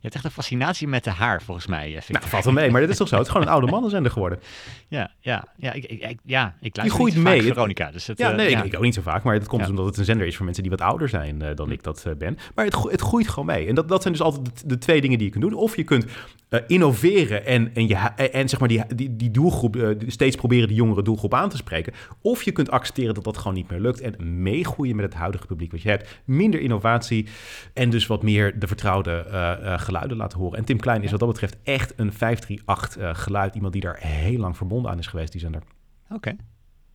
Je 0.00 0.04
hebt 0.04 0.14
echt 0.14 0.24
een 0.24 0.30
fascinatie 0.30 0.88
met 0.88 1.04
de 1.04 1.10
haar, 1.10 1.42
volgens 1.42 1.66
mij. 1.66 1.86
Eh, 1.86 1.92
Victor. 1.92 2.14
Nou, 2.14 2.28
valt 2.28 2.44
wel 2.44 2.52
mee, 2.52 2.70
maar 2.70 2.80
dit 2.80 2.90
is 2.90 2.96
toch 2.96 3.08
zo? 3.08 3.16
Het 3.16 3.26
is 3.26 3.32
gewoon 3.32 3.46
een 3.46 3.52
oude 3.52 3.66
mannenzender 3.66 4.12
geworden. 4.12 4.38
Ja, 4.90 5.10
ja, 5.20 5.44
ja, 5.56 5.72
ik, 5.72 5.84
ik, 5.84 6.18
ja, 6.24 6.54
ik 6.60 6.76
luister 6.76 6.98
groeit 6.98 7.14
niet 7.14 7.24
mee. 7.24 7.42
Veronica. 7.42 7.90
Dus 7.90 8.06
het, 8.06 8.18
ja, 8.18 8.30
uh, 8.30 8.36
nee, 8.36 8.50
ja. 8.50 8.58
Ik, 8.58 8.64
ik 8.64 8.76
ook 8.76 8.82
niet 8.82 8.94
zo 8.94 9.02
vaak, 9.02 9.22
maar 9.22 9.38
dat 9.38 9.48
komt 9.48 9.60
dus 9.60 9.70
omdat 9.70 9.86
het 9.86 9.96
een 9.96 10.04
zender 10.04 10.26
is 10.26 10.36
voor 10.36 10.44
mensen 10.44 10.62
die 10.62 10.72
wat 10.72 10.80
ouder 10.80 11.08
zijn 11.08 11.42
uh, 11.42 11.48
dan 11.54 11.70
ik 11.70 11.82
dat 11.82 12.04
uh, 12.06 12.14
ben. 12.14 12.38
Maar 12.54 12.64
het, 12.64 12.74
het 12.90 13.00
groeit 13.00 13.28
gewoon 13.28 13.46
mee. 13.46 13.66
En 13.66 13.74
dat, 13.74 13.88
dat 13.88 14.02
zijn 14.02 14.14
dus 14.14 14.22
altijd 14.22 14.60
de, 14.60 14.66
de 14.66 14.78
twee 14.78 15.00
dingen 15.00 15.18
die 15.18 15.26
je 15.26 15.32
kunt 15.32 15.44
doen. 15.44 15.54
Of 15.54 15.76
je 15.76 15.84
kunt 15.84 16.06
uh, 16.50 16.60
innoveren 16.66 17.46
en, 17.46 17.74
en, 17.74 17.88
je, 17.88 17.94
en, 17.94 18.48
zeg 18.48 18.60
maar 18.60 18.68
die, 18.68 18.82
die, 18.94 19.16
die 19.16 19.30
doelgroep, 19.30 19.94
steeds 20.06 20.36
proberen 20.36 20.68
die 20.68 20.76
jongere 20.76 21.02
doelgroep 21.02 21.34
aan 21.34 21.48
te 21.48 21.56
spreken. 21.56 21.92
Of 22.22 22.42
je 22.42 22.52
kunt 22.52 22.70
accepteren 22.70 23.14
dat 23.14 23.24
dat 23.24 23.36
gewoon 23.36 23.54
niet 23.54 23.70
meer 23.70 23.80
lukt 23.80 24.00
en 24.00 24.42
meegroeien 24.42 24.96
met 24.96 25.04
het 25.04 25.14
huidige 25.14 25.46
publiek 25.46 25.70
wat 25.70 25.82
je 25.82 25.88
hebt. 25.88 26.20
Minder 26.24 26.60
innovatie 26.60 27.26
en 27.74 27.90
dus 27.90 28.06
wat 28.06 28.22
meer 28.22 28.58
de 28.58 28.66
vertrouwde 28.66 29.26
uh, 29.28 29.78
geluiden 29.88 30.16
laten 30.16 30.38
horen. 30.38 30.58
En 30.58 30.64
Tim 30.64 30.78
Klein 30.80 31.02
is 31.02 31.10
wat 31.10 31.20
dat 31.20 31.28
betreft 31.28 31.56
echt 31.62 31.92
een 31.96 32.12
538 32.12 32.96
uh, 33.02 33.10
geluid. 33.14 33.54
Iemand 33.54 33.72
die 33.72 33.82
daar 33.82 33.96
heel 34.00 34.38
lang 34.38 34.56
verbonden 34.56 34.90
aan 34.90 34.98
is 34.98 35.06
geweest, 35.06 35.32
die 35.32 35.40
zender. 35.40 35.62
Oké. 36.10 36.36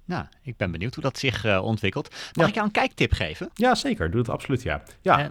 Nou, 0.05 0.25
ik 0.41 0.57
ben 0.57 0.71
benieuwd 0.71 0.93
hoe 0.93 1.03
dat 1.03 1.17
zich 1.17 1.45
uh, 1.45 1.63
ontwikkelt. 1.63 2.09
Mag 2.09 2.19
Ja. 2.33 2.47
ik 2.47 2.53
jou 2.53 2.65
een 2.65 2.71
kijktip 2.71 3.11
geven? 3.13 3.49
Ja, 3.53 3.75
zeker. 3.75 4.11
Doe 4.11 4.19
het 4.19 4.29
absoluut, 4.29 4.61
ja. 4.63 4.83
Ja, 5.01 5.19
Eh, 5.19 5.25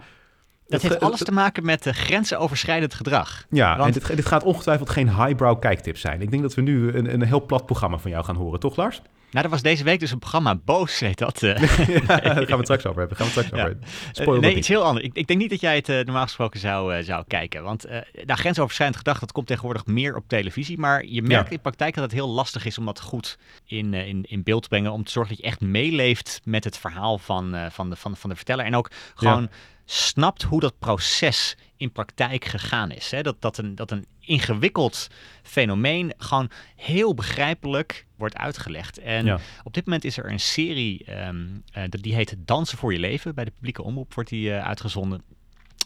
Dat 0.67 0.81
heeft 0.81 0.99
alles 0.99 1.19
te 1.23 1.31
maken 1.31 1.65
met 1.65 1.85
uh, 1.85 1.93
grensoverschrijdend 1.93 2.93
gedrag. 2.93 3.45
ja 3.49 3.77
want- 3.77 3.95
en 3.95 4.01
dit, 4.01 4.15
dit 4.15 4.25
gaat 4.25 4.43
ongetwijfeld 4.43 4.89
geen 4.89 5.09
highbrow 5.15 5.59
kijktips 5.59 6.01
zijn. 6.01 6.21
Ik 6.21 6.29
denk 6.31 6.41
dat 6.41 6.53
we 6.53 6.61
nu 6.61 6.93
een, 6.93 7.13
een 7.13 7.21
heel 7.23 7.45
plat 7.45 7.65
programma 7.65 7.97
van 7.97 8.11
jou 8.11 8.23
gaan 8.25 8.35
horen, 8.35 8.59
toch 8.59 8.75
Lars? 8.75 9.01
Nou, 9.33 9.45
er 9.45 9.51
was 9.51 9.61
deze 9.61 9.83
week 9.83 9.99
dus 9.99 10.11
een 10.11 10.19
programma, 10.19 10.55
Boos 10.55 10.99
heet 10.99 11.17
dat. 11.17 11.43
eh. 11.43 11.57
ja, 11.87 12.05
daar 12.05 12.21
gaan 12.33 12.45
we 12.45 12.53
het 12.55 12.63
straks 12.63 12.85
over 12.85 12.99
hebben. 12.99 13.17
Gaan 13.17 13.27
we 13.27 13.33
het 13.33 13.45
straks 13.45 13.51
over 13.51 13.77
hebben. 14.15 14.35
Eh, 14.35 14.41
nee, 14.41 14.55
iets 14.55 14.67
heel 14.67 14.83
anders. 14.83 15.05
Ik, 15.05 15.13
ik 15.15 15.27
denk 15.27 15.39
niet 15.39 15.49
dat 15.49 15.59
jij 15.61 15.75
het 15.75 15.89
eh, 15.89 15.95
normaal 15.95 16.23
gesproken 16.23 16.59
zou, 16.59 17.03
zou 17.03 17.23
kijken. 17.27 17.63
Want 17.63 17.85
eh 17.85 17.99
nou, 18.25 18.39
grensoverschrijdend 18.39 18.97
gedrag, 18.99 19.19
dat 19.19 19.31
komt 19.31 19.47
tegenwoordig 19.47 19.85
meer 19.85 20.15
op 20.15 20.23
televisie. 20.27 20.77
Maar 20.77 21.05
je 21.05 21.21
merkt 21.21 21.49
Ja. 21.49 21.55
in 21.55 21.61
praktijk 21.61 21.93
dat 21.95 22.03
het 22.03 22.13
heel 22.13 22.29
lastig 22.29 22.65
is 22.65 22.77
om 22.77 22.85
dat 22.85 23.01
goed 23.01 23.37
in, 23.65 23.93
in, 23.93 24.23
in 24.27 24.43
beeld 24.43 24.61
te 24.63 24.67
brengen. 24.69 24.91
Om 24.91 25.03
te 25.03 25.11
zorgen 25.11 25.35
dat 25.35 25.43
je 25.43 25.49
echt 25.49 25.61
meeleeft 25.61 26.41
met 26.43 26.63
het 26.63 26.77
verhaal 26.77 27.17
van, 27.17 27.55
van, 27.71 27.89
de, 27.89 27.95
van, 27.95 28.17
van 28.17 28.29
de 28.29 28.35
verteller. 28.35 28.65
En 28.65 28.75
ook 28.75 28.91
gewoon 29.15 29.49
snapt 29.85 30.43
hoe 30.43 30.59
dat 30.59 30.79
proces 30.79 31.57
in 31.77 31.91
praktijk 31.91 32.45
gegaan 32.45 32.91
is. 32.91 33.11
Hè? 33.11 33.21
Dat, 33.21 33.41
dat, 33.41 33.57
een, 33.57 33.75
dat 33.75 33.91
een 33.91 34.05
ingewikkeld 34.19 35.07
fenomeen 35.43 36.13
gewoon 36.17 36.49
heel 36.75 37.13
begrijpelijk 37.13 38.05
wordt 38.15 38.37
uitgelegd. 38.37 38.97
En 38.97 39.25
Ja. 39.25 39.39
op 39.63 39.73
dit 39.73 39.85
moment 39.85 40.03
is 40.03 40.17
er 40.17 40.31
een 40.31 40.39
serie, 40.39 41.03
ehm, 41.05 41.45
eh, 41.71 41.83
die 41.89 42.15
heet 42.15 42.35
Dansen 42.37 42.77
voor 42.77 42.93
je 42.93 42.99
leven. 42.99 43.35
Bij 43.35 43.45
de 43.45 43.51
publieke 43.51 43.83
omroep 43.83 44.13
wordt 44.13 44.29
die 44.29 44.53
eh, 44.53 44.65
uitgezonden. 44.65 45.23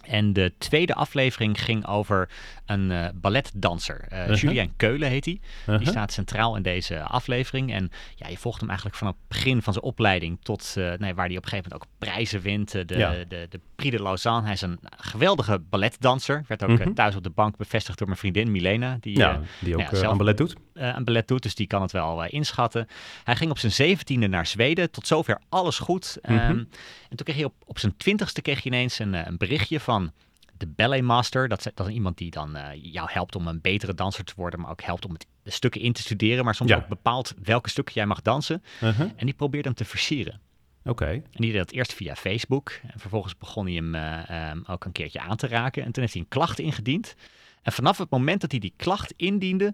En 0.08 0.34
de 0.34 0.54
tweede 0.58 0.93
aflevering 0.93 1.62
ging 1.63 1.86
over 1.88 2.30
een 2.65 2.91
eh, 2.91 3.06
balletdanser. 3.15 4.06
Uh-huh. 4.13 4.36
Julien 4.36 4.74
Keulen 4.78 5.10
heet 5.10 5.26
hij. 5.26 5.34
Die 5.65 5.74
Uh-huh. 5.74 5.88
staat 5.88 6.12
centraal 6.12 6.56
in 6.56 6.62
deze 6.62 7.02
aflevering. 7.02 7.74
En 7.74 7.91
ja, 8.15 8.28
je 8.28 8.38
volgt 8.38 8.60
hem 8.60 8.67
eigenlijk 8.70 8.98
vanaf 8.98 9.13
het 9.13 9.28
begin 9.28 9.62
van 9.62 9.74
zijn 9.74 9.86
opleiding 9.86 10.38
tot 10.41 10.74
eh, 10.78 10.93
nee, 10.98 11.13
waar 11.15 11.28
hij 11.28 11.38
op 11.38 11.43
een 11.43 11.50
gegeven 11.50 11.72
moment 11.72 11.74
ook 11.74 11.88
prijzen 11.98 12.41
wint. 12.41 12.72
De, 12.72 12.86
Ja. 12.98 13.12
de, 13.28 13.46
de 13.50 13.60
Prix 13.76 13.98
de 13.98 14.04
Lausanne. 14.04 14.43
Hij 14.43 14.54
is 14.54 14.62
een 14.62 14.80
geweldige 14.98 15.60
balletdanser. 15.70 16.43
Werd 16.48 16.63
ook 16.63 16.70
Mhm. 16.80 16.93
thuis 16.93 17.15
op 17.15 17.24
de 17.24 17.30
bank 17.30 17.58
bevestigd 17.58 17.98
door 17.98 18.08
mijn 18.08 18.20
vriendin 18.20 18.52
Milena. 18.52 18.98
Die, 19.02 19.17
Ja, 19.17 19.39
die 19.60 19.74
ook 19.74 19.80
ja, 19.80 19.89
eh, 19.91 19.93
zelf- 19.98 20.12
aan 20.12 20.17
ballet 20.17 20.38
doet. 20.38 20.56
een 20.74 21.04
ballet 21.04 21.28
doet, 21.28 21.43
dus 21.43 21.56
die 21.56 21.67
kan 21.67 21.82
het 21.82 21.91
wel 21.91 22.24
inschatten. 22.26 22.88
Hij 23.24 23.36
ging 23.36 23.52
op 23.52 23.58
zijn 23.60 23.72
zeventiende 23.72 24.28
naar 24.28 24.46
Zweden, 24.46 24.91
tot 24.91 25.08
zover 25.08 25.41
alles 25.50 25.80
goed. 25.80 26.17
Ehm, 26.22 26.36
Mhm. 26.54 26.63
En 27.10 27.15
toen 27.15 27.26
kreeg 27.26 27.36
hij 27.36 27.46
op, 27.46 27.54
op 27.65 27.80
zijn 27.80 27.98
twintigste 27.98 28.41
kreeg 28.41 28.63
hij 28.63 28.72
ineens 28.72 29.00
een, 29.00 29.13
eh, 29.13 29.26
een 29.26 29.38
berichtje 29.38 29.80
van 29.80 30.12
de 30.58 30.67
ballet 30.67 31.02
master. 31.04 31.48
Dat, 31.48 31.65
is- 31.65 31.72
dat 31.74 31.88
is 31.88 31.93
iemand 31.93 32.17
die 32.17 32.32
dan 32.32 32.56
eh, 32.56 32.70
jou 32.93 33.08
helpt 33.12 33.36
om 33.36 33.48
een 33.48 33.62
betere 33.62 33.93
danser 33.93 34.24
te 34.24 34.34
worden, 34.36 34.60
maar 34.60 34.72
ook 34.72 34.82
helpt 34.82 35.06
om 35.06 35.12
het, 35.13 35.26
de 35.43 35.52
stukken 35.52 35.82
in 35.82 35.93
te 35.93 36.02
studeren, 36.02 36.46
maar 36.46 36.56
soms 36.56 36.70
Ja. 36.70 36.78
ook 36.78 36.88
bepaalt 36.88 37.34
welke 37.43 37.70
stukken 37.70 37.93
jij 37.93 38.06
mag 38.06 38.22
dansen. 38.22 38.63
Uh-huh. 38.84 39.10
En 39.15 39.26
die 39.26 39.34
probeert 39.34 39.65
hem 39.65 39.74
te 39.74 39.86
versieren. 39.86 40.39
Oké. 40.84 41.06
En 41.06 41.22
die 41.32 41.52
deed 41.52 41.60
dat 41.60 41.72
eerst 41.72 41.93
via 41.93 42.15
Facebook. 42.15 42.70
En 42.84 43.00
vervolgens 43.00 43.38
begon 43.38 43.65
hij 43.65 43.74
hem 43.76 43.96
eh, 43.96 44.30
ehm, 44.50 44.60
ook 44.67 44.86
een 44.86 44.91
keertje 44.91 45.20
aan 45.20 45.36
te 45.38 45.48
raken. 45.48 45.84
En 45.84 45.91
toen 45.91 46.02
heeft 46.02 46.13
hij 46.13 46.22
een 46.22 46.30
klacht 46.30 46.60
ingediend. 46.60 47.15
En 47.62 47.72
vanaf 47.72 47.98
het 47.98 48.10
moment 48.10 48.41
dat 48.41 48.52
hij 48.52 48.60
die 48.60 48.74
klacht 48.78 49.13
indiende, 49.17 49.74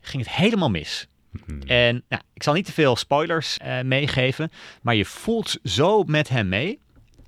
ging 0.00 0.22
het 0.24 0.32
helemaal 0.34 0.70
mis. 0.70 1.08
Mhm. 1.46 1.60
En 1.66 2.04
nou, 2.08 2.22
ik 2.34 2.42
zal 2.42 2.54
niet 2.54 2.64
te 2.66 2.72
veel 2.72 2.96
spoilers 2.96 3.58
eh, 3.58 3.80
meegeven, 3.80 4.50
maar 4.82 4.94
je 4.94 5.04
voelt 5.04 5.56
zo 5.62 6.02
met 6.02 6.28
hem 6.28 6.48
mee. 6.48 6.82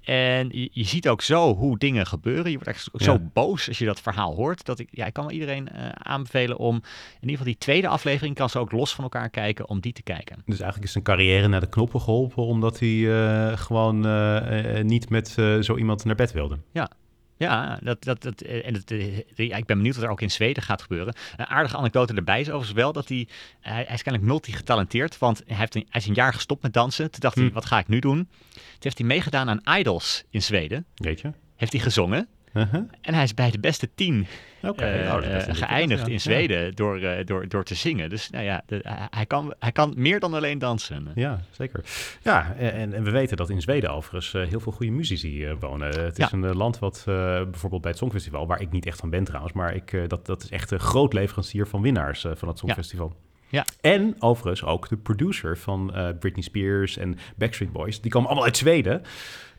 En 0.05 0.49
je, 0.53 0.69
je 0.73 0.85
ziet 0.85 1.09
ook 1.09 1.23
zo 1.23 1.55
hoe 1.55 1.79
dingen 1.79 2.07
gebeuren. 2.07 2.51
Je 2.51 2.53
wordt 2.57 2.69
echt 2.69 2.89
zo 2.95 3.13
Ja. 3.13 3.19
boos 3.33 3.69
als 3.69 3.79
je 3.79 3.85
dat 3.85 4.01
verhaal 4.01 4.35
hoort. 4.35 4.65
Dat 4.65 4.79
ik, 4.79 4.89
ja, 4.91 5.07
ik 5.07 5.13
kan 5.13 5.25
wel 5.25 5.33
iedereen 5.33 5.69
eh, 5.69 5.89
aanbevelen 5.93 6.57
om 6.57 6.75
in 6.75 6.83
ieder 7.15 7.29
geval 7.31 7.45
die 7.45 7.59
tweede 7.59 7.89
aflevering, 7.89 8.35
kan 8.35 8.51
ze 8.51 8.59
ook 8.59 8.73
los 8.73 8.95
van 8.95 9.05
elkaar 9.05 9.31
kijken, 9.31 9.69
om 9.69 9.81
die 9.81 9.93
te 9.93 10.03
kijken. 10.03 10.37
Dus 10.45 10.55
eigenlijk 10.57 10.85
is 10.85 10.93
zijn 10.93 11.05
carrière 11.05 11.49
naar 11.49 11.61
de 11.61 11.69
knoppen 11.69 12.01
geholpen 12.01 12.43
omdat 12.43 12.79
hij 12.81 13.13
eh, 13.23 13.57
gewoon 13.59 14.01
niet 14.87 15.11
met 15.11 15.29
zo 15.61 15.77
iemand 15.77 16.05
naar 16.05 16.15
bed 16.15 16.33
wilde. 16.33 16.59
Ja, 16.73 16.91
dat, 17.83 18.05
dat, 18.05 18.23
dat, 18.23 18.41
eh, 18.41 18.67
en 18.67 18.83
eh, 18.87 19.49
ja, 19.49 19.57
ik 19.57 19.67
ben 19.67 19.77
benieuwd 19.77 19.95
wat 19.95 20.05
er 20.05 20.11
ook 20.11 20.21
in 20.21 20.31
Zweden 20.31 20.63
gaat 20.63 20.83
gebeuren. 20.83 21.15
Een 21.37 21.47
aardige 21.47 21.77
anekdote 21.77 22.15
erbij 22.15 22.41
is 22.41 22.47
overigens 22.47 22.73
wel 22.77 22.93
dat 22.93 23.09
hij, 23.09 23.29
hij, 23.61 23.83
is 23.83 24.03
kennelijk 24.03 24.31
multigetalenteerd, 24.31 25.19
want 25.19 25.43
hij, 25.47 25.57
heeft 25.57 25.75
een, 25.75 25.87
hij 25.89 26.01
is 26.01 26.07
een 26.07 26.15
jaar 26.15 26.33
gestopt 26.35 26.63
met 26.63 26.73
dansen. 26.73 27.11
Toen 27.11 27.21
dacht 27.21 27.35
hij, 27.35 27.45
Hm. 27.47 27.53
wat 27.53 27.65
ga 27.67 27.79
ik 27.79 27.89
nu 27.89 27.99
doen? 27.99 28.29
Toen 28.53 28.63
heeft 28.79 28.99
hij 28.99 29.07
meegedaan 29.07 29.49
aan 29.51 29.79
Idols 29.79 30.25
in 30.31 30.43
Zweden. 30.43 30.87
Weet 30.95 31.21
je? 31.21 31.33
Heeft 31.57 31.73
hij 31.73 31.81
gezongen. 31.81 32.29
Uh-huh. 32.57 32.83
En 33.01 33.15
hij 33.15 33.23
is 33.23 33.35
bij 33.35 33.51
de 33.51 33.59
beste 33.61 33.89
tien 33.95 34.27
eh, 34.61 34.71
nou, 34.73 35.23
eh, 35.23 35.43
geëindigd 35.55 36.07
ja. 36.07 36.13
in 36.13 36.21
Zweden 36.21 36.75
door, 36.75 36.99
eh, 37.01 37.27
door, 37.27 37.49
door 37.49 37.65
te 37.65 37.75
zingen. 37.75 38.11
Dus 38.11 38.31
nou 38.31 38.45
ja, 38.45 38.63
de- 38.67 38.81
hij, 39.11 39.27
kan, 39.27 39.55
hij 39.59 39.73
kan 39.73 39.95
meer 39.97 40.21
dan 40.21 40.35
alleen 40.35 40.59
dansen. 40.59 41.09
Ja, 41.15 41.41
zeker. 41.51 41.85
Ja, 42.23 42.55
en, 42.59 42.93
en 42.95 43.03
we 43.05 43.11
weten 43.11 43.37
dat 43.37 43.51
in 43.51 43.61
Zweden 43.61 43.91
overigens 43.91 44.35
eh, 44.35 44.49
heel 44.49 44.61
veel 44.61 44.73
goede 44.73 44.93
muzici 44.93 45.45
eh, 45.47 45.53
wonen. 45.61 45.89
Het 46.05 46.19
is 46.19 46.31
Ja. 46.31 46.33
een 46.39 46.45
eh, 46.45 46.55
land 46.55 46.79
wat 46.79 46.97
eh, 47.09 47.15
bijvoorbeeld 47.43 47.83
bij 47.83 47.91
het 47.91 48.01
Songfestival, 48.01 48.47
waar 48.47 48.61
ik 48.61 48.71
niet 48.71 48.87
echt 48.87 48.99
van 48.99 49.11
ben 49.11 49.25
trouwens, 49.25 49.53
maar 49.53 49.75
ik, 49.75 49.93
eh, 49.93 50.01
dat, 50.07 50.27
dat 50.27 50.43
is 50.43 50.51
echt 50.51 50.71
een 50.71 50.81
groot 50.81 51.13
leverancier 51.13 51.67
van 51.67 51.83
winnaars 51.83 52.25
eh, 52.25 52.33
van 52.35 52.49
het 52.49 52.59
Songfestival. 52.59 53.17
Ja. 53.49 53.65
En 53.81 54.15
overigens 54.19 54.65
ook 54.65 54.89
de 54.89 54.97
producer 54.97 55.59
van 55.59 55.95
eh, 55.95 56.09
Britney 56.21 56.43
Spears 56.43 56.97
en 56.97 57.19
Backstreet 57.37 57.73
Boys. 57.73 58.01
Die 58.01 58.11
komen 58.11 58.27
allemaal 58.29 58.47
uit 58.47 58.57
Zweden. 58.57 59.03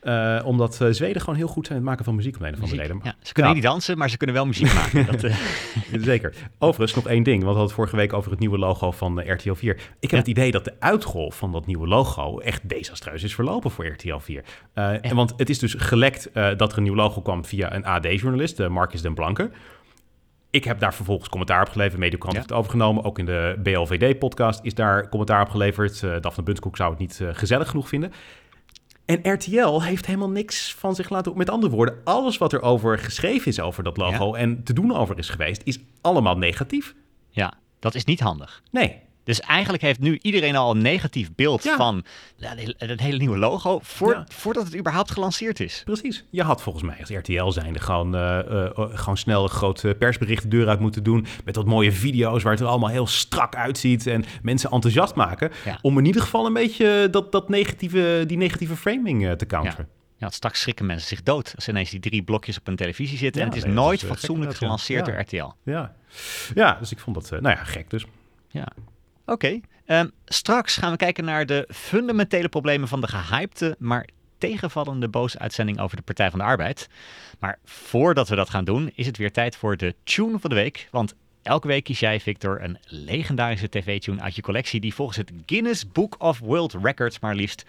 Eh, 0.08 0.40
omdat 0.46 0.82
eh, 0.82 0.88
Zweden 0.92 1.22
gewoon 1.22 1.36
heel 1.36 1.48
goed 1.48 1.66
zijn 1.66 1.78
in 1.78 1.84
het 1.84 1.90
maken 1.92 2.06
van 2.06 2.16
muziek 2.16 2.38
om 2.40 2.46
een 2.46 2.54
of 2.54 2.62
andere 2.62 2.82
reden. 2.82 3.00
Ja, 3.04 3.16
ze 3.22 3.34
kunnen 3.34 3.52
Ja. 3.52 3.58
niet 3.58 3.68
dansen, 3.68 3.98
maar 3.98 4.10
ze 4.10 4.18
kunnen 4.18 4.36
wel 4.36 4.46
muziek 4.46 4.74
maken. 4.74 5.06
Dat, 5.12 5.24
eh, 5.24 5.36
Zeker. 5.92 6.34
Overigens 6.60 6.94
nog 7.04 7.08
één 7.14 7.24
ding, 7.24 7.44
want 7.44 7.54
we 7.56 7.60
hadden 7.60 7.64
het 7.66 7.74
vorige 7.74 7.96
week 7.96 8.14
over 8.14 8.32
het 8.32 8.40
nieuwe 8.40 8.58
logo 8.58 8.92
van 8.92 9.32
RTL 9.32 9.54
4. 9.54 9.74
Ik 9.76 9.82
heb 10.00 10.12
Ja. 10.12 10.18
het 10.18 10.28
idee 10.28 10.52
dat 10.52 10.64
de 10.66 10.74
uitrol 10.80 11.32
van 11.32 11.52
dat 11.52 11.66
nieuwe 11.66 11.88
logo 11.88 12.40
echt 12.40 12.70
desastreus 12.70 13.24
is 13.24 13.36
verlopen 13.36 13.72
voor 13.72 13.86
RTL 13.88 14.18
4. 14.18 14.44
Eh, 14.74 15.06
en 15.06 15.16
want 15.16 15.34
het 15.38 15.50
is 15.50 15.60
dus 15.60 15.74
gelekt 15.78 16.30
dat 16.34 16.72
er 16.72 16.78
een 16.78 16.84
nieuw 16.84 16.96
logo 16.96 17.22
kwam 17.22 17.46
via 17.46 17.74
een 17.76 17.86
AD-journalist, 17.86 18.68
Marcus 18.68 19.02
den 19.02 19.14
Blanke. 19.14 19.50
Ik 20.50 20.64
heb 20.64 20.80
daar 20.80 20.94
vervolgens 20.94 21.30
commentaar 21.30 21.62
op 21.62 21.70
geleverd. 21.70 22.00
Mediocrant 22.00 22.34
Ja. 22.34 22.40
heeft 22.40 22.50
het 22.50 22.60
overgenomen. 22.60 23.04
Ook 23.04 23.20
in 23.20 23.26
de 23.26 23.60
BLVD-podcast 23.64 24.60
is 24.64 24.74
daar 24.74 25.10
commentaar 25.10 25.42
op 25.42 25.50
geleverd. 25.50 26.02
Uh, 26.02 26.16
Daphne 26.22 26.44
Bunskoek 26.44 26.78
zou 26.78 26.90
het 26.90 27.00
niet 27.00 27.20
uh, 27.22 27.30
gezellig 27.32 27.70
genoeg 27.70 27.88
vinden. 27.88 28.12
En 29.08 29.34
RTL 29.34 29.82
heeft 29.82 30.06
helemaal 30.06 30.30
niks 30.30 30.76
van 30.76 30.96
zich 30.96 31.10
laten... 31.10 31.38
Met 31.38 31.50
andere 31.50 31.74
woorden, 31.74 31.98
alles 32.04 32.38
wat 32.38 32.54
er 32.54 32.62
over 32.62 33.00
geschreven 33.00 33.48
is 33.48 33.60
over 33.60 33.84
dat 33.84 33.98
logo... 33.98 34.34
en 34.34 34.64
te 34.64 34.74
doen 34.74 34.96
over 34.96 35.18
is 35.18 35.30
geweest, 35.30 35.62
is 35.66 35.80
allemaal 36.02 36.38
negatief. 36.38 36.96
ja, 37.30 37.54
Dat 37.80 37.96
is 37.96 38.06
niet 38.06 38.20
handig. 38.20 38.64
Nee, 38.72 39.02
Dus 39.28 39.40
eigenlijk 39.42 39.84
heeft 39.84 40.00
nu 40.00 40.20
iedereen 40.22 40.56
al 40.56 40.72
een 40.72 40.82
negatief 40.82 41.36
beeld 41.36 41.64
Ja. 41.64 41.76
van 41.76 42.04
ja, 42.38 42.54
het 42.78 43.00
hele 43.00 43.18
nieuwe 43.18 43.38
logo 43.38 43.80
voor, 43.84 44.14
Ja. 44.14 44.26
voordat 44.30 44.66
het 44.66 44.78
überhaupt 44.78 45.12
gelanceerd 45.12 45.60
is. 45.60 45.82
Precies. 45.86 46.24
Je 46.30 46.44
had 46.44 46.62
volgens 46.62 46.84
mij 46.84 46.96
als 47.00 47.10
RTL 47.10 47.50
zijnde 47.50 47.80
gewoon, 47.80 48.16
eh, 48.16 48.40
eh, 48.40 48.66
eh, 48.66 48.72
gewoon 48.76 49.18
snel 49.18 49.44
een 49.44 49.50
groot 49.50 49.84
persbericht 50.00 50.42
de 50.44 50.48
deur 50.48 50.68
uit 50.68 50.80
moeten 50.80 51.04
doen. 51.04 51.26
Met 51.46 51.56
wat 51.56 51.66
mooie 51.66 51.92
video's 51.92 52.44
waar 52.44 52.52
het 52.52 52.62
er 52.62 52.68
allemaal 52.68 52.90
heel 52.90 53.08
strak 53.08 53.56
uitziet. 53.56 54.08
En 54.08 54.24
mensen 54.42 54.72
enthousiast 54.72 55.16
maken. 55.16 55.52
Om 55.82 55.98
in 55.98 56.06
ieder 56.06 56.22
geval 56.22 56.46
een 56.46 56.54
beetje 56.54 57.08
dat, 57.12 57.32
dat 57.32 57.50
negatieve, 57.50 58.24
die 58.28 58.38
negatieve 58.38 58.76
framing 58.76 59.38
te 59.38 59.46
counteren. 59.46 59.88
Ja, 60.18 60.30
straks 60.30 60.62
schrikken 60.62 60.86
mensen 60.86 61.08
zich 61.08 61.24
dood 61.24 61.52
als 61.56 61.68
ineens 61.68 61.90
die 61.90 62.00
drie 62.00 62.24
blokjes 62.24 62.58
op 62.58 62.68
een 62.68 62.76
televisie 62.76 63.18
zitten. 63.18 63.42
Ja, 63.42 63.48
en 63.48 63.54
het 63.54 63.64
is 63.64 63.68
nee, 63.68 63.80
nooit 63.84 64.02
is, 64.02 64.08
fatsoenlijk 64.08 64.56
gelanceerd 64.56 65.06
Ja. 65.06 65.12
door 65.12 65.22
RTL. 65.22 65.52
Ja. 65.72 65.96
ja, 66.56 66.78
dus 66.80 66.92
ik 66.92 67.00
vond 67.00 67.16
dat, 67.16 67.42
nou 67.42 67.56
ja, 67.56 67.64
gek 67.64 67.90
dus. 67.90 68.06
Ja. 68.50 68.68
Oké. 69.30 69.60
Ehm, 69.86 70.08
straks 70.26 70.76
gaan 70.78 70.92
we 70.92 70.98
kijken 70.98 71.26
naar 71.26 71.46
de 71.46 71.68
fundamentele 71.70 72.50
problemen 72.50 72.88
van 72.88 73.02
de 73.02 73.08
gehypte, 73.08 73.76
maar 73.80 74.08
tegenvallende 74.38 75.08
boze 75.08 75.40
uitzending 75.40 75.80
over 75.80 75.98
de 75.98 76.04
Partij 76.04 76.30
van 76.30 76.40
de 76.40 76.46
Arbeid. 76.46 76.90
Maar 77.40 77.60
voordat 77.66 78.30
we 78.30 78.36
dat 78.36 78.50
gaan 78.50 78.66
doen, 78.66 78.92
is 78.96 79.06
het 79.06 79.18
weer 79.18 79.32
tijd 79.32 79.56
voor 79.56 79.78
de 79.78 79.96
tune 80.04 80.40
van 80.40 80.50
de 80.50 80.56
week. 80.56 80.88
Want 80.92 81.16
elke 81.44 81.68
week 81.68 81.84
kies 81.84 82.00
jij, 82.00 82.20
Victor, 82.20 82.62
een 82.62 82.78
legendarische 82.86 83.70
tv-tune 83.70 84.22
uit 84.22 84.36
je 84.36 84.42
collectie 84.42 84.80
die 84.80 84.94
volgens 84.94 85.18
het 85.18 85.32
Guinness 85.46 85.92
Book 85.92 86.16
of 86.20 86.40
World 86.40 86.76
Records 86.82 87.20
maar 87.20 87.36
liefst 87.36 87.66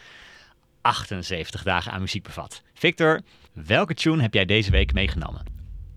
78 0.80 1.62
dagen 1.62 1.92
aan 1.92 2.00
muziek 2.00 2.22
bevat. 2.22 2.62
Victor, 2.74 3.20
welke 3.52 3.94
tune 3.94 4.22
heb 4.22 4.34
jij 4.34 4.44
deze 4.44 4.70
week 4.70 4.92
meegenomen? 4.92 5.44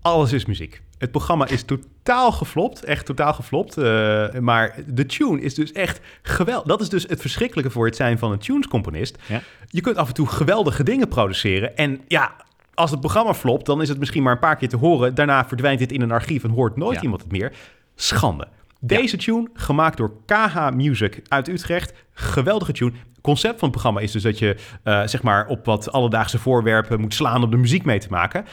Alles 0.00 0.32
is 0.32 0.44
muziek. 0.44 0.82
Het 1.02 1.10
programma 1.10 1.46
is 1.48 1.62
totaal 1.62 2.32
geflopt, 2.32 2.84
echt 2.84 3.06
totaal 3.06 3.32
geflopt. 3.34 3.76
eh, 3.78 4.28
maar 4.40 4.74
de 4.86 5.06
tune 5.06 5.40
is 5.40 5.54
dus 5.54 5.72
echt 5.72 6.00
geweldig. 6.22 6.66
Dat 6.66 6.80
is 6.80 6.88
dus 6.88 7.02
het 7.08 7.20
verschrikkelijke 7.20 7.70
voor 7.70 7.86
het 7.86 7.96
zijn 7.96 8.18
van 8.18 8.32
een 8.32 8.38
tunescomponist. 8.38 9.18
Ja. 9.28 9.40
Je 9.66 9.80
kunt 9.80 9.96
af 9.96 10.08
en 10.08 10.14
toe 10.14 10.26
geweldige 10.26 10.82
dingen 10.82 11.08
produceren. 11.08 11.76
En 11.76 12.00
ja, 12.08 12.32
als 12.74 12.90
het 12.90 13.00
programma 13.00 13.34
flopt, 13.34 13.66
dan 13.66 13.82
is 13.82 13.88
het 13.88 13.98
misschien 13.98 14.22
maar 14.22 14.32
een 14.32 14.38
paar 14.38 14.56
keer 14.56 14.68
te 14.68 14.76
horen. 14.76 15.14
Daarna 15.14 15.46
verdwijnt 15.46 15.78
dit 15.78 15.92
in 15.92 16.00
een 16.00 16.10
archief 16.12 16.44
en 16.44 16.50
hoort 16.50 16.76
nooit 16.76 16.96
Ja. 16.96 17.02
iemand 17.02 17.22
het 17.22 17.32
meer. 17.32 17.52
Schande. 17.94 18.48
Deze 18.80 19.16
tune, 19.16 19.48
gemaakt 19.54 19.96
door 19.96 20.12
KH 20.26 20.70
Music 20.74 21.22
uit 21.28 21.48
Utrecht. 21.48 21.92
Geweldige 22.12 22.72
tune. 22.72 22.90
Het 22.90 23.20
concept 23.22 23.58
van 23.58 23.68
het 23.68 23.70
programma 23.70 24.00
is 24.00 24.12
dus 24.12 24.22
dat 24.22 24.38
je 24.38 24.56
eh, 24.82 25.02
zeg 25.06 25.22
maar 25.22 25.46
op 25.46 25.64
wat 25.64 25.92
alledaagse 25.92 26.38
voorwerpen 26.38 27.00
moet 27.00 27.14
slaan 27.14 27.42
om 27.42 27.50
de 27.50 27.56
muziek 27.56 27.84
mee 27.84 27.98
te 27.98 28.06
maken. 28.10 28.44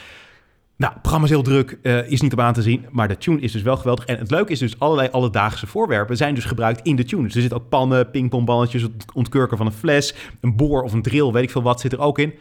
Nou, 0.80 0.92
het 0.92 1.02
programma 1.02 1.26
is 1.26 1.32
heel 1.32 1.42
druk, 1.42 1.78
eh, 1.82 2.10
is 2.10 2.20
niet 2.20 2.32
op 2.32 2.40
aan 2.40 2.52
te 2.52 2.62
zien, 2.62 2.86
maar 2.90 3.08
de 3.08 3.18
tune 3.18 3.40
is 3.40 3.52
dus 3.52 3.62
wel 3.62 3.76
geweldig. 3.76 4.04
En 4.04 4.18
het 4.18 4.30
leuke 4.30 4.52
is 4.52 4.58
dus, 4.58 4.78
allerlei 4.78 5.08
alledaagse 5.08 5.66
voorwerpen 5.66 6.16
zijn 6.16 6.34
dus 6.34 6.44
gebruikt 6.44 6.80
in 6.82 6.96
de 6.96 7.04
tune. 7.04 7.22
Dus 7.22 7.34
er 7.34 7.40
zitten 7.40 7.58
ook 7.58 7.68
pannen, 7.68 8.10
pingpongballetjes, 8.10 8.82
het 8.82 9.04
ontkurken 9.14 9.56
van 9.56 9.66
een 9.66 9.72
fles, 9.72 10.14
een 10.40 10.56
boor 10.56 10.82
of 10.82 10.92
een 10.92 11.02
drill, 11.02 11.30
weet 11.30 11.42
ik 11.42 11.50
veel 11.50 11.62
wat, 11.62 11.80
zit 11.80 11.92
er 11.92 11.98
ook 11.98 12.18
in. 12.18 12.34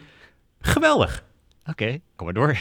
Geweldig. 0.62 1.24
Oké, 1.66 2.00
kom 2.16 2.26
maar 2.26 2.34
door. 2.34 2.58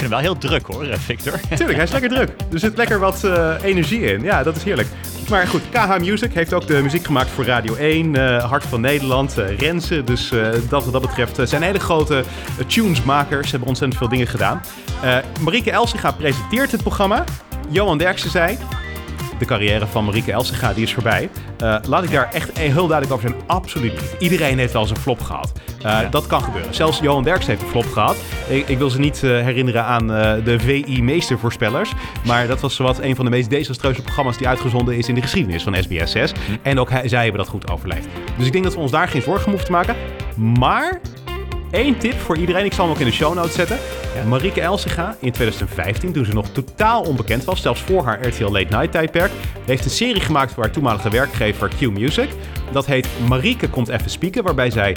Vind 0.00 0.10
wel 0.10 0.20
heel 0.20 0.38
druk 0.38 0.66
hoor, 0.66 0.84
eh, 0.84 0.98
Victor. 0.98 1.40
Tuurlijk, 1.56 1.74
hij 1.74 1.82
is 1.82 1.90
lekker 1.90 2.10
druk. 2.10 2.30
Er 2.52 2.58
zit 2.58 2.76
lekker 2.76 2.98
wat 2.98 3.24
eh, 3.24 3.54
energie 3.62 4.00
in. 4.00 4.22
Ja, 4.22 4.42
dat 4.42 4.56
is 4.56 4.62
heerlijk. 4.62 4.88
Maar 5.28 5.46
goed, 5.46 5.62
KH 5.70 5.98
Music 5.98 6.32
heeft 6.32 6.52
ook 6.52 6.66
de 6.66 6.82
muziek 6.82 7.04
gemaakt 7.04 7.30
voor 7.30 7.44
Radio 7.44 7.74
1, 7.74 8.16
eh, 8.16 8.44
Hart 8.44 8.64
van 8.64 8.80
Nederland, 8.80 9.38
eh, 9.38 9.58
Renze. 9.58 10.04
Dus 10.04 10.32
dat 10.68 10.84
wat 10.84 10.92
dat 10.92 11.02
betreft 11.02 11.48
zijn 11.48 11.62
hele 11.62 11.78
grote 11.78 12.24
tunesmakers. 12.66 13.44
Ze 13.44 13.50
hebben 13.50 13.68
ontzettend 13.68 13.98
veel 13.98 14.08
dingen 14.08 14.26
gedaan. 14.26 14.60
Marieke 15.40 15.70
Elsinga 15.70 16.10
presenteert 16.10 16.72
het 16.72 16.82
programma. 16.82 17.24
Johan 17.68 17.98
Derksen 17.98 18.30
zei... 18.30 18.58
De 19.40 19.46
carrière 19.46 19.86
van 19.86 20.04
Marieke 20.04 20.32
Elsinga 20.32 20.72
die 20.72 20.82
is 20.82 20.92
voorbij. 20.92 21.28
Eh, 21.58 21.76
laat 21.88 22.04
ik 22.04 22.10
daar 22.10 22.28
echt 22.32 22.58
heel 22.58 22.86
duidelijk 22.86 23.12
over 23.12 23.28
zijn. 23.28 23.42
Absoluut 23.46 23.92
niet. 23.92 24.14
Iedereen 24.18 24.58
heeft 24.58 24.72
wel 24.72 24.82
eens 24.82 24.90
een 24.90 24.96
flop 24.96 25.20
gehad. 25.20 25.52
Eh, 25.82 25.98
Dat 26.10 26.26
kan 26.26 26.42
gebeuren. 26.42 26.74
Zelfs 26.74 26.98
Johan 26.98 27.22
Derksen 27.22 27.50
heeft 27.50 27.62
een 27.62 27.68
flop 27.68 27.92
gehad. 27.92 28.16
Ik, 28.48 28.68
ik 28.68 28.78
wil 28.78 28.90
ze 28.90 28.98
niet 28.98 29.22
eh, 29.22 29.30
herinneren 29.30 29.84
aan 29.84 30.06
de 30.44 30.56
VI-meestervoorspellers. 30.58 31.92
Maar 32.26 32.46
dat 32.46 32.60
was 32.60 32.74
zowat 32.74 32.98
een 32.98 33.16
van 33.16 33.24
de 33.24 33.30
meest 33.30 33.50
desastreuze 33.50 34.02
programma's 34.02 34.36
die 34.36 34.48
uitgezonden 34.48 34.96
is 34.96 35.08
in 35.08 35.14
de 35.14 35.22
geschiedenis 35.22 35.62
van 35.62 35.76
SBS 35.82 36.10
6. 36.12 36.32
En 36.62 36.78
ook 36.80 36.90
hij, 36.90 37.08
zij 37.08 37.22
hebben 37.22 37.40
dat 37.40 37.50
goed 37.50 37.70
overleefd. 37.70 38.06
Dus 38.36 38.46
ik 38.46 38.52
denk 38.52 38.64
dat 38.64 38.74
we 38.74 38.80
ons 38.80 38.90
daar 38.90 39.08
geen 39.08 39.22
zorgen 39.22 39.48
hoeven 39.50 39.66
te 39.66 39.72
maken. 39.72 39.96
Maar 40.36 41.00
Eén 41.70 41.98
tip 41.98 42.18
voor 42.18 42.36
iedereen, 42.36 42.64
ik 42.64 42.72
zal 42.72 42.84
hem 42.84 42.94
ook 42.94 43.00
in 43.00 43.06
de 43.06 43.12
show 43.12 43.34
notes 43.34 43.54
zetten. 43.54 43.78
Marieke 44.28 44.60
Elsinga 44.60 45.16
in 45.20 45.32
2015, 45.32 46.12
toen 46.12 46.24
ze 46.24 46.32
nog 46.32 46.48
totaal 46.48 47.02
onbekend 47.02 47.44
was, 47.44 47.62
zelfs 47.62 47.80
voor 47.80 48.04
haar 48.04 48.26
RTL 48.26 48.50
Late 48.50 48.76
Night 48.76 48.92
tijdperk, 48.92 49.30
heeft 49.64 49.84
een 49.84 49.90
serie 49.90 50.20
gemaakt 50.20 50.52
voor 50.52 50.62
haar 50.62 50.72
toenmalige 50.72 51.10
werkgever 51.10 51.68
Q 51.78 51.80
Music. 51.80 52.28
Dat 52.72 52.86
heet 52.86 53.08
Marieke 53.28 53.68
komt 53.68 53.88
even 53.88 54.10
spieken, 54.10 54.42
waarbij 54.42 54.70
zij 54.70 54.96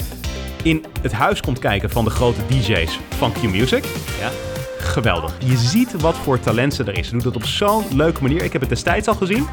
in 0.62 0.84
het 1.02 1.12
huis 1.12 1.40
komt 1.40 1.58
kijken 1.58 1.90
van 1.90 2.04
de 2.04 2.10
grote 2.10 2.40
DJ's 2.48 2.98
van 3.16 3.32
Q 3.32 3.42
Music. 3.42 3.84
Ja. 4.20 4.53
Geweldig. 4.84 5.34
Je 5.44 5.56
ziet 5.56 6.00
wat 6.00 6.16
voor 6.16 6.40
talent 6.40 6.74
ze 6.74 6.84
er 6.84 6.98
is. 6.98 7.06
Ze 7.06 7.12
doet 7.12 7.22
dat 7.22 7.36
op 7.36 7.44
zo'n 7.44 7.84
leuke 7.92 8.22
manier. 8.22 8.42
Ik 8.42 8.52
heb 8.52 8.60
het 8.60 8.70
destijds 8.70 9.08
al 9.08 9.14
gezien. 9.14 9.46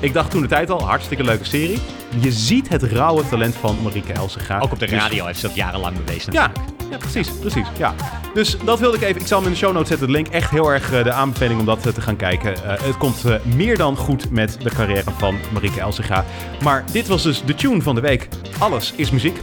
Ik 0.00 0.12
dacht 0.12 0.30
toen 0.30 0.42
de 0.42 0.48
tijd 0.48 0.70
al, 0.70 0.82
hartstikke 0.82 1.24
leuke 1.24 1.44
serie. 1.44 1.78
Je 2.18 2.32
ziet 2.32 2.68
het 2.68 2.82
rauwe 2.82 3.28
talent 3.28 3.54
van 3.54 3.76
Marieke 3.82 4.12
Elsinga. 4.12 4.58
Ook 4.58 4.72
op 4.72 4.78
de 4.78 4.86
Dus- 4.86 4.98
radio 4.98 5.26
heeft 5.26 5.38
ze 5.38 5.46
dat 5.46 5.56
jarenlang 5.56 6.04
bewezen 6.04 6.32
ja, 6.94 7.00
precies, 7.00 7.30
precies. 7.40 7.66
Ja. 7.78 7.94
Dus 8.34 8.56
dat 8.64 8.78
wilde 8.78 8.96
ik 8.96 9.02
even. 9.02 9.20
Ik 9.20 9.26
zal 9.26 9.38
hem 9.38 9.46
in 9.46 9.52
de 9.52 9.58
show 9.58 9.72
notes 9.72 9.88
zetten. 9.88 10.06
De 10.06 10.12
link 10.12 10.26
echt 10.26 10.50
heel 10.50 10.72
erg 10.72 10.92
eh, 10.92 11.04
de 11.04 11.12
aanbeveling 11.12 11.60
om 11.60 11.66
dat 11.66 11.86
eh, 11.86 11.92
te 11.92 12.00
gaan 12.00 12.16
kijken. 12.16 12.64
Eh, 12.64 12.82
het 12.82 12.96
komt 12.96 13.24
meer 13.54 13.76
dan 13.76 13.96
goed 13.96 14.30
met 14.30 14.56
de 14.62 14.70
carrière 14.70 15.10
van 15.18 15.36
Marieke 15.52 15.80
Elsinga. 15.80 16.24
Maar 16.62 16.84
dit 16.92 17.06
was 17.06 17.22
dus 17.22 17.44
de 17.44 17.54
tune 17.54 17.82
van 17.82 17.94
de 17.94 18.00
week. 18.00 18.28
Alles 18.58 18.92
is 18.96 19.10
muziek. 19.10 19.40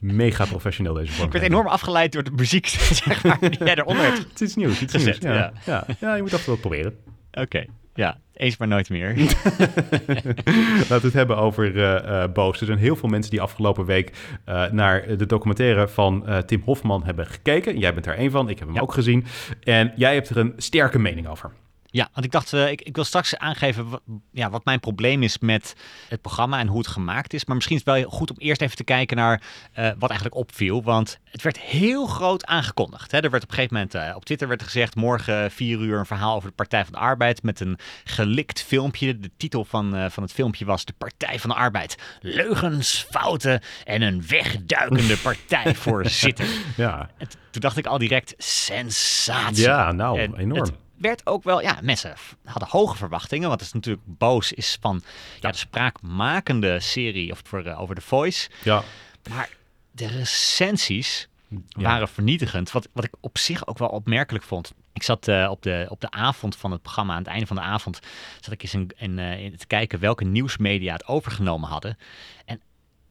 Mega 0.00 0.44
professioneel 0.44 0.94
deze 0.94 1.12
vorm. 1.12 1.26
Ik 1.26 1.32
werd 1.32 1.44
enorm 1.44 1.66
afgeleid 1.66 2.12
door 2.12 2.22
de 2.24 2.30
muziek, 2.30 2.66
zeg 3.04 3.24
maar, 3.24 3.38
die 3.40 3.64
jij 3.64 3.74
eronder 3.76 4.04
hebt. 4.04 4.18
Het 4.30 4.40
is 4.40 4.54
nieuws, 4.56 4.80
iets 4.82 4.92
Gezet, 4.92 5.20
nieuws. 5.22 5.34
Ja. 5.34 5.52
ja. 5.66 5.84
Ja. 5.88 5.94
Ja. 6.00 6.14
je 6.14 6.22
moet 6.22 6.32
af 6.32 6.38
en 6.38 6.44
toe 6.44 6.52
wat 6.52 6.60
proberen. 6.62 6.94
Oké, 7.32 7.64
ja. 7.94 8.18
Eens 8.34 8.56
maar 8.56 8.68
nooit 8.68 8.90
meer. 8.90 9.14
Laten 9.16 11.00
we 11.00 11.00
het 11.00 11.12
hebben 11.12 11.36
over 11.36 11.76
eh 11.78 12.22
eh 12.22 12.32
Boos. 12.32 12.60
Er 12.60 12.66
zijn 12.66 12.78
heel 12.78 12.96
veel 12.96 13.08
mensen 13.08 13.30
die 13.30 13.40
afgelopen 13.40 13.84
week 13.84 14.12
eh, 14.44 14.70
naar 14.70 15.16
de 15.16 15.26
documentaire 15.26 15.88
van 15.88 16.26
Tim 16.46 16.62
Hofman 16.64 17.04
hebben 17.04 17.26
gekeken. 17.26 17.78
Jij 17.78 17.92
bent 17.92 18.04
daar 18.04 18.16
één 18.16 18.30
van, 18.30 18.48
ik 18.48 18.58
heb 18.58 18.66
hem 18.68 18.76
Ja. 18.76 18.82
ook 18.82 18.92
gezien. 18.92 19.24
En 19.62 19.92
jij 19.96 20.14
hebt 20.14 20.28
er 20.28 20.36
een 20.36 20.52
sterke 20.56 20.98
mening 20.98 21.28
over. 21.28 21.50
Ja, 21.94 22.08
want 22.12 22.26
ik 22.26 22.32
dacht, 22.32 22.52
eh, 22.52 22.70
ik, 22.70 22.82
ik 22.82 22.94
wil 22.94 23.04
straks 23.04 23.36
aangeven 23.36 23.88
wat, 23.90 24.02
ja, 24.32 24.50
wat 24.50 24.64
mijn 24.64 24.80
probleem 24.80 25.22
is 25.22 25.38
met 25.38 25.74
het 26.08 26.20
programma 26.20 26.58
en 26.58 26.66
hoe 26.66 26.78
het 26.78 26.86
gemaakt 26.86 27.32
is. 27.34 27.44
Maar 27.44 27.54
misschien 27.56 27.76
is 27.76 27.82
het 27.84 27.94
wel 27.94 28.10
goed 28.10 28.30
om 28.30 28.36
eerst 28.38 28.60
even 28.60 28.76
te 28.76 28.84
kijken 28.84 29.16
naar 29.16 29.42
eh, 29.72 29.90
wat 29.98 30.10
eigenlijk 30.10 30.38
opviel. 30.40 30.82
Want 30.82 31.18
het 31.24 31.42
werd 31.42 31.58
heel 31.60 32.06
groot 32.06 32.44
aangekondigd. 32.46 33.10
Hè. 33.10 33.20
Er 33.20 33.30
werd 33.30 33.42
op 33.42 33.48
een 33.48 33.54
gegeven 33.54 33.74
moment 33.76 33.94
eh, 33.94 34.16
op 34.16 34.24
Twitter 34.24 34.48
werd 34.48 34.62
gezegd, 34.62 34.94
morgen 34.94 35.50
vier 35.50 35.78
uur 35.78 35.98
een 35.98 36.06
verhaal 36.06 36.36
over 36.36 36.48
de 36.48 36.54
Partij 36.54 36.84
van 36.84 36.92
de 36.92 36.98
Arbeid 36.98 37.42
met 37.42 37.60
een 37.60 37.78
gelikt 38.04 38.62
filmpje. 38.62 39.18
De 39.18 39.30
titel 39.36 39.64
van, 39.64 40.10
van 40.10 40.22
het 40.22 40.32
filmpje 40.32 40.64
was 40.64 40.84
de 40.84 40.92
Partij 40.98 41.38
van 41.40 41.50
de 41.50 41.56
Arbeid. 41.56 41.96
Leugens, 42.20 43.06
fouten 43.10 43.60
en 43.84 44.02
een 44.02 44.26
wegduikende 44.28 45.16
partijvoorzitter. 45.18 46.46
Ja, 46.76 47.10
En 47.18 47.28
t- 47.28 47.36
toen 47.50 47.60
dacht 47.60 47.76
ik 47.76 47.86
al 47.86 47.98
direct, 47.98 48.34
sensatie. 48.38 49.64
ja 49.64 49.92
nou, 49.92 50.20
En 50.20 50.36
enorm. 50.36 50.60
Het 50.60 50.72
werd 51.04 51.26
ook 51.26 51.42
wel, 51.44 51.60
ja, 51.60 51.78
mensen 51.82 52.14
hadden 52.44 52.68
hoge 52.68 52.96
verwachtingen, 52.96 53.48
want 53.48 53.60
het 53.60 53.68
is 53.68 53.74
natuurlijk 53.74 54.04
boos 54.06 54.52
is 54.52 54.78
van 54.80 55.02
ja, 55.40 55.50
de 55.50 55.56
spraakmakende 55.56 56.80
serie 56.80 57.30
of 57.32 57.40
voor, 57.44 57.64
eh, 57.64 57.80
over 57.80 57.94
The 57.94 58.00
Voice. 58.00 58.50
Ja, 58.62 58.82
Maar 59.30 59.48
de 59.90 60.06
recensies 60.06 61.28
Ja. 61.48 61.58
waren 61.82 62.08
vernietigend, 62.08 62.70
wat, 62.72 62.88
wat 62.92 63.04
ik 63.04 63.12
op 63.20 63.38
zich 63.38 63.66
ook 63.66 63.78
wel 63.78 63.88
opmerkelijk 63.88 64.44
vond. 64.44 64.72
Ik 64.92 65.02
zat 65.02 65.28
eh, 65.28 65.48
op, 65.50 65.62
de, 65.62 65.86
op 65.88 66.00
de 66.00 66.10
avond 66.10 66.56
van 66.56 66.70
het 66.70 66.82
programma, 66.82 67.12
aan 67.12 67.18
het 67.18 67.26
einde 67.26 67.46
van 67.46 67.56
de 67.56 67.62
avond, 67.62 68.00
zat 68.40 68.52
ik 68.52 68.62
eens 68.62 68.74
in, 68.74 68.90
in, 68.96 69.18
eh, 69.18 69.44
in 69.44 69.56
te 69.56 69.66
kijken 69.66 69.98
welke 70.00 70.24
nieuwsmedia 70.24 70.92
het 70.92 71.06
overgenomen 71.06 71.68
hadden. 71.68 71.98
En 72.44 72.60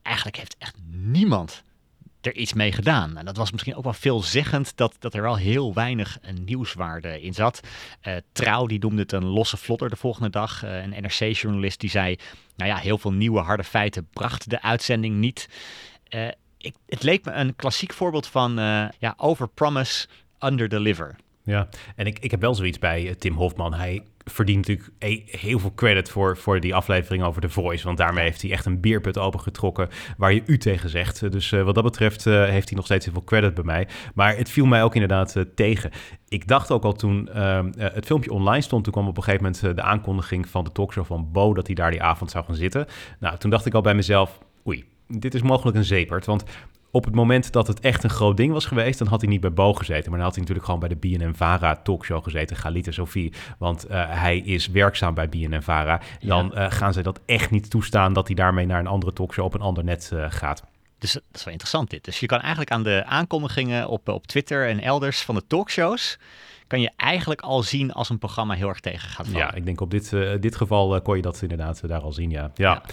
eigenlijk 0.01 0.38
heeft 0.38 0.56
echt 0.58 0.75
niemand 0.91 1.63
er 2.25 2.36
iets 2.36 2.53
mee 2.53 2.71
gedaan. 2.71 3.17
En 3.17 3.25
dat 3.25 3.38
was 3.38 3.51
misschien 3.51 3.75
ook 3.75 3.83
wel 3.83 3.93
veelzeggend 3.93 4.77
dat, 4.77 4.95
dat 4.99 5.13
er 5.13 5.21
wel 5.21 5.38
heel 5.38 5.73
weinig 5.73 6.19
eh, 6.19 6.33
nieuwswaarde 6.33 7.21
in 7.21 7.33
zat. 7.33 7.59
Eh, 8.01 8.15
Trouw 8.31 8.65
die 8.65 8.79
noemde 8.79 9.01
het 9.01 9.12
een 9.12 9.25
losse 9.25 9.57
vlotter 9.57 9.89
de 9.89 9.95
volgende 9.95 10.29
dag. 10.29 10.63
Eh, 10.63 10.83
een 10.83 10.89
NRC-journalist 10.89 11.79
die 11.79 11.89
zei, 11.89 12.15
nou 12.55 12.69
ja, 12.69 12.77
heel 12.77 12.97
veel 12.97 13.13
nieuwe 13.13 13.39
harde 13.39 13.63
feiten 13.63 14.07
bracht 14.13 14.49
de 14.49 14.62
uitzending 14.62 15.15
niet. 15.15 15.49
Ik, 16.57 16.75
het 16.86 17.03
leek 17.03 17.25
me 17.25 17.31
een 17.31 17.55
klassiek 17.55 17.93
voorbeeld 17.93 18.27
van 18.27 18.55
ja, 18.99 19.13
overpromise, 19.17 20.07
underdeliver. 20.39 21.15
Ja, 21.43 21.67
en 21.95 22.05
ik, 22.05 22.19
ik 22.19 22.32
heb 22.32 22.41
wel 22.41 22.55
zoiets 22.55 22.80
bij 22.80 23.15
Tim 23.15 23.36
Hofman. 23.36 23.74
Hij 23.74 24.03
verdient 24.26 24.67
natuurlijk 24.67 24.91
heel 25.28 25.59
veel 25.59 25.74
credit 25.76 26.09
voor, 26.09 26.38
voor 26.38 26.59
die 26.59 26.76
aflevering 26.76 27.24
over 27.24 27.41
The 27.41 27.49
Voice. 27.49 27.86
Want 27.86 27.97
daarmee 27.97 28.24
heeft 28.24 28.41
hij 28.41 28.51
echt 28.51 28.65
een 28.65 28.80
bierput 28.80 29.17
opengetrokken 29.17 29.89
waar 30.17 30.34
je 30.34 30.43
u 30.45 30.57
tegen 30.57 30.89
zegt. 30.89 31.32
Dus 31.32 31.51
uh, 31.51 31.63
wat 31.63 31.76
dat 31.76 31.84
betreft 31.84 32.26
uh, 32.26 32.45
heeft 32.45 32.67
hij 32.67 32.78
nog 32.78 32.86
steeds 32.86 33.05
heel 33.05 33.13
veel 33.13 33.24
credit 33.24 33.53
bij 33.53 33.63
mij. 33.63 33.88
Maar 34.13 34.38
het 34.38 34.49
viel 34.49 34.65
mij 34.65 34.84
ook 34.84 34.93
inderdaad 34.93 35.36
uh, 35.36 35.43
tegen. 35.55 35.91
Ik 36.28 36.47
dacht 36.47 36.71
ook 36.71 36.84
al 36.84 36.93
toen 36.93 37.30
ehm, 37.30 37.71
het 37.78 38.05
filmpje 38.05 38.32
online 38.32 38.61
stond, 38.61 38.84
toen 38.84 38.93
kwam 38.93 39.07
op 39.07 39.17
een 39.17 39.24
gegeven 39.24 39.43
moment 39.43 39.76
de 39.76 39.82
aankondiging 39.82 40.47
van 40.47 40.63
de 40.63 40.71
talkshow 40.71 41.05
van 41.05 41.32
Bo 41.32 41.53
dat 41.53 41.67
hij 41.67 41.76
daar 41.76 41.91
die 41.91 42.01
avond 42.01 42.32
zou 42.32 42.45
gaan 42.45 42.55
zitten. 42.55 42.86
Nou, 43.19 43.38
toen 43.38 43.49
dacht 43.49 43.65
ik 43.65 43.74
al 43.74 43.82
bij 43.82 43.95
mezelf, 43.95 44.39
oei, 44.67 44.86
dit 45.07 45.34
is 45.34 45.41
mogelijk 45.41 45.78
een 45.78 45.84
zeepert. 45.84 46.26
Want 46.26 46.43
op 46.96 47.06
het 47.06 47.16
moment 47.16 47.52
dat 47.52 47.68
het 47.68 47.80
echt 47.80 48.04
een 48.04 48.10
groot 48.10 48.38
ding 48.38 48.52
was 48.54 48.66
geweest, 48.66 49.00
dan 49.00 49.08
had 49.08 49.22
hij 49.22 49.30
niet 49.30 49.41
bij 49.41 49.54
Bo 49.54 49.74
gezeten. 49.74 50.10
Maar 50.10 50.20
dan 50.20 50.28
had 50.28 50.32
hij 50.32 50.39
natuurlijk 50.39 50.66
gewoon 50.66 50.80
bij 50.80 50.89
de 50.89 50.96
BNN-Vara 50.96 51.76
talkshow 51.76 52.24
gezeten, 52.24 52.56
Galita 52.56 52.91
Sophie. 52.91 53.34
Want 53.58 53.89
uh, 53.89 54.04
hij 54.10 54.38
is 54.38 54.68
werkzaam 54.68 55.14
bij 55.14 55.30
BNN-Vara. 55.30 56.02
Dan 56.20 56.52
ja. 56.54 56.66
uh, 56.66 56.72
gaan 56.72 56.94
ze 56.94 57.02
dat 57.02 57.20
echt 57.26 57.52
niet 57.52 57.70
toestaan 57.70 58.14
dat 58.14 58.28
hij 58.28 58.36
daarmee 58.36 58.66
naar 58.66 58.80
een 58.80 58.88
andere 58.88 59.14
talkshow 59.14 59.46
op 59.46 59.54
een 59.54 59.62
ander 59.62 59.84
net 59.84 60.12
uh, 60.14 60.26
gaat. 60.30 60.64
Dus 60.98 61.14
dat 61.14 61.24
is 61.32 61.44
wel 61.44 61.54
interessant 61.54 61.89
dit. 61.89 62.06
Dus 62.06 62.20
je 62.20 62.26
kan 62.26 62.39
eigenlijk 62.39 62.72
aan 62.72 62.84
de 62.84 63.04
aankondigingen 63.06 63.88
op, 63.88 64.10
op 64.10 64.28
Twitter 64.28 64.68
en 64.68 64.80
elders 64.80 65.22
van 65.22 65.36
de 65.36 65.48
talkshows 65.48 66.20
kan 66.74 66.82
je 66.82 66.91
eigenlijk 66.97 67.41
al 67.41 67.63
zien 67.63 67.91
als 67.91 68.09
een 68.09 68.17
programma 68.17 68.53
heel 68.53 68.67
erg 68.67 68.80
tegen 68.80 69.09
gaat 69.09 69.26
vallen. 69.26 69.41
Ja, 69.41 69.53
ik 69.53 69.65
denk 69.65 69.82
op 69.82 69.91
dit, 69.91 70.11
uh, 70.11 70.32
dit 70.39 70.55
geval 70.55 70.95
uh, 70.95 71.01
kon 71.01 71.15
je 71.15 71.21
dat 71.21 71.41
inderdaad 71.41 71.82
uh, 71.84 71.89
daar 71.89 72.01
al 72.01 72.11
zien, 72.11 72.30
ja. 72.30 72.51
ja. 72.55 72.71
ja. 72.71 72.84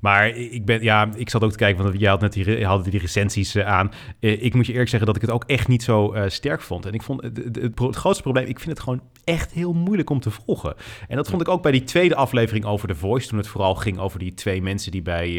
Maar 0.00 0.28
ik, 0.28 0.64
ben, 0.64 0.82
ja, 0.82 1.08
ik 1.14 1.30
zat 1.30 1.44
ook 1.44 1.50
te 1.50 1.56
kijken, 1.56 1.84
want 1.84 2.00
jij 2.00 2.10
had 2.10 2.20
net 2.20 2.32
die, 2.32 2.66
had 2.66 2.84
die 2.84 3.00
recensies 3.00 3.58
aan. 3.58 3.92
ik 4.18 4.54
moet 4.54 4.66
je 4.66 4.72
eerlijk 4.72 4.90
zeggen 4.90 5.06
dat 5.06 5.16
ik 5.16 5.22
het 5.22 5.30
ook 5.30 5.44
echt 5.44 5.68
niet 5.68 5.82
zo 5.82 6.14
sterk 6.26 6.60
vond. 6.60 6.86
En 6.86 6.92
ik 6.92 7.02
vond 7.02 7.22
het, 7.22 7.36
het, 7.36 7.56
het, 7.56 7.78
het, 7.78 7.96
grootste 7.96 8.22
probleem, 8.22 8.46
ik 8.46 8.58
vind 8.58 8.70
het 8.70 8.80
gewoon 8.80 9.02
echt 9.24 9.52
heel 9.52 9.72
moeilijk 9.72 10.10
om 10.10 10.20
te 10.20 10.30
volgen. 10.30 10.74
En 11.08 11.16
dat 11.16 11.28
vond 11.28 11.40
ik 11.40 11.48
ook 11.48 11.62
bij 11.62 11.72
die 11.72 11.84
tweede 11.84 12.14
aflevering 12.14 12.64
over 12.64 12.88
The 12.88 12.94
Voice, 12.94 13.28
toen 13.28 13.38
het 13.38 13.48
vooral 13.48 13.74
ging 13.74 13.98
over 13.98 14.18
die 14.18 14.34
twee 14.34 14.62
mensen 14.62 14.90
die 14.90 15.02
bij, 15.02 15.30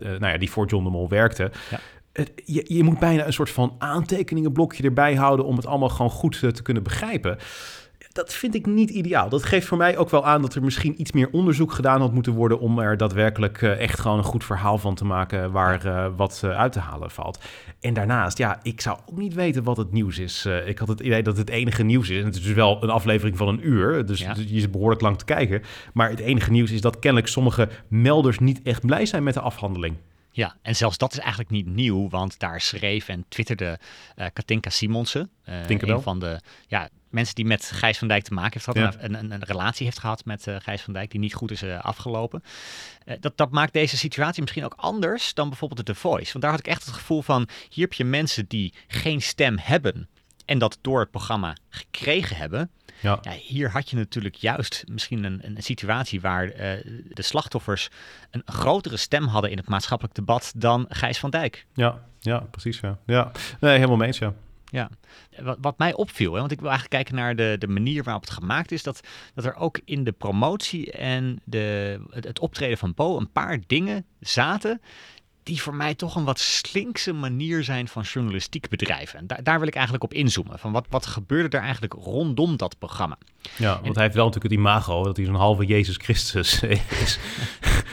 nou 0.00 0.26
ja, 0.26 0.38
die 0.38 0.50
voor 0.50 0.66
John 0.66 0.84
de 0.84 0.90
Mol 0.90 1.08
werkten. 1.08 1.50
Ja 1.70 1.80
je, 2.44 2.64
je, 2.66 2.82
moet 2.82 2.98
bijna 2.98 3.26
een 3.26 3.32
soort 3.32 3.50
van 3.50 3.74
aantekeningenblokje 3.78 4.82
erbij 4.82 5.14
houden 5.14 5.46
om 5.46 5.56
het 5.56 5.66
allemaal 5.66 5.88
gewoon 5.88 6.10
goed 6.10 6.38
te 6.40 6.62
kunnen 6.62 6.82
begrijpen. 6.82 7.38
Dat 8.12 8.34
vind 8.34 8.54
ik 8.54 8.66
niet 8.66 8.90
ideaal. 8.90 9.28
Dat 9.28 9.44
geeft 9.44 9.66
voor 9.66 9.76
mij 9.76 9.96
ook 9.96 10.10
wel 10.10 10.26
aan 10.26 10.42
dat 10.42 10.54
er 10.54 10.62
misschien 10.62 11.00
iets 11.00 11.12
meer 11.12 11.28
onderzoek 11.32 11.72
gedaan 11.72 12.00
had 12.00 12.12
moeten 12.12 12.32
worden 12.32 12.60
om 12.60 12.78
er 12.78 12.96
daadwerkelijk 12.96 13.62
echt 13.62 14.00
gewoon 14.00 14.18
een 14.18 14.24
goed 14.24 14.44
verhaal 14.44 14.78
van 14.78 14.94
te 14.94 15.04
maken 15.04 15.52
waar 15.52 15.86
uh, 15.86 16.06
wat 16.16 16.42
uit 16.44 16.72
te 16.72 16.78
halen 16.78 17.10
valt. 17.10 17.38
En 17.80 17.94
daarnaast, 17.94 18.38
ja, 18.38 18.58
ik 18.62 18.80
zou 18.80 18.98
ook 19.06 19.18
niet 19.18 19.34
weten 19.34 19.62
wat 19.62 19.76
het 19.76 19.92
nieuws 19.92 20.18
is. 20.18 20.44
Uh, 20.46 20.68
ik 20.68 20.78
had 20.78 20.88
het 20.88 21.00
idee 21.00 21.22
dat 21.22 21.36
het 21.36 21.50
enige 21.50 21.82
nieuws 21.82 22.08
is. 22.08 22.18
En 22.18 22.24
het 22.24 22.36
is 22.36 22.42
dus 22.42 22.52
wel 22.52 22.82
een 22.82 22.90
aflevering 22.90 23.36
van 23.36 23.48
een 23.48 23.68
uur, 23.68 24.06
dus 24.06 24.20
ja. 24.20 24.34
je 24.36 24.56
is 24.56 24.70
behoorlijk 24.70 25.00
lang 25.00 25.18
te 25.18 25.24
kijken. 25.24 25.62
Maar 25.92 26.10
het 26.10 26.20
enige 26.20 26.50
nieuws 26.50 26.70
is 26.70 26.80
dat 26.80 26.98
kennelijk 26.98 27.28
sommige 27.28 27.68
melders 27.88 28.38
niet 28.38 28.62
echt 28.62 28.86
blij 28.86 29.06
zijn 29.06 29.22
met 29.22 29.34
de 29.34 29.40
afhandeling. 29.40 29.96
Ja, 30.38 30.56
en 30.62 30.76
zelfs 30.76 30.98
dat 30.98 31.12
is 31.12 31.18
eigenlijk 31.18 31.50
niet 31.50 31.66
nieuw, 31.66 32.08
want 32.08 32.38
daar 32.38 32.60
schreef 32.60 33.08
en 33.08 33.24
twitterde 33.28 33.78
uh, 34.16 34.26
Katinka 34.32 34.70
Simonsen, 34.70 35.30
uh, 35.48 35.68
een 35.68 36.02
van 36.02 36.18
de 36.20 36.40
ja, 36.66 36.88
mensen 37.10 37.34
die 37.34 37.44
met 37.44 37.64
Gijs 37.64 37.98
van 37.98 38.08
Dijk 38.08 38.24
te 38.24 38.34
maken 38.34 38.52
heeft 38.52 38.64
gehad, 38.64 38.94
ja. 38.94 39.02
een, 39.02 39.14
een, 39.14 39.30
een, 39.30 39.44
relatie 39.44 39.84
heeft 39.84 39.98
gehad 39.98 40.24
met 40.24 40.46
uh, 40.46 40.56
Gijs 40.58 40.82
van 40.82 40.92
Dijk, 40.92 41.10
die 41.10 41.20
niet 41.20 41.34
goed 41.34 41.50
is 41.50 41.62
afgelopen. 41.62 42.42
dat, 43.20 43.36
dat 43.36 43.50
maakt 43.50 43.72
deze 43.72 43.96
situatie 43.96 44.40
misschien 44.42 44.64
ook 44.64 44.74
anders 44.76 45.34
dan 45.34 45.48
bijvoorbeeld 45.48 45.86
de 45.86 45.92
The 45.92 45.98
Voice. 45.98 46.32
Want 46.32 46.44
daar 46.44 46.50
had 46.50 46.60
ik 46.60 46.66
echt 46.66 46.84
het 46.84 46.94
gevoel 46.94 47.22
van, 47.22 47.48
hier 47.68 47.84
heb 47.84 47.92
je 47.92 48.04
mensen 48.04 48.46
die 48.48 48.74
geen 48.86 49.22
stem 49.22 49.58
hebben 49.60 50.08
en 50.44 50.58
dat 50.58 50.78
door 50.80 51.00
het 51.00 51.10
programma 51.10 51.56
gekregen 51.68 52.36
hebben. 52.36 52.70
Ja. 53.00 53.18
ja. 53.22 53.30
hier 53.30 53.70
had 53.70 53.90
je 53.90 53.96
natuurlijk 53.96 54.34
juist 54.34 54.84
misschien 54.88 55.24
een, 55.24 55.40
een 55.42 55.62
situatie 55.62 56.20
waar 56.20 56.46
uh, 56.46 56.52
de 57.08 57.22
slachtoffers 57.22 57.88
een 58.30 58.42
grotere 58.44 58.96
stem 58.96 59.26
hadden 59.26 59.50
in 59.50 59.56
het 59.56 59.68
maatschappelijk 59.68 60.14
debat 60.14 60.52
dan 60.56 60.86
Gijs 60.88 61.18
van 61.18 61.30
Dijk. 61.30 61.66
Ja, 61.74 62.02
ja 62.20 62.38
precies. 62.38 62.80
Ja. 62.80 62.98
Ja. 63.06 63.30
Nee, 63.60 63.74
helemaal 63.74 63.96
mee 63.96 64.06
eens, 64.06 64.18
ja. 64.18 64.34
Ja, 64.70 64.90
wat, 65.42 65.58
wat 65.60 65.78
mij 65.78 65.94
opviel, 65.94 66.32
hè, 66.32 66.38
want 66.38 66.52
ik 66.52 66.60
wil 66.60 66.70
eigenlijk 66.70 66.96
kijken 66.96 67.22
naar 67.22 67.36
de, 67.36 67.56
de 67.58 67.68
manier 67.68 68.02
waarop 68.02 68.22
het 68.22 68.32
gemaakt 68.32 68.72
is, 68.72 68.82
dat, 68.82 69.00
dat 69.34 69.44
er 69.44 69.54
ook 69.54 69.80
in 69.84 70.04
de 70.04 70.12
promotie 70.12 70.92
en 70.92 71.40
de, 71.44 72.00
het, 72.10 72.24
het 72.24 72.38
optreden 72.38 72.78
van 72.78 72.94
Bo 72.94 73.16
een 73.16 73.32
paar 73.32 73.58
dingen 73.66 74.04
zaten 74.20 74.80
die 75.48 75.62
voor 75.62 75.74
mij 75.74 75.94
toch 75.94 76.14
een 76.14 76.24
wat 76.24 76.38
slinkse 76.38 77.12
manier 77.12 77.64
zijn 77.64 77.88
van 77.88 78.02
journalistiek 78.02 78.68
bedrijven. 78.68 79.18
En 79.18 79.26
daar, 79.26 79.42
daar 79.42 79.58
wil 79.58 79.68
ik 79.68 79.74
eigenlijk 79.74 80.04
op 80.04 80.14
inzoomen. 80.14 80.58
Van 80.58 80.72
wat, 80.72 80.86
wat 80.90 81.06
gebeurde 81.06 81.56
er 81.56 81.62
eigenlijk 81.62 81.92
rondom 81.92 82.56
dat 82.56 82.78
programma? 82.78 83.18
Ja, 83.56 83.80
want 83.82 83.94
hij 83.94 84.04
heeft 84.04 84.16
wel 84.16 84.26
natuurlijk 84.26 84.52
het 84.52 84.60
imago 84.60 85.04
dat 85.04 85.16
hij 85.16 85.26
zo'n 85.26 85.34
halve 85.34 85.64
Jezus 85.64 85.96
Christus 85.96 86.62
is. 87.02 87.18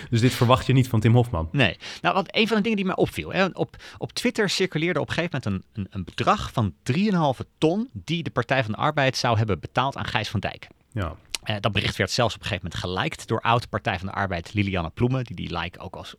dus 0.10 0.22
dit 0.22 0.34
verwacht 0.34 0.66
je 0.66 0.74
niet 0.74 0.88
van 0.88 1.00
Tim 1.00 1.14
Hofman. 1.14 1.50
Nee. 1.52 1.78
Nou, 2.02 2.16
wat 2.16 2.28
een 2.36 2.48
van 2.48 2.58
de 2.58 2.62
dingen 2.62 2.78
die 2.78 2.86
mij 2.86 2.96
opviel. 2.96 3.34
Hè, 3.34 3.46
op, 3.46 3.76
op 3.98 4.14
Twitter 4.14 4.50
circuleerde 4.50 5.00
op 5.00 5.08
een 5.08 5.14
gegeven 5.14 5.42
moment 5.44 5.66
een, 5.74 5.84
een, 5.84 5.88
een 5.90 6.04
bedrag 6.04 6.52
van 6.52 6.74
3,5 6.92 7.48
ton... 7.58 7.90
die 7.94 8.24
de 8.24 8.32
Partij 8.32 8.64
van 8.64 8.72
de 8.72 8.78
Arbeid 8.78 9.18
zou 9.18 9.38
hebben 9.38 9.60
betaald 9.60 9.98
aan 9.98 10.06
Gijs 10.06 10.30
van 10.30 10.40
Dijk. 10.40 10.68
Ja. 10.92 11.16
Uh, 11.46 11.56
dat 11.60 11.72
bericht 11.72 11.96
werd 11.96 12.12
zelfs 12.12 12.36
op 12.36 12.42
een 12.42 12.48
gegeven 12.48 12.70
moment 12.72 12.84
geliked 12.84 13.28
door 13.28 13.42
oud-Partij 13.42 13.98
van 13.98 14.08
de 14.08 14.14
Arbeid 14.14 14.54
Lilianne 14.54 14.90
Ploemen, 14.90 15.24
die 15.24 15.36
die 15.36 15.58
like 15.58 15.80
ook 15.80 15.96
als 15.96 16.16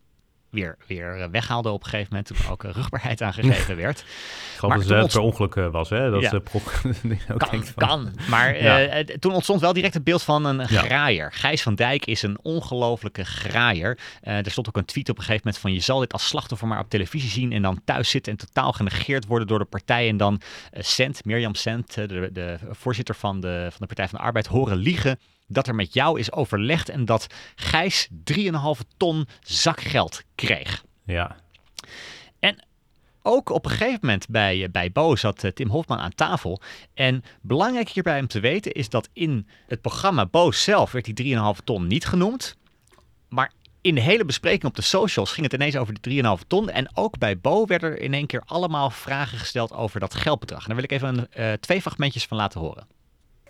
weer, 0.57 0.77
weer 0.87 1.31
weghaalde 1.31 1.71
op 1.71 1.85
een 1.85 1.91
gegeven 1.91 2.09
moment 2.11 2.27
toen 2.27 2.51
ook 2.51 2.63
rugbaarheid 2.63 3.23
aangegeven 3.23 3.77
werd. 3.85 3.99
Ik 3.99 4.07
geloof 4.57 4.85
dat 4.85 5.03
het 5.03 5.13
per 5.13 5.21
ongeluk 5.21 5.55
was, 5.55 5.91
hè? 5.91 6.11
Dat 6.11 6.21
ja. 6.21 6.29
ze 6.29 6.37
ook 7.33 7.39
kan, 7.39 7.65
van... 7.65 7.75
kan, 7.75 8.13
maar 8.29 8.63
ja. 8.63 8.99
uh, 8.99 9.17
toen 9.17 9.33
ontstond 9.33 9.61
wel 9.61 9.73
direct 9.73 9.95
het 9.95 10.05
beeld 10.05 10.23
van 10.23 10.45
een 10.45 10.69
graaier. 10.69 11.33
Gijs 11.33 11.63
van 11.63 11.75
Dijk 11.75 12.07
is 12.07 12.23
een 12.23 12.39
ongelofelijke 12.43 13.25
graaier. 13.25 13.99
Uh, 14.25 14.37
er 14.37 14.51
stond 14.51 14.69
ook 14.69 14.77
een 14.77 14.85
tweet 14.85 15.09
op 15.09 15.17
een 15.19 15.25
gegeven 15.25 15.43
moment 15.45 15.63
van 15.63 15.73
je 15.73 15.81
zal 15.81 15.99
dit 15.99 16.13
als 16.13 16.29
slachtoffer 16.29 16.69
maar 16.69 16.81
op 16.81 16.91
televisie 16.91 17.31
zien 17.31 17.53
en 17.53 17.63
dan 17.63 17.81
thuis 17.85 18.11
zitten 18.11 18.33
en 18.33 18.39
totaal 18.39 18.73
genegeerd 18.73 19.27
worden 19.27 19.49
door 19.49 19.59
de 19.59 19.65
partij 19.65 20.09
en 20.09 20.17
dan 20.17 20.41
uh, 20.75 20.83
Sent, 20.83 21.25
Mirjam 21.25 21.55
Sent, 21.55 21.95
de, 21.95 22.31
de 22.33 22.59
voorzitter 22.71 23.15
van 23.15 23.41
de, 23.41 23.67
van 23.71 23.79
de 23.79 23.87
Partij 23.87 24.09
van 24.09 24.19
de 24.19 24.25
Arbeid, 24.25 24.47
horen 24.47 24.77
liegen 24.77 25.19
dat 25.47 25.67
er 25.67 25.75
met 25.75 25.95
jou 25.95 26.19
is 26.19 26.33
overlegd 26.33 26.89
en 26.89 27.05
dat 27.05 27.27
Gijs 27.55 28.09
3,5 28.33 28.47
ton 28.97 29.29
zakgeld 29.41 30.23
kreeg. 30.35 30.85
Ja. 31.05 31.37
En 32.39 32.65
ook 33.23 33.51
op 33.51 33.65
een 33.65 33.71
gegeven 33.71 33.99
moment 34.03 34.29
bij, 34.29 34.69
bij 34.71 34.93
Bo 34.93 35.17
zat 35.17 35.45
uh, 35.45 35.51
Tim 35.51 35.69
Hofman 35.69 35.99
aan 35.99 36.15
tafel. 36.15 36.61
En 36.95 37.25
belangrijk 37.41 37.89
hierbij 37.89 38.21
om 38.21 38.27
te 38.27 38.41
weten 38.41 38.73
is 38.73 38.89
dat 38.89 39.09
in 39.13 39.47
het 39.67 39.81
programma 39.81 40.27
Bo 40.27 40.51
zelf 40.51 40.93
werd 40.93 41.17
die 41.17 41.37
3,5 41.59 41.65
ton 41.65 41.87
niet 41.87 42.07
genoemd. 42.07 42.57
Maar 43.29 43.53
in 43.81 43.95
de 43.95 44.01
hele 44.01 44.25
bespreking 44.25 44.65
op 44.65 44.75
de 44.75 44.83
socials 44.83 45.33
ging 45.33 45.43
het 45.43 45.55
ineens 45.55 45.77
over 45.77 45.95
die 46.01 46.23
3,5 46.23 46.29
ton. 46.47 46.71
En 46.71 46.97
ook 46.97 47.19
bij 47.19 47.39
Bo 47.39 47.67
werden 47.67 47.91
er 47.91 48.01
in 48.01 48.15
één 48.15 48.27
keer 48.27 48.43
allemaal 48.47 48.91
vragen 48.91 49.39
gesteld 49.39 49.73
over 49.73 50.01
dat 50.01 50.15
geldbedrag. 50.15 50.61
En 50.61 50.67
daar 50.67 50.75
wil 50.75 50.85
ik 50.85 50.93
even 50.93 51.09
een, 51.09 51.45
uh, 51.45 51.53
twee 51.53 51.81
fragmentjes 51.81 52.27
van 52.27 52.37
laten 52.37 52.61
horen. 52.61 52.87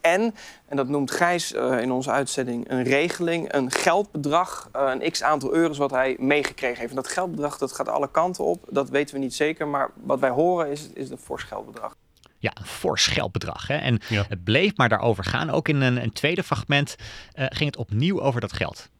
En, 0.06 0.34
en 0.68 0.76
dat 0.76 0.88
noemt 0.88 1.10
Gijs 1.10 1.52
uh, 1.52 1.80
in 1.80 1.92
onze 1.92 2.10
uitzending, 2.10 2.70
een 2.70 2.82
regeling, 2.82 3.52
een 3.52 3.70
geldbedrag, 3.70 4.68
uh, 4.76 4.92
een 4.98 5.10
x 5.10 5.22
aantal 5.22 5.54
euro's 5.54 5.78
wat 5.78 5.90
hij 5.90 6.16
meegekregen 6.18 6.78
heeft. 6.78 6.90
En 6.90 6.96
dat 6.96 7.08
geldbedrag 7.08 7.58
dat 7.58 7.72
gaat 7.72 7.88
alle 7.88 8.10
kanten 8.10 8.44
op, 8.44 8.64
dat 8.68 8.90
weten 8.90 9.14
we 9.14 9.20
niet 9.20 9.34
zeker. 9.34 9.68
Maar 9.68 9.90
wat 10.02 10.20
wij 10.20 10.30
horen 10.30 10.70
is, 10.70 10.88
is 10.94 11.10
een 11.10 11.18
fors 11.18 11.42
geldbedrag. 11.42 11.94
Ja, 12.38 12.50
een 12.54 12.66
fors 12.66 13.06
geldbedrag. 13.06 13.66
Hè? 13.66 13.76
En 13.76 14.00
ja. 14.08 14.24
het 14.28 14.44
bleef 14.44 14.76
maar 14.76 14.88
daarover 14.88 15.24
gaan. 15.24 15.50
Ook 15.50 15.68
in 15.68 15.80
een, 15.80 16.02
een 16.02 16.12
tweede 16.12 16.42
fragment 16.42 16.96
uh, 17.34 17.46
ging 17.48 17.70
het 17.70 17.76
opnieuw 17.76 18.20
over 18.20 18.40
dat 18.40 18.52
geld. 18.52 18.90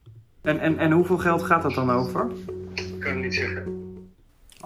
En, 0.42 0.60
en, 0.60 0.78
en 0.78 0.92
hoeveel 0.92 1.18
geld 1.18 1.42
gaat 1.42 1.62
dat 1.62 1.74
dan 1.74 1.90
over? 1.90 2.30
Ik 2.74 3.00
kan 3.00 3.12
het 3.12 3.22
niet 3.22 3.34
zeggen. 3.34 3.85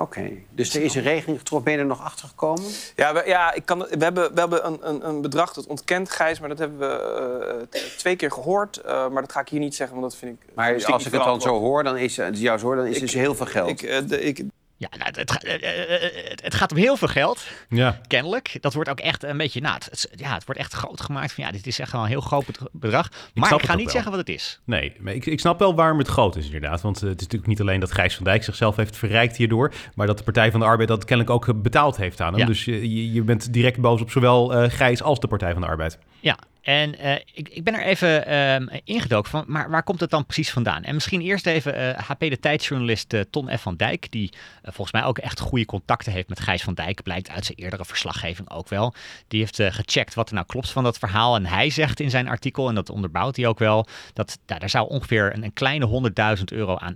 Oké, 0.01 0.19
okay. 0.19 0.47
dus 0.51 0.75
er 0.75 0.83
is 0.83 0.95
een 0.95 1.03
regeling 1.03 1.39
getroffen. 1.39 1.65
Ben 1.65 1.73
je 1.73 1.79
er 1.79 1.97
nog 1.97 2.05
achter 2.05 2.29
gekomen? 2.29 2.65
Ja, 2.97 3.15
we, 3.15 3.23
ja 3.27 3.53
ik 3.53 3.65
kan, 3.65 3.79
we 3.79 4.05
hebben, 4.05 4.35
we 4.35 4.41
hebben 4.41 4.67
een, 4.67 4.79
een, 4.83 5.09
een 5.09 5.21
bedrag 5.21 5.53
dat 5.53 5.67
ontkent, 5.67 6.11
Gijs, 6.11 6.41
maar 6.41 6.49
dat 6.49 6.59
hebben 6.59 6.79
we 6.79 7.67
uh, 7.73 7.81
twee 7.97 8.17
keer 8.17 8.31
gehoord. 8.33 8.81
Uh, 8.87 9.09
maar 9.09 9.23
dat 9.23 9.33
ga 9.33 9.41
ik 9.41 9.49
hier 9.49 9.61
niet 9.61 9.75
zeggen, 9.75 9.97
want 9.97 10.11
dat 10.11 10.21
vind 10.21 10.39
ik. 10.41 10.55
Maar 10.55 10.75
als 10.75 11.07
ik 11.07 11.13
het 11.13 11.25
dan 11.25 11.41
zo 11.41 11.59
hoor, 11.59 11.83
dan 11.85 11.97
is, 11.97 12.17
het 12.17 12.39
jou 12.39 12.59
zo, 12.59 12.75
dan 12.75 12.87
is 12.87 12.95
ik, 12.95 13.01
dus 13.01 13.15
heel 13.15 13.35
veel 13.35 13.47
geld. 13.47 13.69
Ik, 13.69 13.83
uh, 13.83 13.99
de, 14.07 14.23
ik, 14.23 14.45
ja, 14.81 14.89
nou, 14.91 15.11
het, 15.15 15.17
het, 15.17 16.41
het, 16.43 16.55
gaat 16.55 16.73
om 16.73 16.77
heel 16.77 16.97
veel 16.97 17.09
geld, 17.09 17.47
ja. 17.69 18.01
kennelijk. 18.07 18.57
Dat 18.61 18.75
wordt 18.75 18.91
ook 18.91 19.01
echt 19.01 19.23
een 19.23 19.37
beetje, 19.37 19.61
nou, 19.61 19.75
het, 19.75 20.11
ja, 20.17 20.35
het 20.35 20.45
wordt 20.45 20.61
echt 20.61 20.73
groot 20.73 21.01
gemaakt 21.01 21.33
van, 21.33 21.45
ja, 21.45 21.51
dit 21.51 21.67
is 21.67 21.79
echt 21.79 21.93
wel 21.93 22.03
een 22.03 22.09
heel 22.09 22.21
groot 22.21 22.45
bedrag. 22.73 23.09
Maar 23.35 23.53
ik, 23.53 23.61
ik 23.61 23.67
ga 23.67 23.75
niet 23.75 23.85
wel. 23.85 23.93
zeggen 23.93 24.11
wat 24.11 24.21
het 24.21 24.29
is. 24.29 24.61
Nee, 24.65 24.93
maar 25.01 25.15
ik, 25.15 25.27
ik 25.27 25.41
snap 25.41 25.59
wel 25.59 25.75
waarom 25.75 25.99
het 25.99 26.09
groot 26.09 26.37
is 26.37 26.45
inderdaad. 26.45 26.81
Want 26.81 27.01
het 27.01 27.09
is 27.09 27.17
natuurlijk 27.17 27.47
niet 27.47 27.61
alleen 27.61 27.81
dat 27.81 27.93
Gijs 27.93 28.15
van 28.15 28.25
Dijk 28.25 28.45
zichzelf 28.45 28.77
heeft 28.77 28.97
verrijkt 28.97 29.37
hierdoor, 29.37 29.73
maar 29.95 30.07
dat 30.07 30.19
de 30.19 30.25
Partij 30.25 30.51
van 30.51 30.61
de 30.61 30.67
Arbeid 30.67 30.89
dat 30.89 31.05
kennelijk 31.05 31.37
ook 31.37 31.63
betaald 31.63 31.97
heeft 31.97 32.21
aan 32.21 32.31
hem. 32.31 32.41
Ja. 32.41 32.47
Dus 32.47 32.65
je, 32.65 33.13
je 33.13 33.23
bent 33.23 33.53
direct 33.53 33.81
boos 33.81 34.01
op 34.01 34.11
zowel 34.11 34.63
uh, 34.63 34.71
Gijs 34.71 35.03
als 35.03 35.21
de 35.21 35.29
Partij 35.29 35.53
van 35.53 35.61
de 35.61 35.69
Arbeid. 35.69 35.99
Ja, 36.21 36.39
En 36.63 36.95
uh, 37.01 37.13
ik, 37.13 37.49
ik, 37.49 37.65
ben 37.65 37.75
er 37.75 37.83
even 37.83 38.35
um, 38.35 38.69
ingedoken 38.85 39.31
van, 39.31 39.45
maar 39.47 39.71
waar 39.71 39.83
komt 39.83 40.01
het 40.01 40.11
dan 40.11 40.27
precies 40.27 40.51
vandaan? 40.51 40.83
En 40.83 40.95
misschien 40.95 41.21
eerst 41.21 41.47
even 41.47 41.95
HP 41.97 42.21
De 42.21 42.39
Tijdjournalist 42.39 43.13
uh, 43.13 43.21
Ton 43.31 43.59
F. 43.59 43.63
van 43.63 43.77
Dijk, 43.77 44.11
die 44.11 44.33
volgens 44.63 44.93
mij 44.93 45.05
ook 45.05 45.19
echt 45.19 45.41
goede 45.41 45.65
contacten 45.65 46.13
heeft 46.13 46.29
met 46.29 46.41
Gijs 46.41 46.63
van 46.63 46.75
Dijk, 46.75 47.03
blijkt 47.03 47.31
uit 47.31 47.45
zijn 47.45 47.59
eerdere 47.59 47.85
verslaggeving 47.85 48.51
ook 48.51 48.69
wel. 48.69 48.95
Die 49.29 49.41
heeft 49.41 49.63
gecheckt 49.63 50.15
wat 50.15 50.29
er 50.29 50.35
nou 50.35 50.47
klopt 50.47 50.71
van 50.71 50.85
dat 50.85 50.99
verhaal. 50.99 51.35
En 51.35 51.47
hij 51.47 51.71
zegt 51.71 52.01
in 52.01 52.11
zijn 52.11 52.29
artikel, 52.29 52.69
en 52.69 52.75
dat 52.75 52.91
onderbouwt 52.91 53.37
hij 53.37 53.47
ook 53.47 53.59
wel, 53.59 53.87
dat 54.13 54.39
nou, 54.47 54.61
daar 54.61 54.71
zou 54.71 54.89
ongeveer 54.89 55.35
een, 55.35 55.45
een 55.45 55.53
kleine 55.53 56.13
100.000 56.39 56.45
euro 56.45 56.77
aan 56.77 56.95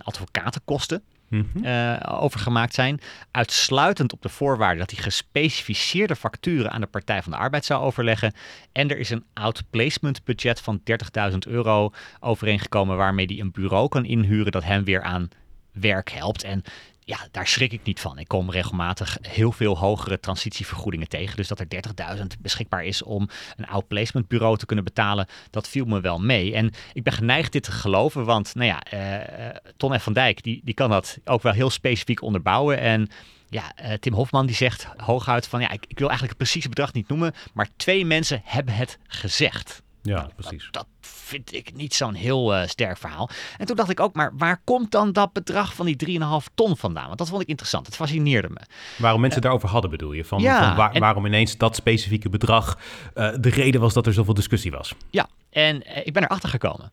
advocatenkosten 1.29 1.63
uh, 1.63 2.23
over 2.23 2.39
gemaakt 2.39 2.73
zijn. 2.73 2.99
Uitsluitend 3.31 4.13
op 4.13 4.21
de 4.21 4.29
voorwaarde 4.29 4.79
dat 4.79 4.91
hij 4.91 5.03
gespecificeerde 5.03 6.15
facturen 6.15 6.71
aan 6.71 6.81
de 6.81 6.87
Partij 6.87 7.23
van 7.23 7.31
de 7.31 7.37
Arbeid 7.37 7.65
zou 7.65 7.83
overleggen. 7.83 8.33
En 8.71 8.89
er 8.89 8.97
is 8.97 9.09
een 9.09 9.23
outplacement 9.33 10.23
budget 10.23 10.61
van 10.61 10.81
30.000 11.31 11.37
euro 11.47 11.91
overeengekomen 12.19 12.97
waarmee 12.97 13.25
hij 13.25 13.39
een 13.39 13.51
bureau 13.51 13.87
kan 13.87 14.05
inhuren 14.05 14.51
dat 14.51 14.63
hem 14.63 14.83
weer 14.83 15.01
aan 15.01 15.29
werk 15.71 16.11
helpt. 16.11 16.43
En 16.43 16.63
ja, 17.05 17.17
daar 17.31 17.47
schrik 17.47 17.71
ik 17.71 17.83
niet 17.83 17.99
van. 17.99 18.17
Ik 18.17 18.27
kom 18.27 18.51
regelmatig 18.51 19.17
heel 19.21 19.51
veel 19.51 19.77
hogere 19.77 20.19
transitievergoedingen 20.19 21.07
tegen. 21.07 21.35
Dus 21.35 21.47
dat 21.47 21.59
er 21.59 21.67
30.000 22.17 22.23
beschikbaar 22.39 22.85
is 22.85 23.03
om 23.03 23.29
een 23.55 23.67
outplacement 23.67 24.27
bureau 24.27 24.57
te 24.57 24.65
kunnen 24.65 24.85
betalen, 24.85 25.27
dat 25.49 25.69
viel 25.69 25.85
me 25.85 26.01
wel 26.01 26.19
mee. 26.19 26.53
En 26.53 26.71
ik 26.93 27.03
ben 27.03 27.13
geneigd 27.13 27.51
dit 27.51 27.63
te 27.63 27.71
geloven, 27.71 28.25
want 28.25 28.55
nou 28.55 28.67
ja, 28.67 28.83
uh, 28.93 29.55
Ton 29.77 29.99
F. 29.99 30.03
van 30.03 30.13
Dijk, 30.13 30.43
die, 30.43 30.61
die 30.63 30.73
kan 30.73 30.89
dat 30.89 31.17
ook 31.25 31.41
wel 31.41 31.53
heel 31.53 31.69
specifiek 31.69 32.21
onderbouwen. 32.21 32.79
En 32.79 33.09
ja, 33.49 33.73
uh, 33.81 33.93
Tim 33.93 34.13
Hofman 34.13 34.45
die 34.45 34.55
zegt 34.55 34.87
hooguit 34.97 35.47
van 35.47 35.61
ja, 35.61 35.69
ik, 35.69 35.85
ik 35.87 35.99
wil 35.99 36.09
eigenlijk 36.09 36.39
het 36.39 36.47
precieze 36.47 36.69
bedrag 36.69 36.93
niet 36.93 37.07
noemen, 37.07 37.33
maar 37.53 37.69
twee 37.75 38.05
mensen 38.05 38.41
hebben 38.43 38.73
het 38.73 38.97
gezegd. 39.07 39.83
Ja, 40.05 40.29
precies. 40.35 40.67
Dat, 40.71 40.87
vind 41.25 41.53
ik 41.53 41.75
niet 41.75 41.93
zo'n 41.93 42.13
heel 42.13 42.55
uh, 42.55 42.67
sterk 42.67 42.97
verhaal. 42.97 43.29
En 43.57 43.65
toen 43.65 43.75
dacht 43.75 43.89
ik 43.89 43.99
ook, 43.99 44.15
maar 44.15 44.31
waar 44.37 44.61
komt 44.63 44.91
dan 44.91 45.11
dat 45.11 45.33
bedrag 45.33 45.73
van 45.73 45.85
die 45.85 46.19
3,5 46.19 46.53
ton 46.55 46.77
vandaan? 46.77 47.05
Want 47.05 47.17
dat 47.17 47.29
vond 47.29 47.41
ik 47.41 47.47
interessant. 47.47 47.85
Het 47.85 47.95
fascineerde 47.95 48.49
me. 48.49 48.61
Waarom 48.97 49.21
mensen 49.21 49.39
uh, 49.39 49.45
daarover 49.45 49.69
hadden, 49.69 49.91
bedoel 49.91 50.11
je? 50.11 50.25
Van, 50.25 50.41
ja, 50.41 50.67
van 50.67 50.75
waar, 50.75 50.91
en, 50.91 50.99
waarom 50.99 51.25
ineens 51.25 51.57
dat 51.57 51.75
specifieke 51.75 52.29
bedrag 52.29 52.77
uh, 53.15 53.33
de 53.39 53.49
reden 53.49 53.81
was 53.81 53.93
dat 53.93 54.07
er 54.07 54.13
zoveel 54.13 54.33
discussie 54.33 54.71
was? 54.71 54.95
Ja, 55.09 55.27
en 55.49 56.05
ik 56.05 56.13
ben 56.13 56.23
erachter 56.23 56.49
gekomen. 56.49 56.91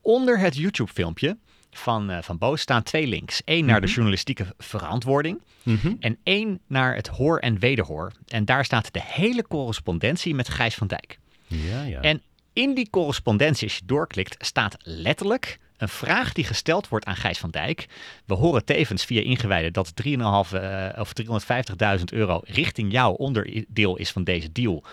onder 0.00 0.38
het 0.38 0.56
YouTube-filmpje 0.56 1.36
van, 1.70 2.22
van 2.22 2.38
Boos 2.38 2.60
staan 2.60 2.82
twee 2.82 3.06
links. 3.06 3.42
Eén 3.44 3.54
naar 3.54 3.66
mm 3.66 3.72
-hmm. 3.72 3.86
de 3.86 3.92
journalistieke 3.92 4.54
verantwoording 4.58 5.40
mm 5.62 5.78
-hmm. 5.82 5.96
en 6.00 6.18
één 6.22 6.60
naar 6.66 6.94
het 6.94 7.06
hoor 7.06 7.38
en 7.38 7.58
wederhoor. 7.58 8.12
En 8.28 8.44
daar 8.44 8.64
staat 8.64 8.92
de 8.92 9.02
hele 9.02 9.46
correspondentie 9.46 10.34
met 10.34 10.48
Gijs 10.48 10.74
van 10.74 10.86
Dijk. 10.86 11.18
Ja, 11.50 11.82
ja. 11.82 12.00
En 12.00 12.22
in 12.52 12.74
die 12.74 12.90
correspondentie, 12.90 13.68
als 13.68 13.76
je 13.76 13.84
doorklikt, 13.84 14.46
staat 14.46 14.76
letterlijk 14.78 15.58
een 15.76 15.88
vraag 15.88 16.32
die 16.32 16.44
gesteld 16.44 16.88
wordt 16.88 17.04
aan 17.04 17.16
Gijs 17.16 17.38
van 17.38 17.50
Dijk. 17.50 17.86
We 18.24 18.34
horen 18.34 18.64
tevens 18.64 19.04
via 19.04 19.22
ingewijden 19.22 19.72
dat 19.72 19.92
3,5 20.04 20.10
uh, 20.12 20.88
of 20.98 21.12
350.000 21.98 22.04
euro 22.12 22.40
richting 22.44 22.92
jou 22.92 23.16
onderdeel 23.16 23.96
is 23.96 24.10
van 24.10 24.24
deze 24.24 24.52
deal. 24.52 24.84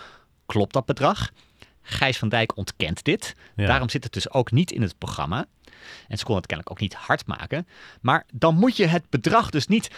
Klopt 0.46 0.72
dat 0.72 0.86
bedrag? 0.86 1.30
Gijs 1.82 2.18
van 2.18 2.28
Dijk 2.28 2.56
ontkent 2.56 3.04
dit. 3.04 3.34
Ja. 3.56 3.66
Daarom 3.66 3.88
zit 3.88 4.04
het 4.04 4.12
dus 4.12 4.30
ook 4.30 4.50
niet 4.50 4.70
in 4.70 4.82
het 4.82 4.98
programma. 4.98 5.46
En 6.08 6.18
ze 6.18 6.24
konden 6.24 6.42
het 6.42 6.46
kennelijk 6.46 6.70
ook 6.70 6.80
niet 6.80 6.94
hard 6.94 7.26
maken. 7.26 7.66
Maar 8.00 8.26
dan 8.32 8.54
moet 8.54 8.76
je 8.76 8.86
het 8.86 9.10
bedrag 9.10 9.50
dus 9.50 9.66
niet 9.66 9.90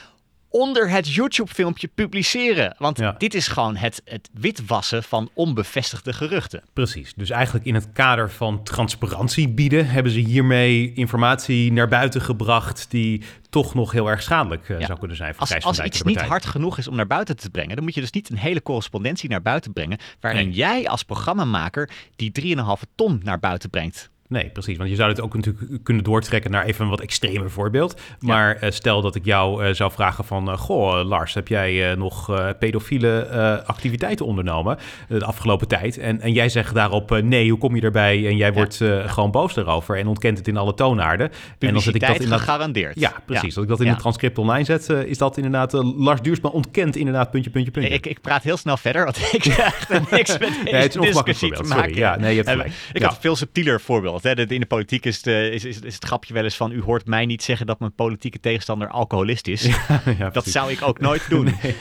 onder 0.51 0.91
het 0.91 1.15
YouTube-filmpje 1.15 1.89
publiceren. 1.89 2.75
Want 2.79 2.99
ja. 2.99 3.15
dit 3.19 3.35
is 3.35 3.49
gewoon 3.49 3.77
het, 3.77 4.03
het 4.05 4.29
witwassen 4.33 5.03
van 5.03 5.31
onbevestigde 5.35 6.13
geruchten. 6.13 6.63
Precies. 6.73 7.13
Dus 7.17 7.31
eigenlijk 7.31 7.67
in 7.67 7.75
het 7.75 7.93
kader 7.93 8.31
van 8.31 8.63
transparantie 8.63 9.49
bieden... 9.49 9.89
hebben 9.89 10.13
ze 10.13 10.19
hiermee 10.19 10.93
informatie 10.93 11.73
naar 11.73 11.89
buiten 11.89 12.21
gebracht... 12.21 12.87
die 12.91 13.23
toch 13.51 13.75
nog 13.75 13.93
heel 13.93 14.11
erg 14.11 14.23
schadelijk 14.23 14.69
uh, 14.69 14.81
ja. 14.81 14.87
zou 14.87 14.99
kunnen 14.99 15.17
zijn 15.17 15.35
voor 15.35 15.41
Als, 15.41 15.65
als 15.65 15.81
iets 15.81 16.03
niet 16.03 16.21
hard 16.21 16.47
genoeg 16.47 16.79
is 16.79 16.89
om 16.89 16.97
naar 16.97 17.07
buiten 17.07 17.37
te 17.37 17.51
brengen... 17.51 17.75
dan 17.77 17.85
moet 17.85 17.95
je 17.95 18.01
dus 18.01 18.11
niet 18.11 18.31
een 18.31 18.37
hele 18.37 18.63
correspondentie 18.63 19.29
naar 19.29 19.43
buiten 19.43 19.73
brengen... 19.73 19.99
waarin 20.21 20.49
nee. 20.49 20.55
jij 20.55 20.89
als 20.89 21.03
programmamaker 21.03 21.91
die 22.17 22.57
3,5 22.57 22.63
ton 22.95 23.21
naar 23.23 23.39
buiten 23.39 23.71
brengt. 23.71 24.11
Nee, 24.31 24.49
precies. 24.49 24.77
Want 24.77 24.91
je 24.91 24.97
zou 24.97 25.11
het 25.11 25.21
ook 25.21 25.35
natuurlijk 25.35 25.85
kunnen 25.85 26.05
doortrekken 26.05 26.51
naar 26.51 26.65
even 26.65 26.85
een 26.85 26.91
wat 26.91 27.01
extremer 27.01 27.51
voorbeeld. 27.51 28.01
Maar 28.21 28.59
ja. 28.61 28.67
uh, 28.67 28.71
stel 28.71 29.03
dat 29.03 29.15
ik 29.15 29.25
jou 29.25 29.65
uh, 29.65 29.75
zou 29.75 29.93
vragen 29.93 30.25
van... 30.25 30.49
Uh, 30.49 30.59
goh, 30.59 31.05
Lars, 31.09 31.35
heb 31.35 31.49
jij 31.49 31.95
nog 31.95 32.33
pedofiele 32.59 33.29
activiteiten 33.67 34.27
ondernomen 34.27 34.79
de 35.09 35.25
afgelopen 35.25 35.69
tijd? 35.69 35.99
En, 35.99 36.21
en 36.21 36.33
jij 36.33 36.49
zegt 36.49 36.75
daarop 36.75 37.21
nee, 37.23 37.51
hoe 37.51 37.59
kom 37.59 37.77
je 37.77 37.83
erbij? 37.83 38.27
En 38.27 38.37
jij 38.37 38.53
wordt 38.53 38.77
ja. 38.77 39.07
gewoon 39.07 39.31
boos 39.31 39.55
daarover 39.55 39.99
en 39.99 40.07
ontkent 40.07 40.39
het 40.39 40.49
in 40.49 40.57
alle 40.57 40.75
toonaarden. 40.75 41.31
en 41.59 41.73
dan 41.73 41.83
zet 41.83 41.95
ik 41.95 42.01
dat 42.01 42.21
in 42.21 42.29
dat... 42.29 42.39
gegarandeerd. 42.39 43.01
Ja, 43.01 43.13
precies. 43.27 43.55
Als 43.55 43.65
ik 43.65 43.71
dat 43.71 43.81
in 43.81 43.89
het 43.89 43.99
transcript 43.99 44.39
online 44.39 44.65
zet, 44.65 44.89
is 44.89 45.19
dat 45.19 45.37
inderdaad... 45.37 45.73
Lars 45.73 46.21
Duursma 46.21 46.49
ontkent 46.49 46.97
inderdaad 46.97 47.31
puntje, 47.31 47.51
puntje, 47.51 47.71
puntje. 47.71 47.93
Ik, 47.93 48.07
ik 48.07 48.21
praat 48.21 48.43
heel 48.43 48.57
snel 48.57 48.77
verder, 48.77 49.05
want 49.05 49.19
ik 49.33 49.41
krijg 49.41 49.89
niks 50.11 50.39
met 50.39 50.53
deze 50.65 50.77
het 50.77 50.89
is 50.89 50.95
een 50.95 51.01
discussie 51.01 51.53
te 51.53 51.63
maken. 51.63 51.85
Sorry. 51.85 51.99
Ja, 51.99 52.17
nee, 52.17 52.31
je 52.31 52.37
hebt 52.37 52.51
gelijk. 52.51 52.73
Ik 52.93 53.03
had 53.03 53.15
een 53.15 53.21
veel 53.21 53.37
subtieler 53.37 53.81
voorbeeld. 53.81 54.20
Hè. 54.23 54.49
In 54.49 54.61
de 54.61 54.67
politiek 54.67 55.05
is 55.05 55.17
het, 55.17 55.27
is, 55.27 55.65
is, 55.65 55.81
is, 55.81 55.95
het 55.95 56.05
grapje 56.05 56.35
wel 56.35 56.45
eens 56.45 56.57
van... 56.57 56.73
u 56.73 56.83
hoort 56.83 57.07
mij 57.07 57.27
niet 57.27 57.43
zeggen 57.43 57.67
dat 57.67 57.79
mijn 57.79 57.95
politieke 57.95 58.41
tegenstander 58.41 58.89
alcoholist 58.89 59.47
is. 59.47 59.69
Ja, 59.89 60.03
ja, 60.19 60.31
dat 60.31 60.47
zou 60.47 60.71
ik 60.71 60.83
ook 60.83 61.01
nooit 61.01 61.29
doen. 61.29 61.45
Nee. 61.61 61.77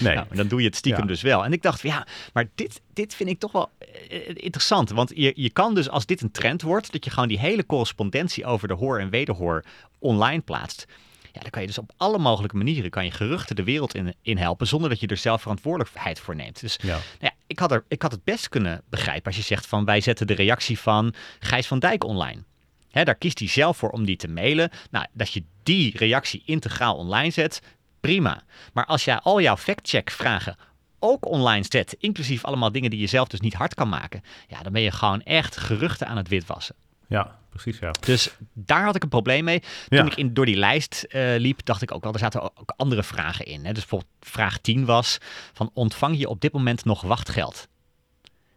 nee. 0.00 0.14
Nou, 0.20 0.26
dan 0.34 0.48
doe 0.48 0.60
je 0.60 0.66
het 0.66 0.76
stiekem 0.76 1.02
ja. 1.02 1.06
dus 1.06 1.22
wel. 1.22 1.44
En 1.44 1.52
ik 1.52 1.62
dacht, 1.62 1.80
ja, 1.82 2.06
maar 2.32 2.48
dit, 2.54 2.80
dit 2.92 3.14
vind 3.14 3.30
ik 3.30 3.38
toch 3.38 3.52
wel 3.52 3.70
uh, 4.10 4.18
interessant. 4.28 4.90
Want 4.90 5.12
je, 5.14 5.32
je 5.36 5.50
kan 5.50 5.74
dus, 5.74 5.88
als 5.88 6.06
dit 6.06 6.20
een 6.20 6.30
trend 6.30 6.62
wordt... 6.62 6.92
dat 6.92 7.04
je 7.04 7.10
gewoon 7.10 7.28
die 7.28 7.38
hele 7.38 7.66
correspondentie 7.66 8.44
over 8.44 8.68
de 8.68 8.74
hoor 8.74 8.98
en 8.98 9.10
wederhoor 9.10 9.64
online 9.98 10.40
plaatst... 10.40 10.86
Ja, 11.32 11.40
dan 11.40 11.50
kan 11.50 11.60
je 11.60 11.66
dus 11.66 11.78
op 11.78 11.92
alle 11.96 12.18
mogelijke 12.18 12.56
manieren 12.56 12.90
kan 12.90 13.04
je 13.04 13.10
geruchten 13.10 13.56
de 13.56 13.64
wereld 13.64 13.94
in, 13.94 14.14
in 14.22 14.36
helpen 14.36 14.66
zonder 14.66 14.88
dat 14.88 15.00
je 15.00 15.06
er 15.06 15.16
zelf 15.16 15.40
verantwoordelijkheid 15.40 16.20
voor 16.20 16.36
neemt. 16.36 16.60
Dus 16.60 16.78
ja. 16.82 16.88
Nou 16.88 17.02
ja, 17.18 17.32
ik, 17.50 17.58
had 17.58 17.72
er, 17.72 17.84
ik 17.88 18.02
had 18.02 18.12
het 18.12 18.24
best 18.24 18.48
kunnen 18.48 18.82
begrijpen 18.88 19.26
als 19.26 19.36
je 19.36 19.42
zegt 19.42 19.66
van 19.66 19.84
wij 19.84 20.00
zetten 20.00 20.26
de 20.26 20.34
reactie 20.34 20.78
van 20.78 21.14
Gijs 21.38 21.66
van 21.66 21.78
Dijk 21.78 22.04
online. 22.04 22.42
Daar 22.90 23.14
kiest 23.14 23.38
hij 23.38 23.48
zelf 23.48 23.76
voor 23.76 23.90
om 23.90 24.04
die 24.04 24.16
te 24.16 24.28
mailen. 24.28 24.70
Nou, 24.90 25.06
dat 25.12 25.32
je 25.32 25.42
die 25.62 25.98
reactie 25.98 26.42
integraal 26.44 26.96
online 26.96 27.30
zet, 27.30 27.62
prima. 28.00 28.42
Maar 28.72 28.86
als 28.86 29.04
jij 29.04 29.18
al 29.18 29.40
jouw 29.40 29.56
factcheck 29.56 30.10
vragen 30.10 30.56
ook 30.98 31.26
online 31.26 31.64
zet, 31.68 31.96
inclusief 31.98 32.44
allemaal 32.44 32.72
dingen 32.72 32.90
die 32.90 33.00
je 33.00 33.06
zelf 33.06 33.28
dus 33.28 33.40
niet 33.40 33.54
hard 33.54 33.74
kan 33.74 33.88
maken, 33.88 34.22
ja, 34.48 34.62
dan 34.62 34.72
ben 34.72 34.82
je 34.82 34.90
gewoon 34.90 35.22
echt 35.22 35.56
geruchten 35.56 36.06
aan 36.06 36.16
het 36.16 36.28
witwassen. 36.28 36.74
Ja, 37.10 37.38
precies, 37.48 37.78
ja. 37.78 37.90
Dus 38.00 38.36
daar 38.52 38.84
had 38.84 38.94
ik 38.94 39.02
een 39.02 39.08
probleem 39.08 39.44
mee. 39.44 39.60
Toen 39.60 39.98
ja. 39.98 40.04
ik 40.04 40.14
in, 40.14 40.34
door 40.34 40.46
die 40.46 40.56
lijst 40.56 41.06
uh, 41.08 41.34
liep, 41.36 41.64
dacht 41.64 41.82
ik 41.82 41.94
ook 41.94 42.02
wel, 42.02 42.12
er 42.12 42.18
zaten 42.18 42.42
ook 42.42 42.72
andere 42.76 43.02
vragen 43.02 43.44
in. 43.44 43.64
Hè. 43.64 43.72
Dus 43.72 43.80
bijvoorbeeld 43.80 44.12
vraag 44.20 44.58
10 44.58 44.84
was 44.84 45.18
van 45.52 45.70
ontvang 45.74 46.18
je 46.18 46.28
op 46.28 46.40
dit 46.40 46.52
moment 46.52 46.84
nog 46.84 47.02
wachtgeld? 47.02 47.68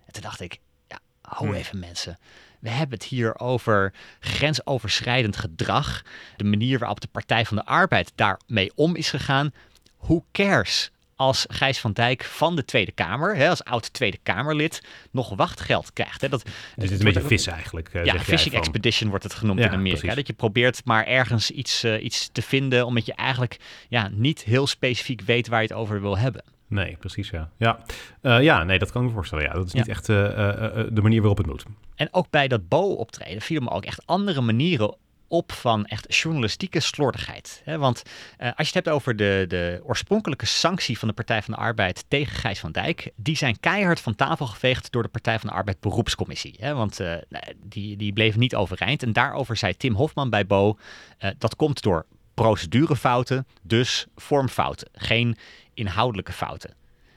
En 0.06 0.14
toen 0.14 0.22
dacht 0.22 0.42
ik, 0.42 0.60
ja, 0.88 1.00
hou 1.22 1.46
hmm. 1.46 1.56
even 1.56 1.80
mensen. 1.80 2.18
We 2.60 2.70
hebben 2.70 2.98
het 2.98 3.08
hier 3.08 3.40
over 3.40 3.94
grensoverschrijdend 4.20 5.38
gedrag. 5.38 6.02
De 6.38 6.44
manier 6.44 6.80
waarop 6.80 7.02
de 7.02 7.08
Partij 7.08 7.46
van 7.46 7.58
de 7.58 7.66
Arbeid 7.66 8.12
daarmee 8.16 8.72
om 8.76 8.96
is 8.96 9.10
gegaan. 9.10 9.52
Who 9.98 10.26
cares? 10.32 10.92
Als 11.16 11.46
Gijs 11.50 11.80
van 11.80 11.94
Dijk 11.94 12.24
van 12.24 12.56
de 12.56 12.66
Tweede 12.66 12.92
Kamer, 12.92 13.36
hè, 13.36 13.50
als 13.50 13.64
oud 13.64 13.94
Tweede 13.94 14.18
Kamerlid, 14.24 14.84
nog 15.12 15.36
wachtgeld 15.36 15.94
krijgt. 15.94 16.22
Hè. 16.22 16.30
Dat, 16.30 16.44
dus 16.44 16.54
het 16.76 16.92
is 16.92 16.98
een 16.98 17.06
beetje 17.06 17.22
vissen 17.22 17.54
eigenlijk. 17.54 17.94
Uh, 17.94 18.06
ja, 18.06 18.20
fishing 18.20 18.56
expedition 18.56 19.10
wordt 19.10 19.24
het 19.24 19.34
genoemd 19.34 19.60
ja, 19.60 19.66
in 19.66 19.74
Amerika. 19.74 20.08
Hè, 20.08 20.16
dat 20.16 20.28
je 20.28 20.34
probeert 20.34 20.82
maar 20.86 21.06
ergens 21.06 21.52
iets, 21.52 21.84
uh, 21.84 22.04
iets 22.04 22.30
te 22.32 22.42
vinden, 22.42 22.86
omdat 22.86 23.06
je 23.06 23.14
eigenlijk 23.14 23.58
ja, 23.90 24.10
niet 24.12 24.44
heel 24.44 24.68
specifiek 24.68 25.22
weet 25.22 25.48
waar 25.48 25.62
je 25.62 25.68
het 25.68 25.78
over 25.78 26.02
wil 26.02 26.18
hebben. 26.18 26.44
Nee, 26.68 26.96
precies 27.00 27.30
ja. 27.30 27.50
Ja, 27.58 27.80
uh, 28.22 28.42
ja 28.42 28.64
nee, 28.64 28.80
dat 28.80 28.92
kan 28.92 29.02
ik 29.02 29.08
me 29.08 29.14
voorstellen. 29.14 29.44
Ja, 29.44 29.54
dat 29.54 29.66
is 29.66 29.74
niet 29.74 29.88
echt 29.88 30.06
de 30.06 31.00
manier 31.02 31.20
waarop 31.20 31.38
het 31.38 31.48
moet. 31.48 31.64
En 31.96 32.08
ook 32.12 32.30
bij 32.30 32.48
dat 32.48 32.68
Bo-optreden 32.68 33.42
vielen 33.42 33.64
me 33.64 33.70
ook 33.70 33.86
echt 33.86 34.02
andere 34.06 34.42
manieren 34.42 34.96
op 35.34 35.52
van 35.52 35.86
echt 35.86 36.16
journalistieke 36.16 36.80
slordigheid. 36.80 37.62
Want 37.66 38.04
uh, 38.06 38.48
als 38.48 38.70
je 38.70 38.74
het 38.74 38.74
hebt 38.74 38.90
over 38.90 39.16
de, 39.16 39.46
de 39.48 39.82
oorspronkelijke 39.84 40.46
sanctie 40.46 41.00
van 41.00 41.08
de 41.08 41.14
Partij 41.14 41.42
van 41.42 41.54
de 41.54 41.60
Arbeid 41.60 42.06
tegen 42.08 42.36
Gijs 42.36 42.60
van 42.60 42.72
Dijk, 42.72 43.12
die 43.16 43.38
zijn 43.38 43.60
keihard 43.60 44.00
van 44.00 44.16
tafel 44.16 44.48
geveegd 44.48 44.92
door 44.92 45.04
de 45.04 45.10
Partij 45.10 45.40
van 45.40 45.50
de 45.50 45.56
Arbeid 45.56 45.80
beroepscommissie. 45.80 46.60
Want 46.60 47.00
uh, 47.00 47.14
die, 47.58 47.98
die 47.98 48.14
bleven 48.14 48.40
niet 48.40 48.56
overeind. 48.56 49.04
En 49.04 49.14
daarover 49.14 49.58
zei 49.58 49.78
Tim 49.78 49.96
Hofman 49.96 50.30
bij 50.30 50.46
Bo, 50.46 50.78
uh, 51.20 51.30
dat 51.38 51.56
komt 51.56 51.82
door 51.82 52.06
procedurefouten, 52.34 53.48
dus 53.62 54.06
vormfouten, 54.16 54.90
geen 54.94 55.38
inhoudelijke 55.74 56.32
fouten. 56.32 56.74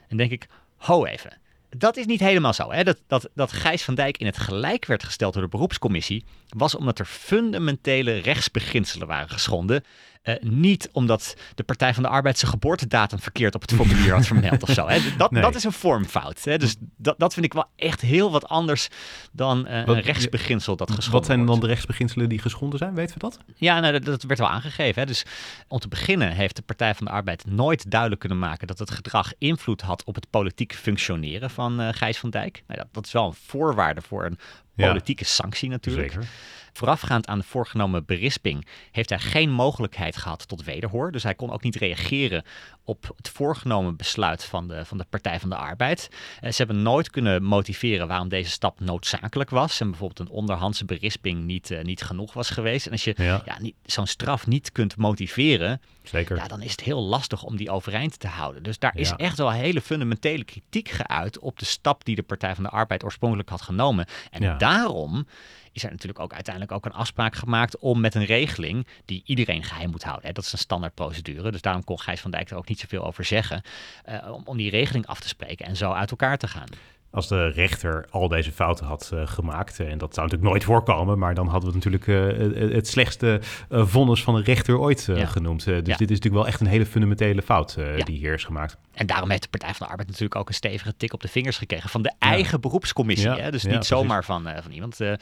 En 0.07 0.17
denk 0.17 0.31
ik, 0.31 0.47
ho 0.77 1.05
even 1.05 1.37
dat 1.77 1.97
is 1.97 2.05
niet 2.05 2.19
helemaal 2.19 2.53
zo. 2.53 2.71
Hè? 2.71 2.83
Dat, 2.83 2.97
dat, 3.07 3.29
dat 3.33 3.51
Gijs 3.51 3.83
van 3.83 3.95
Dijk 3.95 4.17
in 4.17 4.25
het 4.25 4.37
gelijk 4.37 4.85
werd 4.85 5.03
gesteld 5.03 5.33
door 5.33 5.43
de 5.43 5.49
beroepscommissie, 5.49 6.25
was 6.49 6.75
omdat 6.75 6.99
er 6.99 7.05
fundamentele 7.05 8.17
rechtsbeginselen 8.17 9.07
waren 9.07 9.29
geschonden. 9.29 9.83
Eh, 10.27 10.35
niet 10.41 10.89
omdat 10.91 11.35
de 11.55 11.63
Partij 11.63 11.93
van 11.93 12.03
de 12.03 12.09
Arbeid 12.09 12.37
zijn 12.37 12.51
geboortedatum 12.51 13.19
verkeerd 13.19 13.55
op 13.55 13.61
het 13.61 13.73
formulier 13.73 14.13
had 14.13 14.25
vermeld 14.25 14.63
of 14.63 14.69
zo. 14.69 14.87
Hè. 14.87 14.99
Dat, 15.17 15.31
Nee. 15.31 15.41
dat 15.41 15.55
is 15.55 15.63
een 15.63 15.71
vormfout. 15.71 16.43
Hè. 16.43 16.57
Dus 16.57 16.75
dat, 16.97 17.19
dat 17.19 17.33
vind 17.33 17.45
ik 17.45 17.53
wel 17.53 17.65
echt 17.75 18.01
heel 18.01 18.31
wat 18.31 18.47
anders 18.47 18.87
dan 19.31 19.67
eh, 19.67 19.85
Wat- 19.85 19.95
een 19.95 20.01
rechtsbeginsel 20.01 20.75
dat 20.75 20.87
geschonden 20.91 21.19
Wat 21.19 21.25
zijn 21.29 21.45
dan 21.45 21.59
de 21.59 21.67
rechtsbeginselen 21.67 22.29
die 22.29 22.39
geschonden 22.39 22.79
zijn? 22.79 22.93
Weten 22.95 23.13
we 23.13 23.19
dat? 23.19 23.37
Ja, 23.55 23.79
nou, 23.79 23.93
dat, 23.93 24.05
dat 24.05 24.23
werd 24.23 24.39
wel 24.39 24.49
aangegeven. 24.49 25.01
Hè. 25.01 25.07
Dus 25.07 25.25
om 25.67 25.79
te 25.79 25.87
beginnen 25.87 26.31
heeft 26.31 26.55
de 26.55 26.61
Partij 26.61 26.95
van 26.95 27.05
de 27.05 27.11
Arbeid 27.11 27.45
nooit 27.45 27.91
duidelijk 27.91 28.19
kunnen 28.19 28.39
maken 28.39 28.67
dat 28.67 28.79
het 28.79 28.91
gedrag 28.91 29.31
invloed 29.37 29.81
had 29.81 30.03
op 30.03 30.15
het 30.15 30.29
politieke 30.29 30.75
functioneren 30.75 31.49
van 31.49 31.81
eh 31.81 31.87
Gijs 31.91 32.17
van 32.17 32.29
Dijk. 32.29 32.63
Nou, 32.67 32.79
dat, 32.79 32.87
dat 32.91 33.05
is 33.05 33.11
wel 33.11 33.25
een 33.25 33.33
voorwaarde 33.45 34.01
voor 34.01 34.25
een 34.25 34.37
Ja. 34.75 34.87
politieke 34.87 35.25
sanctie 35.25 35.69
natuurlijk. 35.69 36.11
Zeker. 36.11 36.27
Voorafgaand 36.77 37.27
aan 37.27 37.37
de 37.39 37.43
voorgenomen 37.45 38.05
berisping 38.05 38.67
heeft 38.91 39.09
hij 39.09 39.19
geen 39.19 39.51
mogelijkheid 39.51 40.17
gehad 40.17 40.47
tot 40.47 40.63
wederhoor. 40.63 41.11
Dus 41.11 41.23
hij 41.23 41.35
kon 41.35 41.51
ook 41.51 41.63
niet 41.63 41.75
reageren 41.75 42.43
op 42.83 43.11
het 43.17 43.29
voorgenomen 43.29 43.95
besluit 43.95 44.43
van 44.43 44.67
de, 44.67 44.85
van 44.85 44.97
de 44.97 45.05
Partij 45.09 45.39
van 45.39 45.49
de 45.49 45.55
Arbeid. 45.55 46.09
Eh, 46.41 46.51
ze 46.51 46.57
hebben 46.57 46.81
nooit 46.81 47.09
kunnen 47.09 47.43
motiveren 47.43 48.07
waarom 48.07 48.29
deze 48.29 48.49
stap 48.51 48.79
noodzakelijk 48.79 49.49
was. 49.49 49.79
En 49.79 49.89
bijvoorbeeld 49.89 50.19
een 50.29 50.35
onderhandse 50.35 50.85
berisping 50.85 51.43
niet, 51.43 51.71
eh, 51.71 51.83
niet 51.83 52.01
genoeg 52.01 52.33
was 52.33 52.49
geweest. 52.49 52.85
En 52.85 52.91
als 52.91 53.03
je 53.03 53.13
Ja. 53.17 53.41
ja, 53.45 53.59
niet- 53.59 53.75
zo'n 53.85 54.07
straf 54.07 54.47
niet 54.47 54.71
kunt 54.71 54.97
motiveren, 54.97 55.81
Zeker. 56.09 56.35
ja, 56.37 56.47
dan 56.47 56.61
is 56.61 56.71
het 56.71 56.81
heel 56.81 57.01
lastig 57.03 57.43
om 57.43 57.55
die 57.57 57.69
overeind 57.71 58.19
te 58.19 58.27
houden. 58.27 58.63
Dus 58.63 58.79
daar 58.79 58.95
is 58.95 59.09
Ja. 59.09 59.15
echt 59.17 59.37
wel 59.37 59.51
hele 59.51 59.81
fundamentele 59.81 60.43
kritiek 60.43 60.89
geuit 60.89 61.39
op 61.39 61.59
de 61.59 61.65
stap 61.65 62.05
die 62.05 62.15
de 62.15 62.23
Partij 62.23 62.55
van 62.55 62.63
de 62.63 62.69
Arbeid 62.69 63.03
oorspronkelijk 63.03 63.49
had 63.49 63.61
genomen. 63.61 64.05
En 64.31 64.41
Ja. 64.41 64.57
daarom 64.57 65.27
is 65.71 65.83
er 65.83 65.91
natuurlijk 65.91 66.19
ook 66.19 66.33
uiteindelijk 66.33 66.73
ook 66.73 66.85
een 66.85 66.93
afspraak 66.93 67.35
gemaakt 67.35 67.77
om 67.77 67.99
met 67.99 68.15
een 68.15 68.25
regeling 68.25 68.87
die 69.05 69.21
iedereen 69.25 69.63
geheim 69.63 69.89
moet 69.89 70.03
houden. 70.03 70.25
Hè. 70.27 70.31
Dat 70.33 70.43
is 70.43 70.51
een 70.51 70.57
standaardprocedure. 70.57 71.51
Dus 71.51 71.61
daarom 71.61 71.83
kon 71.83 71.99
Gijs 71.99 72.19
van 72.21 72.31
Dijk 72.31 72.49
er 72.49 72.57
ook 72.57 72.67
niet 72.67 72.79
zoveel 72.79 73.05
over 73.05 73.23
zeggen. 73.25 73.61
eh, 74.03 74.31
om, 74.33 74.41
om 74.45 74.57
die 74.57 74.69
regeling 74.69 75.07
af 75.07 75.19
te 75.19 75.27
spreken 75.27 75.65
en 75.65 75.75
zo 75.77 75.91
uit 75.91 76.09
elkaar 76.11 76.37
te 76.37 76.47
gaan. 76.47 76.67
Als 77.17 77.27
de 77.27 77.47
rechter 77.47 78.05
al 78.09 78.27
deze 78.27 78.51
fouten 78.51 78.85
had 78.85 79.11
eh, 79.13 79.21
gemaakt, 79.27 79.79
eh, 79.79 79.91
en 79.91 79.97
dat 79.97 80.13
zou 80.13 80.25
natuurlijk 80.25 80.51
nooit 80.53 80.63
voorkomen, 80.63 81.19
maar 81.19 81.33
dan 81.33 81.47
hadden 81.47 81.69
we 81.69 81.75
natuurlijk 81.75 82.07
eh, 82.07 82.71
het- 82.73 82.87
slechtste 82.87 83.41
vonnis 83.69 84.23
van 84.23 84.35
een 84.35 84.43
rechter 84.43 84.77
ooit 84.77 85.05
Ja. 85.13 85.25
genoemd. 85.25 85.63
Dus 85.65 85.75
Ja. 85.75 85.81
dit 85.81 85.91
is 85.91 85.97
natuurlijk 85.99 86.33
wel 86.35 86.47
echt 86.47 86.59
een 86.61 86.67
hele 86.67 86.85
fundamentele 86.85 87.41
fout 87.41 87.75
Ja. 87.97 88.03
die 88.05 88.17
hier 88.17 88.33
is 88.33 88.43
gemaakt. 88.43 88.77
En 88.93 89.05
daarom 89.05 89.29
heeft 89.29 89.41
de 89.43 89.49
Partij 89.49 89.73
van 89.73 89.85
de 89.85 89.91
Arbeid 89.91 90.07
natuurlijk 90.07 90.35
ook 90.35 90.47
een 90.47 90.53
stevige 90.53 90.93
tik 90.97 91.13
op 91.13 91.21
de 91.21 91.27
vingers 91.27 91.57
gekregen 91.57 91.89
van 91.89 92.01
de 92.01 92.11
eigen 92.19 92.61
beroepscommissie. 92.61 93.29
Hè? 93.29 93.51
Dus 93.51 93.63
niet 93.63 93.85
zomaar 93.85 94.23
van, 94.23 94.49
van 94.61 94.71
iemand, 94.71 94.97
de 94.97 95.17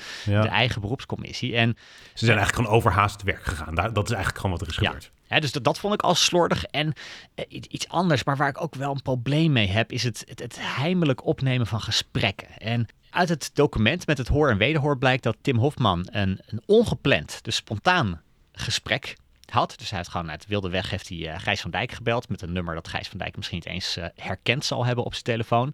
eigen 0.50 0.82
beroepscommissie. 0.82 1.56
En 1.56 1.78
Ze 2.14 2.26
zijn 2.26 2.38
eigenlijk 2.38 2.56
gewoon 2.68 2.80
overhaast 2.80 3.24
werk 3.24 3.44
gegaan. 3.44 3.76
Dat 3.76 3.86
is 4.06 4.12
eigenlijk 4.12 4.36
gewoon 4.36 4.52
wat 4.52 4.62
er 4.62 4.68
is 4.68 4.78
gebeurd. 4.78 5.12
Dus 5.28 5.52
dat, 5.52 5.80
vond 5.80 5.94
ik 5.94 6.02
al 6.02 6.16
slordig. 6.16 6.64
En 6.64 6.94
eh, 7.36 7.46
iets 7.50 7.88
anders, 7.88 8.24
maar 8.24 8.38
waar 8.38 8.50
ik 8.50 8.62
ook 8.62 8.76
wel 8.76 8.92
een 8.92 9.02
probleem 9.02 9.52
mee 9.52 9.68
heb, 9.68 9.92
is 9.92 10.04
het, 10.04 10.24
het, 10.36 10.58
heimelijk 10.60 11.26
opnemen 11.26 11.68
van 11.68 11.82
gesprekken. 11.82 12.58
En 12.58 12.88
uit 13.10 13.30
het 13.30 13.52
document 13.54 14.08
met 14.08 14.18
het 14.18 14.28
hoor 14.28 14.50
en 14.50 14.58
wederhoor 14.58 14.98
blijkt 14.98 15.24
dat 15.24 15.38
Tim 15.42 15.58
Hofman 15.58 16.08
een, 16.12 16.42
een 16.46 16.62
ongepland, 16.66 17.40
dus 17.44 17.56
spontaan 17.56 18.22
gesprek 18.52 19.18
had. 19.50 19.74
Dus 19.78 19.90
hij 19.90 19.98
heeft 19.98 20.12
gewoon 20.12 20.32
uit 20.32 20.48
wilde 20.48 20.70
weg 20.70 20.90
heeft 20.90 21.10
hij 21.10 21.30
eh, 21.30 21.40
Gijs 21.40 21.62
van 21.62 21.72
Dijk 21.72 21.92
gebeld 21.92 22.30
met 22.30 22.42
een 22.42 22.54
nummer 22.54 22.76
dat 22.76 22.88
Gijs 22.88 23.08
van 23.08 23.18
Dijk 23.18 23.36
misschien 23.36 23.58
niet 23.58 23.68
eens 23.68 23.98
eh, 23.98 24.06
herkend 24.16 24.66
zal 24.66 24.86
hebben 24.86 25.06
op 25.06 25.12
zijn 25.12 25.24
telefoon. 25.24 25.74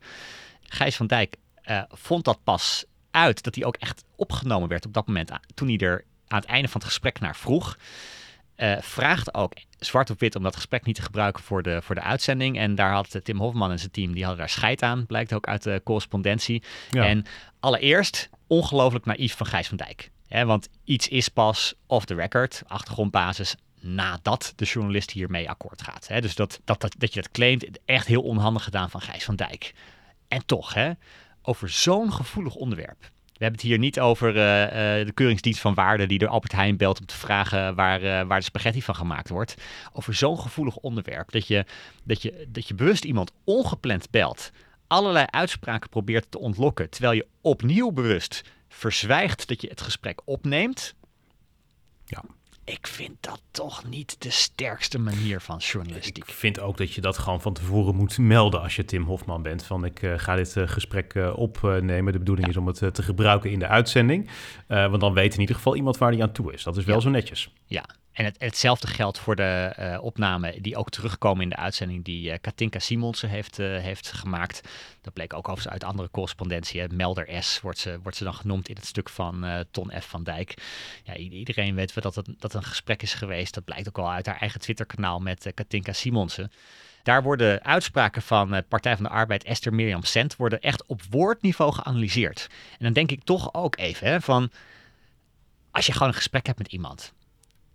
Gijs 0.61 0.95
van 0.95 1.07
Dijk 1.07 1.35
vond 1.89 2.25
dat 2.25 2.43
pas 2.43 2.85
uit 3.11 3.43
dat 3.43 3.55
hij 3.55 3.65
ook 3.65 3.75
echt 3.75 4.03
opgenomen 4.15 4.69
werd 4.69 4.85
op 4.85 4.93
dat 4.93 5.07
moment, 5.07 5.31
toen 5.53 5.67
hij 5.67 5.77
er 5.77 6.03
aan 6.27 6.39
het 6.39 6.49
einde 6.49 6.67
van 6.67 6.81
het 6.81 6.89
gesprek 6.89 7.19
naar 7.19 7.35
vroeg. 7.35 7.77
Eh, 8.61 8.77
vraagt 8.81 9.33
ook 9.33 9.53
zwart 9.79 10.09
op 10.09 10.19
wit 10.19 10.35
om 10.35 10.43
dat 10.43 10.55
gesprek 10.55 10.85
niet 10.85 10.95
te 10.95 11.01
gebruiken 11.01 11.43
voor 11.43 11.63
de, 11.63 11.81
voor 11.81 11.95
de 11.95 12.01
uitzending. 12.01 12.57
En 12.57 12.75
daar 12.75 12.91
had 12.91 13.15
eh, 13.15 13.21
Tim 13.21 13.37
Hofman 13.39 13.71
en 13.71 13.79
zijn 13.79 13.91
team, 13.91 14.13
die 14.13 14.21
hadden 14.21 14.39
daar 14.39 14.49
scheid 14.49 14.81
aan, 14.81 15.05
blijkt 15.05 15.33
ook 15.33 15.47
uit 15.47 15.63
de 15.63 15.81
correspondentie. 15.83 16.63
Ja. 16.89 17.05
En 17.05 17.25
allereerst 17.59 18.29
ongelooflijk 18.47 19.05
naïef 19.05 19.37
van 19.37 19.45
Gijs 19.45 19.67
van 19.67 19.77
Dijk. 19.77 20.11
Hè, 20.27 20.45
want 20.45 20.69
iets 20.83 21.07
is 21.07 21.27
pas 21.27 21.73
off 21.87 22.05
the 22.05 22.15
record, 22.15 22.63
achtergrondbasis, 22.67 23.55
nadat 23.79 24.53
de 24.55 24.65
journalist 24.65 25.11
hiermee 25.11 25.49
akkoord 25.49 25.81
gaat. 25.81 26.07
Hè. 26.07 26.21
Dus 26.21 26.35
dat, 26.35 26.59
dat, 26.63 26.81
dat, 26.81 26.95
dat 26.97 27.13
je 27.13 27.21
dat 27.21 27.31
claimt, 27.31 27.67
echt 27.85 28.07
heel 28.07 28.21
onhandig 28.21 28.63
gedaan 28.63 28.89
van 28.89 29.01
Gijs 29.01 29.23
van 29.23 29.35
Dijk. 29.35 29.73
En 30.27 30.45
toch, 30.45 30.73
hè, 30.73 30.91
over 31.41 31.69
zo'n 31.69 32.13
gevoelig 32.13 32.55
onderwerp. 32.55 33.11
We 33.41 33.47
hebben 33.47 33.65
het 33.65 33.69
hier 33.71 33.79
niet 33.79 33.99
over 33.99 34.37
eh, 34.37 34.99
eh, 34.99 35.05
de 35.05 35.11
keuringsdienst 35.11 35.59
van 35.59 35.73
waarde 35.73 36.05
die 36.05 36.17
door 36.17 36.29
Albert 36.29 36.51
Heijn 36.51 36.77
belt 36.77 36.99
om 36.99 37.05
te 37.05 37.17
vragen 37.17 37.75
waar, 37.75 38.01
eh, 38.01 38.27
waar 38.27 38.39
de 38.39 38.45
spaghetti 38.45 38.81
van 38.81 38.95
gemaakt 38.95 39.29
wordt. 39.29 39.55
Over 39.93 40.13
zo'n 40.13 40.39
gevoelig 40.39 40.77
onderwerp 40.77 41.31
dat 41.31 41.47
je, 41.47 41.65
dat, 42.03 42.21
je, 42.21 42.47
dat 42.47 42.67
je 42.67 42.73
bewust 42.73 43.03
iemand 43.03 43.31
ongepland 43.43 44.09
belt, 44.09 44.51
allerlei 44.87 45.25
uitspraken 45.29 45.89
probeert 45.89 46.31
te 46.31 46.39
ontlokken, 46.39 46.89
terwijl 46.89 47.13
je 47.13 47.27
opnieuw 47.41 47.91
bewust 47.91 48.41
verzwijgt 48.69 49.47
dat 49.47 49.61
je 49.61 49.67
het 49.67 49.81
gesprek 49.81 50.21
opneemt. 50.25 50.95
Ik 52.63 52.87
vind 52.87 53.17
dat 53.19 53.41
toch 53.51 53.85
niet 53.85 54.21
de 54.21 54.29
sterkste 54.29 54.99
manier 54.99 55.41
van 55.41 55.57
journalistiek. 55.57 56.17
Ik 56.17 56.33
vind 56.33 56.59
ook 56.59 56.77
dat 56.77 56.93
je 56.93 57.01
dat 57.01 57.17
gewoon 57.17 57.41
van 57.41 57.53
tevoren 57.53 57.95
moet 57.95 58.17
melden 58.17 58.61
als 58.61 58.75
je 58.75 58.85
Tim 58.85 59.03
Hofman 59.03 59.41
bent. 59.41 59.63
Van 59.63 59.85
ik 59.85 60.01
eh, 60.01 60.13
ga 60.17 60.35
dit 60.35 60.57
eh, 60.57 60.67
gesprek 60.67 61.13
eh, 61.13 61.37
opnemen. 61.37 62.13
De 62.13 62.19
bedoeling 62.19 62.47
is 62.47 62.57
om 62.57 62.67
het 62.67 62.77
te 62.93 63.03
gebruiken 63.03 63.51
in 63.51 63.59
de 63.59 63.67
uitzending. 63.67 64.29
Want 64.67 64.99
dan 64.99 65.13
weet 65.13 65.33
in 65.33 65.39
ieder 65.39 65.55
geval 65.55 65.75
iemand 65.75 65.97
waar 65.97 66.11
hij 66.11 66.21
aan 66.21 66.31
toe 66.31 66.53
is. 66.53 66.63
Dat 66.63 66.77
is 66.77 66.83
wel 66.85 66.95
Ja. 66.95 67.01
zo 67.01 67.09
netjes. 67.09 67.53
Ja, 67.65 67.85
en 68.21 68.27
het, 68.27 68.35
hetzelfde 68.39 68.87
geldt 68.87 69.19
voor 69.19 69.35
de 69.35 69.73
eh 69.75 70.03
opnamen 70.03 70.61
die 70.61 70.75
ook 70.75 70.89
terugkomen 70.89 71.43
in 71.43 71.49
de 71.49 71.55
uitzending 71.55 72.03
die 72.03 72.31
eh, 72.31 72.37
Katinka 72.41 72.79
Simonsen 72.79 73.29
heeft, 73.29 73.59
eh, 73.59 73.67
heeft 73.67 74.11
gemaakt. 74.11 74.61
Dat 75.01 75.13
bleek 75.13 75.33
ook 75.33 75.47
overigens 75.47 75.73
uit 75.73 75.83
andere 75.83 76.09
correspondentie. 76.11 76.93
Melder 76.93 77.43
S 77.43 77.61
wordt 77.61 77.77
ze, 77.77 77.99
wordt 78.03 78.17
ze 78.17 78.23
dan 78.23 78.33
genoemd 78.33 78.69
in 78.69 78.75
het 78.75 78.85
stuk 78.85 79.09
van 79.09 79.65
Ton 79.71 79.91
F. 80.01 80.05
van 80.05 80.23
Dijk. 80.23 80.53
Ja, 81.03 81.15
iedereen 81.15 81.75
weet 81.75 81.93
wel 81.93 82.11
dat 82.11 82.15
het 82.15 82.41
dat 82.41 82.53
een 82.53 82.63
gesprek 82.63 83.01
is 83.01 83.13
geweest. 83.13 83.53
Dat 83.53 83.63
blijkt 83.63 83.87
ook 83.87 83.97
al 83.97 84.11
uit 84.11 84.25
haar 84.25 84.39
eigen 84.39 84.59
Twitterkanaal 84.59 85.19
met 85.19 85.51
Katinka 85.53 85.93
Simonsen. 85.93 86.51
Daar 87.03 87.23
worden 87.23 87.63
uitspraken 87.63 88.21
van 88.21 88.63
Partij 88.67 88.95
van 88.95 89.03
de 89.03 89.09
Arbeid 89.09 89.43
Esther 89.43 89.73
Mirjam 89.73 90.03
Sent 90.03 90.35
worden 90.35 90.61
echt 90.61 90.85
op 90.85 91.01
woordniveau 91.09 91.73
geanalyseerd. 91.73 92.47
En 92.71 92.85
dan 92.85 92.93
denk 92.93 93.11
ik 93.11 93.23
toch 93.23 93.53
ook 93.53 93.77
even 93.77 94.07
hè, 94.07 94.21
van 94.21 94.51
als 95.71 95.85
je 95.85 95.91
gewoon 95.91 96.07
een 96.07 96.13
gesprek 96.13 96.45
hebt 96.45 96.57
met 96.57 96.71
iemand 96.71 97.13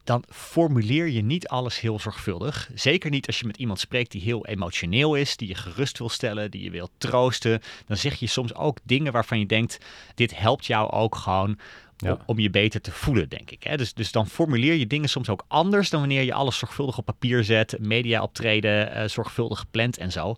dan 0.07 0.24
formuleer 0.28 1.09
je 1.09 1.22
niet 1.22 1.48
alles 1.48 1.80
heel 1.80 1.98
zorgvuldig. 1.98 2.70
Zeker 2.74 3.11
niet 3.11 3.26
als 3.26 3.38
je 3.40 3.46
met 3.46 3.57
iemand 3.57 3.80
spreekt 3.80 4.11
die 4.12 4.20
heel 4.22 4.46
emotioneel 4.46 5.14
is, 5.14 5.36
die 5.36 5.48
je 5.48 5.54
gerust 5.54 5.98
wil 5.98 6.09
stellen, 6.09 6.50
die 6.50 6.62
je 6.62 6.70
wil 6.70 6.88
troosten. 6.98 7.61
Dan 7.86 7.96
zeg 7.96 8.14
je 8.14 8.26
soms 8.26 8.54
ook 8.54 8.78
dingen 8.82 9.12
waarvan 9.12 9.38
je 9.38 9.46
denkt, 9.46 9.78
dit 10.14 10.38
helpt 10.38 10.66
jou 10.66 10.90
ook 10.90 11.14
gewoon 11.14 11.59
Ja. 11.96 12.12
om, 12.12 12.18
om 12.26 12.38
je 12.38 12.50
beter 12.50 12.80
te 12.80 12.90
voelen, 12.92 13.28
denk 13.28 13.50
ik. 13.50 13.62
Hè? 13.62 13.76
Dus, 13.76 13.94
dus 13.94 14.12
dan 14.12 14.26
formuleer 14.26 14.74
je 14.74 14.86
dingen 14.86 15.09
soms 15.09 15.28
ook 15.28 15.44
anders 15.48 15.90
dan 15.90 16.00
wanneer 16.00 16.22
je 16.22 16.34
alles 16.34 16.59
zorgvuldig 16.59 16.98
op 16.98 17.04
papier 17.04 17.44
zet, 17.44 17.76
media 17.80 18.22
optreden, 18.22 18.92
eh, 18.92 19.09
zorgvuldig 19.09 19.59
gepland 19.59 19.98
en 19.98 20.12
zo. 20.12 20.34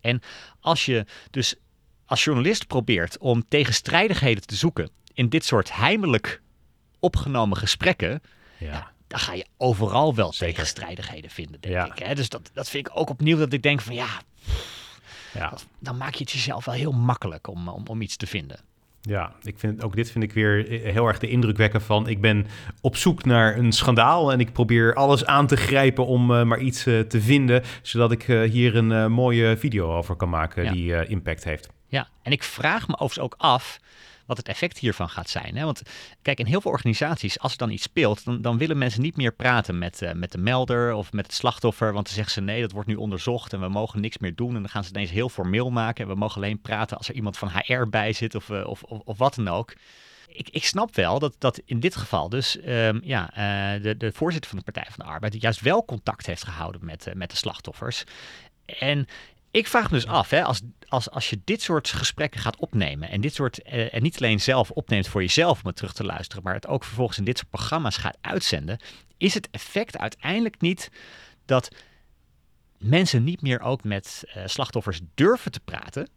En 0.00 0.20
als 0.60 0.84
je 0.86 1.04
dus 1.30 1.54
als 2.06 2.24
journalist 2.24 2.66
probeert 2.66 3.18
om 3.18 3.44
tegenstrijdigheden 3.48 4.46
te 4.46 4.54
zoeken 4.56 4.90
in 5.14 5.28
dit 5.28 5.44
soort 5.44 5.72
heimelijk 5.74 6.40
opgenomen 6.98 7.56
gesprekken, 7.56 8.22
Ja. 8.58 8.90
Dan 9.10 9.18
ga 9.20 9.32
je 9.32 9.46
overal 9.56 10.14
wel 10.14 10.32
Zeker. 10.32 10.54
tegenstrijdigheden 10.54 11.30
vinden, 11.30 11.60
denk 11.60 11.74
Ja. 11.74 11.86
ik. 11.94 11.98
Hè? 11.98 12.14
Dus 12.14 12.28
dat, 12.28 12.50
dat 12.52 12.68
vind 12.68 12.86
ik 12.88 12.92
ook 12.98 13.10
opnieuw 13.10 13.38
dat 13.38 13.52
ik 13.52 13.62
denk 13.62 13.80
van 13.80 13.94
ja, 13.94 14.06
Ja. 15.34 15.52
dan 15.78 15.96
maak 15.96 16.14
je 16.14 16.22
het 16.22 16.30
jezelf 16.32 16.64
wel 16.64 16.74
heel 16.74 16.92
makkelijk 16.92 17.46
om, 17.46 17.68
om, 17.68 17.86
om 17.86 18.00
iets 18.00 18.16
te 18.16 18.26
vinden. 18.26 18.60
Ja, 19.02 19.32
ik 19.42 19.58
vind, 19.58 19.82
ook 19.82 19.96
dit 19.96 20.10
vind 20.10 20.24
ik 20.24 20.32
weer 20.32 20.66
heel 20.92 21.06
erg 21.06 21.18
de 21.18 21.28
indruk 21.28 21.56
wekken 21.56 21.82
van... 21.82 22.08
ik 22.08 22.20
ben 22.20 22.46
op 22.80 22.96
zoek 22.96 23.24
naar 23.24 23.56
een 23.58 23.72
schandaal 23.72 24.32
en 24.32 24.40
ik 24.40 24.52
probeer 24.52 24.94
alles 24.94 25.24
aan 25.26 25.46
te 25.46 25.56
grijpen 25.56 26.06
om 26.06 26.34
eh, 26.34 26.42
maar 26.42 26.58
iets 26.58 26.86
eh, 26.86 27.00
te 27.00 27.20
vinden... 27.20 27.62
zodat 27.82 28.12
ik 28.12 28.28
eh, 28.28 28.50
hier 28.50 28.76
een 28.76 29.12
mooie 29.12 29.56
video 29.56 29.96
over 29.96 30.16
kan 30.16 30.28
maken 30.28 30.64
Ja. 30.64 30.72
die 30.72 31.06
impact 31.06 31.44
heeft. 31.44 31.68
Ja, 31.86 32.08
en 32.22 32.32
ik 32.32 32.42
vraag 32.42 32.88
me 32.88 32.94
overigens 32.94 33.18
ook 33.24 33.34
af 33.38 33.80
wat 34.30 34.38
het 34.38 34.48
effect 34.48 34.78
hiervan 34.78 35.08
gaat 35.08 35.30
zijn. 35.30 35.56
Hè? 35.56 35.64
Want 35.64 35.82
kijk, 36.22 36.38
in 36.38 36.46
heel 36.46 36.60
veel 36.60 36.70
organisaties, 36.70 37.38
als 37.38 37.52
er 37.52 37.58
dan 37.58 37.70
iets 37.70 37.82
speelt, 37.82 38.24
dan, 38.24 38.42
dan 38.42 38.58
willen 38.58 38.78
mensen 38.78 39.02
niet 39.02 39.16
meer 39.16 39.32
praten 39.32 39.78
met, 39.78 40.02
eh, 40.02 40.12
met 40.12 40.32
de 40.32 40.38
melder 40.38 40.92
of 40.92 41.12
met 41.12 41.26
het 41.26 41.34
slachtoffer. 41.34 41.92
Want 41.92 42.06
dan 42.06 42.14
zeggen 42.14 42.32
ze 42.32 42.40
nee, 42.40 42.60
dat 42.60 42.72
wordt 42.72 42.88
nu 42.88 42.94
onderzocht 42.94 43.52
en 43.52 43.60
we 43.60 43.68
mogen 43.68 44.00
niks 44.00 44.18
meer 44.18 44.34
doen. 44.34 44.54
En 44.54 44.60
dan 44.60 44.68
gaan 44.68 44.84
ze 44.84 44.90
ineens 44.90 45.10
heel 45.10 45.28
formeel 45.28 45.70
maken. 45.70 46.04
En 46.04 46.10
we 46.10 46.16
mogen 46.16 46.36
alleen 46.36 46.60
praten 46.60 46.96
als 46.96 47.08
er 47.08 47.14
iemand 47.14 47.38
van 47.38 47.48
HR 47.48 47.88
bij 47.88 48.12
zit 48.12 48.34
of, 48.34 48.50
eh, 48.50 48.66
of, 48.66 48.82
of, 48.82 49.00
of 49.04 49.18
wat 49.18 49.34
dan 49.34 49.48
ook. 49.48 49.72
Ik, 50.26 50.48
ik 50.48 50.64
snap 50.64 50.94
wel 50.94 51.18
dat, 51.18 51.34
dat 51.38 51.60
in 51.64 51.80
dit 51.80 51.96
geval 51.96 52.28
dus 52.28 52.60
ehm, 52.60 52.98
ja, 53.02 53.30
eh, 53.30 53.82
de, 53.82 53.96
de 53.96 54.12
voorzitter 54.12 54.50
van 54.50 54.58
de 54.58 54.72
Partij 54.72 54.92
van 54.92 55.04
de 55.04 55.12
Arbeid 55.12 55.42
juist 55.42 55.60
wel 55.60 55.84
contact 55.84 56.26
heeft 56.26 56.44
gehouden 56.44 56.84
met, 56.84 57.06
met 57.14 57.30
de 57.30 57.36
slachtoffers. 57.36 58.04
En 58.64 59.06
ik 59.50 59.66
vraag 59.66 59.90
me 59.90 59.96
dus 59.96 60.06
af, 60.06 60.30
hè, 60.30 60.44
als, 60.44 60.60
als, 60.88 61.10
als 61.10 61.30
je 61.30 61.40
dit 61.44 61.62
soort 61.62 61.88
gesprekken 61.88 62.40
gaat 62.40 62.56
opnemen 62.56 63.08
en 63.08 63.20
dit 63.20 63.34
soort, 63.34 63.62
eh, 63.62 63.94
en 63.94 64.02
niet 64.02 64.16
alleen 64.16 64.40
zelf 64.40 64.70
opneemt 64.70 65.08
voor 65.08 65.20
jezelf 65.20 65.60
om 65.60 65.66
het 65.66 65.76
terug 65.76 65.92
te 65.92 66.04
luisteren, 66.04 66.42
maar 66.42 66.54
het 66.54 66.66
ook 66.66 66.84
vervolgens 66.84 67.18
in 67.18 67.24
dit 67.24 67.38
soort 67.38 67.50
programma's 67.50 67.96
gaat 67.96 68.18
uitzenden, 68.20 68.78
is 69.16 69.34
het 69.34 69.48
effect 69.50 69.98
uiteindelijk 69.98 70.60
niet 70.60 70.90
dat 71.44 71.68
mensen 72.78 73.24
niet 73.24 73.42
meer 73.42 73.60
ook 73.60 73.84
met 73.84 74.24
eh, 74.26 74.42
slachtoffers 74.46 75.00
durven 75.14 75.52
te 75.52 75.60
praten, 75.60 76.08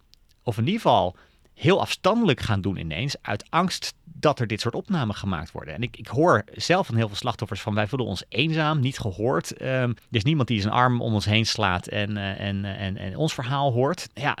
of 0.42 0.58
in 0.58 0.64
ieder 0.64 0.80
geval 0.80 1.16
heel 1.54 1.80
afstandelijk 1.80 2.40
gaan 2.40 2.60
doen 2.60 2.76
ineens, 2.76 3.16
uit 3.22 3.44
angst 3.50 3.94
dat 4.04 4.40
er 4.40 4.46
dit 4.46 4.60
soort 4.60 4.74
opnamen 4.74 5.14
gemaakt 5.14 5.52
worden. 5.52 5.74
En 5.74 5.82
ik, 5.82 5.96
ik 5.96 6.06
hoor 6.06 6.44
zelf 6.54 6.86
van 6.86 6.96
heel 6.96 7.06
veel 7.06 7.16
slachtoffers 7.16 7.60
van 7.60 7.74
wij 7.74 7.86
voelen 7.86 8.08
ons 8.08 8.24
eenzaam, 8.28 8.80
niet 8.80 8.98
gehoord. 8.98 9.56
Ehm, 9.56 9.88
er 9.88 9.96
is 10.10 10.24
niemand 10.24 10.48
die 10.48 10.60
zijn 10.60 10.72
arm 10.72 11.00
om 11.00 11.14
ons 11.14 11.24
heen 11.24 11.46
slaat 11.46 11.86
en, 11.86 12.16
eh, 12.16 12.40
en, 12.40 12.64
eh, 12.64 12.80
en, 12.80 12.96
en 12.96 13.16
ons 13.16 13.34
verhaal 13.34 13.72
hoort. 13.72 14.08
Ja, 14.14 14.38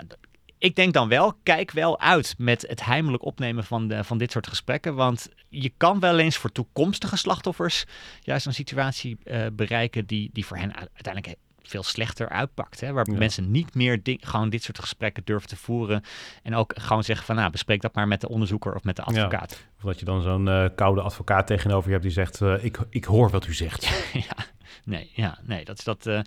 ik 0.58 0.76
denk 0.76 0.92
dan 0.92 1.08
wel, 1.08 1.34
kijk 1.42 1.70
wel 1.70 2.00
uit 2.00 2.34
met 2.38 2.64
het 2.68 2.84
heimelijk 2.84 3.24
opnemen 3.24 3.64
van, 3.64 3.88
de, 3.88 4.04
van 4.04 4.18
dit 4.18 4.32
soort 4.32 4.46
gesprekken. 4.46 4.94
Want 4.94 5.28
je 5.48 5.72
kan 5.76 6.00
wel 6.00 6.18
eens 6.18 6.36
voor 6.36 6.52
toekomstige 6.52 7.16
slachtoffers 7.16 7.84
juist 8.20 8.46
een 8.46 8.54
situatie 8.54 9.16
eh, 9.24 9.46
bereiken 9.52 10.06
die, 10.06 10.30
die 10.32 10.46
voor 10.46 10.56
hen 10.56 10.74
uiteindelijk 10.76 11.36
veel 11.68 11.82
slechter 11.82 12.28
uitpakt. 12.28 12.80
Hè? 12.80 12.92
Waar 12.92 13.10
Ja. 13.10 13.18
mensen 13.18 13.50
niet 13.50 13.74
meer 13.74 14.00
gewoon 14.04 14.50
dit 14.50 14.62
soort 14.62 14.78
gesprekken 14.78 15.24
durven 15.24 15.48
te 15.48 15.56
voeren. 15.56 16.02
En 16.42 16.54
ook 16.54 16.72
gewoon 16.80 17.04
zeggen 17.04 17.26
van, 17.26 17.36
nou, 17.36 17.50
bespreek 17.50 17.80
dat 17.80 17.94
maar 17.94 18.08
met 18.08 18.20
de 18.20 18.28
onderzoeker 18.28 18.74
of 18.74 18.84
met 18.84 18.96
de 18.96 19.02
Ja. 19.06 19.12
advocaat. 19.22 19.64
Of 19.76 19.82
dat 19.82 19.98
je 19.98 20.04
dan 20.04 20.22
zo'n 20.22 20.48
eh, 20.48 20.64
koude 20.76 21.00
advocaat 21.00 21.46
tegenover 21.46 21.86
je 21.86 21.90
hebt 21.92 22.02
die 22.02 22.12
zegt... 22.12 22.40
eh, 22.40 22.64
ik, 22.64 22.78
ik 22.90 23.04
hoor 23.04 23.30
wat 23.30 23.46
u 23.46 23.54
zegt. 23.54 23.82
ja, 24.28 24.36
nee, 24.84 25.10
ja, 25.14 25.38
nee 25.42 25.64
dat, 25.64 25.78
is 25.78 25.84
dat, 25.84 26.06
eh, 26.06 26.20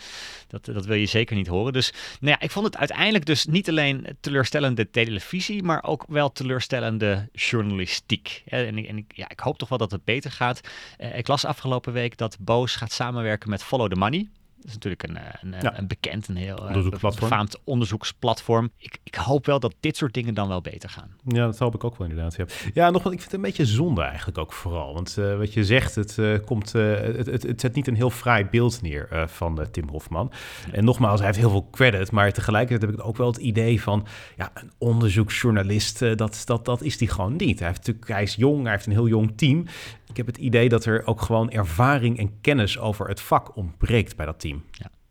dat, 0.48 0.66
dat 0.66 0.86
wil 0.86 0.96
je 0.96 1.06
zeker 1.06 1.36
niet 1.36 1.48
horen. 1.48 1.74
Dus 1.74 1.94
nou 2.20 2.32
ja, 2.40 2.40
ik 2.40 2.52
vond 2.52 2.66
het 2.66 2.78
uiteindelijk 2.78 3.26
dus 3.26 3.46
niet 3.46 3.70
alleen 3.70 4.18
teleurstellende 4.20 4.90
televisie, 4.90 5.64
maar 5.64 5.84
ook 5.84 6.06
wel 6.08 6.32
teleurstellende 6.32 7.30
journalistiek. 7.34 8.44
En, 8.48 8.78
ik, 8.78 8.88
en 8.88 9.06
ja, 9.08 9.30
ik 9.30 9.40
hoop 9.40 9.58
toch 9.58 9.70
wel 9.70 9.78
dat 9.78 9.92
het 9.92 10.04
beter 10.04 10.32
gaat. 10.32 10.62
Ik 10.98 11.28
las 11.28 11.46
afgelopen 11.46 11.94
week 11.94 12.18
dat 12.18 12.38
Boos 12.40 12.76
gaat 12.76 12.92
samenwerken 12.92 13.50
met 13.50 13.64
Follow 13.64 13.90
the 13.92 13.96
Money. 14.00 14.28
Dat 14.58 14.66
is 14.66 14.74
natuurlijk 14.74 15.04
een, 15.04 15.18
eh, 15.18 15.24
een, 15.42 15.56
Ja. 15.62 15.78
een 15.80 15.88
bekend, 15.88 16.28
een 16.28 16.36
heel 16.36 16.58
eh, 16.58 16.66
Onderzoeksplatform. 16.66 17.30
befaamd 17.30 17.60
onderzoeksplatform. 17.64 18.72
Ik, 18.78 18.98
ik 19.04 19.16
hoop 19.16 19.46
wel 19.46 19.60
dat 19.60 19.76
dit 19.80 19.98
soort 19.98 20.14
dingen 20.14 20.34
dan 20.34 20.48
wel 20.48 20.62
beter 20.62 20.90
gaan. 20.90 21.10
Ja, 21.28 21.46
dat 21.46 21.58
hoop 21.60 21.76
ik 21.76 21.84
ook 21.84 21.98
wel 21.98 22.08
inderdaad. 22.08 22.36
Ja, 22.36 22.46
ja 22.74 22.90
nog, 22.90 23.02
ik 23.06 23.10
vind 23.10 23.24
het 23.24 23.34
een 23.34 23.42
beetje 23.42 23.66
zonde 23.66 24.02
eigenlijk 24.02 24.38
ook 24.38 24.54
vooral. 24.54 24.94
Want 24.94 25.18
eh, 25.18 25.38
wat 25.38 25.54
je 25.54 25.64
zegt, 25.66 25.96
het, 25.96 26.18
eh, 26.18 26.34
komt, 26.46 26.76
eh, 26.76 26.92
het, 27.00 27.26
het, 27.26 27.44
het 27.44 27.62
zet 27.62 27.76
niet 27.76 27.88
een 27.88 27.96
heel 27.96 28.10
fraai 28.10 28.46
beeld 28.46 28.82
neer 28.82 29.08
eh, 29.12 29.28
van 29.28 29.62
eh, 29.62 29.66
Tim 29.68 29.90
Hofman. 29.90 30.32
En 30.72 30.84
nogmaals, 30.84 31.18
hij 31.18 31.28
heeft 31.28 31.40
heel 31.40 31.50
veel 31.50 31.68
credit. 31.72 32.12
Maar 32.12 32.32
tegelijkertijd 32.34 32.92
heb 32.92 33.00
ik 33.00 33.06
ook 33.08 33.18
wel 33.18 33.28
het 33.28 33.38
idee 33.38 33.82
van... 33.82 34.06
ja, 34.38 34.52
een 34.54 34.72
onderzoeksjournalist, 34.78 36.02
eh, 36.02 36.16
dat, 36.16 36.42
dat, 36.46 36.66
dat 36.66 36.82
is 36.82 37.00
hij 37.00 37.08
gewoon 37.08 37.36
niet. 37.36 37.60
Hij, 37.60 37.68
heeft 37.68 37.80
natuurlijk, 37.80 38.08
hij 38.08 38.24
is 38.24 38.36
jong, 38.36 38.62
hij 38.64 38.72
heeft 38.72 38.86
een 38.86 38.92
heel 38.92 39.08
jong 39.08 39.34
team. 39.38 39.66
Ik 40.10 40.18
heb 40.18 40.26
het 40.26 40.38
idee 40.38 40.70
dat 40.70 40.86
er 40.86 41.06
ook 41.06 41.22
gewoon 41.22 41.52
ervaring 41.52 42.18
en 42.18 42.42
kennis 42.42 42.80
over 42.80 43.08
het 43.08 43.22
vak 43.22 43.56
ontbreekt 43.56 44.16
bij 44.16 44.26
dat 44.26 44.40
team. 44.40 44.64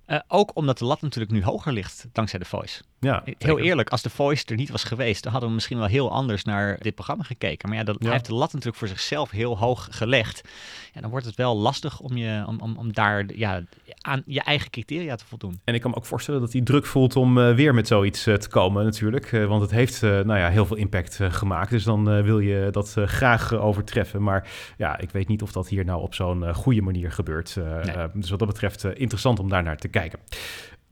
Eh, 0.06 0.18
ook 0.28 0.50
omdat 0.54 0.78
de 0.78 0.84
lat 0.84 1.00
natuurlijk 1.00 1.32
nu 1.32 1.42
hoger 1.44 1.72
ligt 1.72 2.06
dankzij 2.12 2.38
de 2.38 2.44
Voice. 2.44 2.82
Ja, 3.00 3.22
Heel 3.24 3.34
zeker. 3.38 3.58
eerlijk, 3.58 3.88
als 3.90 4.02
de 4.02 4.10
Voice 4.10 4.44
er 4.46 4.56
niet 4.56 4.70
was 4.70 4.84
geweest, 4.84 5.22
dan 5.22 5.30
hadden 5.32 5.48
we 5.50 5.54
misschien 5.54 5.78
wel 5.78 5.86
heel 5.86 6.10
anders 6.12 6.44
naar 6.44 6.78
dit 6.80 6.94
programma 6.94 7.22
gekeken. 7.22 7.68
Maar 7.68 7.78
ja, 7.78 7.84
dat, 7.84 7.96
Ja. 7.98 8.04
hij 8.04 8.12
heeft 8.12 8.26
de 8.26 8.34
lat 8.34 8.48
natuurlijk 8.52 8.76
voor 8.78 8.88
zichzelf 8.88 9.30
heel 9.30 9.58
hoog 9.58 9.88
gelegd. 9.90 10.40
Ja, 10.92 11.00
dan 11.00 11.10
wordt 11.10 11.26
het 11.26 11.34
wel 11.34 11.56
lastig 11.56 12.00
om, 12.00 12.16
je, 12.16 12.44
om, 12.46 12.60
om, 12.60 12.76
om 12.78 12.92
daar 12.92 13.24
ja, 13.34 13.62
aan 14.00 14.22
je 14.26 14.40
eigen 14.42 14.70
criteria 14.70 15.14
te 15.16 15.24
voldoen. 15.26 15.60
En 15.64 15.74
ik 15.74 15.80
kan 15.80 15.90
me 15.90 15.96
ook 15.96 16.06
voorstellen 16.06 16.40
dat 16.40 16.52
hij 16.52 16.62
druk 16.62 16.86
voelt 16.86 17.16
om 17.16 17.38
eh, 17.38 17.54
weer 17.54 17.74
met 17.74 17.86
zoiets 17.86 18.26
eh, 18.26 18.34
te 18.34 18.48
komen 18.48 18.84
natuurlijk. 18.84 19.32
Eh, 19.32 19.44
want 19.46 19.62
het 19.62 19.70
heeft 19.70 20.02
eh, 20.02 20.10
nou 20.10 20.38
ja, 20.38 20.48
heel 20.50 20.66
veel 20.66 20.76
impact 20.76 21.20
eh, 21.20 21.32
gemaakt. 21.32 21.70
Dus 21.70 21.84
dan 21.84 22.10
eh, 22.10 22.22
wil 22.22 22.38
je 22.38 22.68
dat 22.70 22.94
eh, 22.96 23.06
graag 23.06 23.52
eh, 23.52 23.64
overtreffen. 23.64 24.22
Maar 24.22 24.48
ja, 24.76 24.98
ik 24.98 25.10
weet 25.10 25.28
niet 25.28 25.42
of 25.42 25.52
dat 25.52 25.68
hier 25.68 25.84
nou 25.84 26.02
op 26.02 26.14
zo'n 26.14 26.44
eh, 26.44 26.54
goede 26.54 26.82
manier 26.82 27.12
gebeurt. 27.12 27.56
Eh, 27.56 27.64
Nee. 27.64 27.94
eh, 27.94 28.04
dus 28.14 28.30
wat 28.30 28.38
dat 28.38 28.48
betreft 28.48 28.84
eh, 28.84 28.90
interessant 28.94 29.38
om 29.38 29.48
daar 29.48 29.62
naar 29.62 29.76
te 29.76 29.88
kijken 29.88 29.94
kijken. 29.98 30.20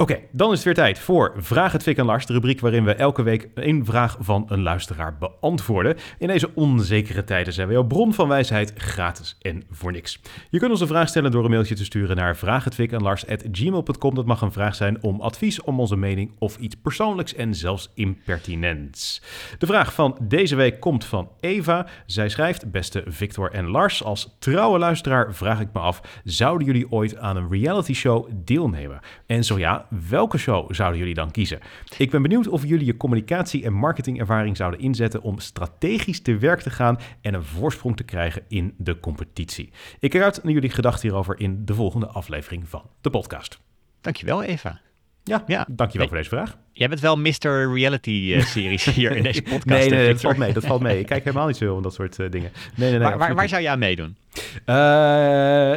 Oké, 0.04 0.18
dan 0.30 0.50
is 0.50 0.54
het 0.54 0.64
weer 0.64 0.74
tijd 0.74 0.98
voor 0.98 1.32
Vraag 1.36 1.72
het 1.72 1.82
Fik 1.82 1.98
en 1.98 2.04
Lars, 2.04 2.26
de 2.26 2.32
rubriek 2.32 2.60
waarin 2.60 2.84
we 2.84 2.94
elke 2.94 3.22
week 3.22 3.48
één 3.54 3.84
vraag 3.84 4.16
van 4.20 4.46
een 4.48 4.62
luisteraar 4.62 5.18
beantwoorden. 5.18 5.96
In 6.18 6.26
deze 6.26 6.50
onzekere 6.54 7.24
tijden 7.24 7.52
zijn 7.52 7.66
we 7.66 7.72
jouw 7.72 7.84
bron 7.84 8.14
van 8.14 8.28
wijsheid 8.28 8.72
gratis 8.76 9.36
en 9.40 9.62
voor 9.70 9.92
niks. 9.92 10.20
Je 10.50 10.58
kunt 10.58 10.70
ons 10.70 10.80
een 10.80 10.86
vraag 10.86 11.08
stellen 11.08 11.30
door 11.30 11.44
een 11.44 11.50
mailtje 11.50 11.74
te 11.74 11.84
sturen 11.84 12.16
naar 12.16 12.36
vraaghetfikenlars.gmail.com. 12.36 14.14
Dat 14.14 14.26
mag 14.26 14.40
een 14.40 14.52
vraag 14.52 14.74
zijn 14.74 15.02
om 15.02 15.20
advies, 15.20 15.60
om 15.60 15.80
onze 15.80 15.96
mening 15.96 16.32
of 16.38 16.56
iets 16.56 16.76
persoonlijks 16.82 17.34
en 17.34 17.54
zelfs 17.54 17.90
impertinents. 17.94 19.22
De 19.58 19.66
vraag 19.66 19.94
van 19.94 20.18
deze 20.22 20.56
week 20.56 20.80
komt 20.80 21.04
van 21.04 21.28
Eva. 21.40 21.86
Zij 22.06 22.28
schrijft, 22.28 22.70
beste 22.70 23.02
Victor 23.06 23.50
en 23.52 23.70
Lars, 23.70 24.02
als 24.02 24.36
trouwe 24.38 24.78
luisteraar 24.78 25.34
vraag 25.34 25.60
ik 25.60 25.68
me 25.72 25.80
af, 25.80 26.20
zouden 26.24 26.66
jullie 26.66 26.90
ooit 26.90 27.16
aan 27.16 27.36
een 27.36 27.50
reality 27.50 27.94
show 27.94 28.28
deelnemen? 28.34 29.00
En 29.26 29.44
zo 29.44 29.58
ja, 29.58 29.86
welke 30.08 30.38
show 30.38 30.74
zouden 30.74 30.98
jullie 30.98 31.14
dan 31.14 31.30
kiezen? 31.30 31.60
Ik 31.98 32.10
ben 32.10 32.22
benieuwd 32.22 32.48
of 32.48 32.64
jullie 32.64 32.86
je 32.86 32.96
communicatie- 32.96 33.64
en 33.64 33.72
marketingervaring 33.72 34.56
zouden 34.56 34.80
inzetten 34.80 35.22
om 35.22 35.38
strategisch 35.38 36.20
te 36.20 36.38
werk 36.38 36.60
te 36.60 36.70
gaan 36.70 36.98
en 37.20 37.34
een 37.34 37.44
voorsprong 37.44 37.96
te 37.96 38.04
krijgen 38.04 38.42
in 38.48 38.74
de 38.78 39.00
competitie. 39.00 39.72
Ik 39.98 40.10
kijk 40.10 40.24
uit 40.24 40.42
naar 40.42 40.52
jullie 40.52 40.70
gedachten 40.70 41.08
hierover 41.08 41.40
in 41.40 41.64
de 41.64 41.74
volgende 41.74 42.06
aflevering 42.06 42.68
van 42.68 42.82
de 43.00 43.10
podcast. 43.10 43.58
Dankjewel, 44.00 44.42
Eva. 44.42 44.80
Ja, 45.26 45.42
Ja. 45.46 45.66
dankjewel 45.70 46.08
Nee. 46.08 46.08
voor 46.08 46.16
deze 46.16 46.28
vraag. 46.28 46.56
Jij 46.72 46.88
bent 46.88 47.00
wel 47.00 47.16
Mr. 47.16 47.74
Reality-series 47.74 48.84
hier 48.94 49.16
in 49.16 49.22
deze 49.22 49.42
podcast. 49.42 49.64
Nee, 49.64 49.88
nee, 49.90 50.12
dat 50.12 50.20
valt 50.20 50.36
mee. 50.36 50.52
Dat 50.52 50.64
valt 50.66 50.80
mee. 50.82 50.98
Ik 50.98 51.06
kijk 51.06 51.24
helemaal 51.24 51.46
niet 51.46 51.56
zo 51.56 51.74
om 51.74 51.82
dat 51.82 51.94
soort 51.94 52.18
eh, 52.18 52.30
dingen. 52.30 52.50
Nee, 52.76 52.90
nee, 52.90 52.98
nee. 52.98 53.16
waar, 53.16 53.34
waar, 53.34 53.48
zou 53.48 53.62
jij 53.62 53.70
aan 53.70 53.78
meedoen? 53.78 54.16
Eh, 54.64 54.74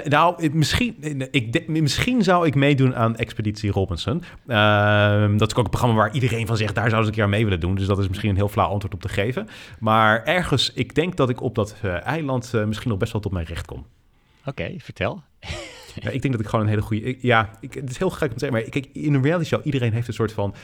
nou, 0.04 0.50
misschien, 0.50 0.96
ik, 1.32 1.68
misschien 1.68 2.24
zou 2.24 2.48
ik 2.48 2.56
meedoen 2.56 2.96
aan 2.96 3.16
Expeditie 3.16 3.72
Robinson. 3.72 4.24
Ehm, 4.48 5.38
dat 5.38 5.52
is 5.52 5.56
ook 5.58 5.64
een 5.64 5.70
programma 5.70 5.96
waar 5.96 6.14
iedereen 6.14 6.48
van 6.48 6.58
zegt, 6.58 6.76
daar 6.76 6.90
zou 6.90 7.02
ze 7.02 7.08
een 7.08 7.14
keer 7.14 7.24
aan 7.24 7.30
mee 7.30 7.44
willen 7.44 7.60
doen. 7.60 7.76
Dus 7.76 7.86
dat 7.88 8.00
is 8.00 8.08
misschien 8.08 8.30
een 8.30 8.36
heel 8.36 8.50
flauw 8.50 8.70
antwoord 8.70 8.94
op 8.94 9.02
te 9.02 9.10
geven. 9.10 9.48
Maar 9.80 10.24
ergens, 10.24 10.72
ik 10.74 10.96
denk 10.96 11.16
dat 11.16 11.30
ik 11.30 11.42
op 11.42 11.56
dat 11.56 11.76
eh, 11.82 12.06
eiland 12.06 12.54
eh, 12.54 12.64
misschien 12.66 12.90
nog 12.90 13.00
best 13.00 13.12
wel 13.12 13.22
tot 13.22 13.32
mijn 13.32 13.46
recht 13.46 13.66
kom. 13.66 13.86
Oké, 14.46 14.74
vertel. 14.78 15.24
Ja, 16.04 16.10
ik 16.10 16.22
denk 16.22 16.34
dat 16.34 16.44
ik 16.44 16.50
gewoon 16.50 16.66
een 16.66 16.72
hele 16.72 16.82
goede... 16.82 17.04
ik- 17.04 17.22
ja, 17.22 17.50
ik, 17.60 17.74
het 17.74 17.90
is 17.90 17.98
heel 17.98 18.10
gek 18.10 18.28
om 18.32 18.38
te 18.38 18.40
zeggen, 18.46 18.60
maar 18.62 18.70
kijk, 18.70 18.86
in 18.94 19.14
een 19.14 19.22
reality 19.24 19.48
show, 19.48 19.66
iedereen 19.66 19.94
heeft 19.94 20.08
een 20.08 20.14
soort 20.14 20.32
van 20.32 20.56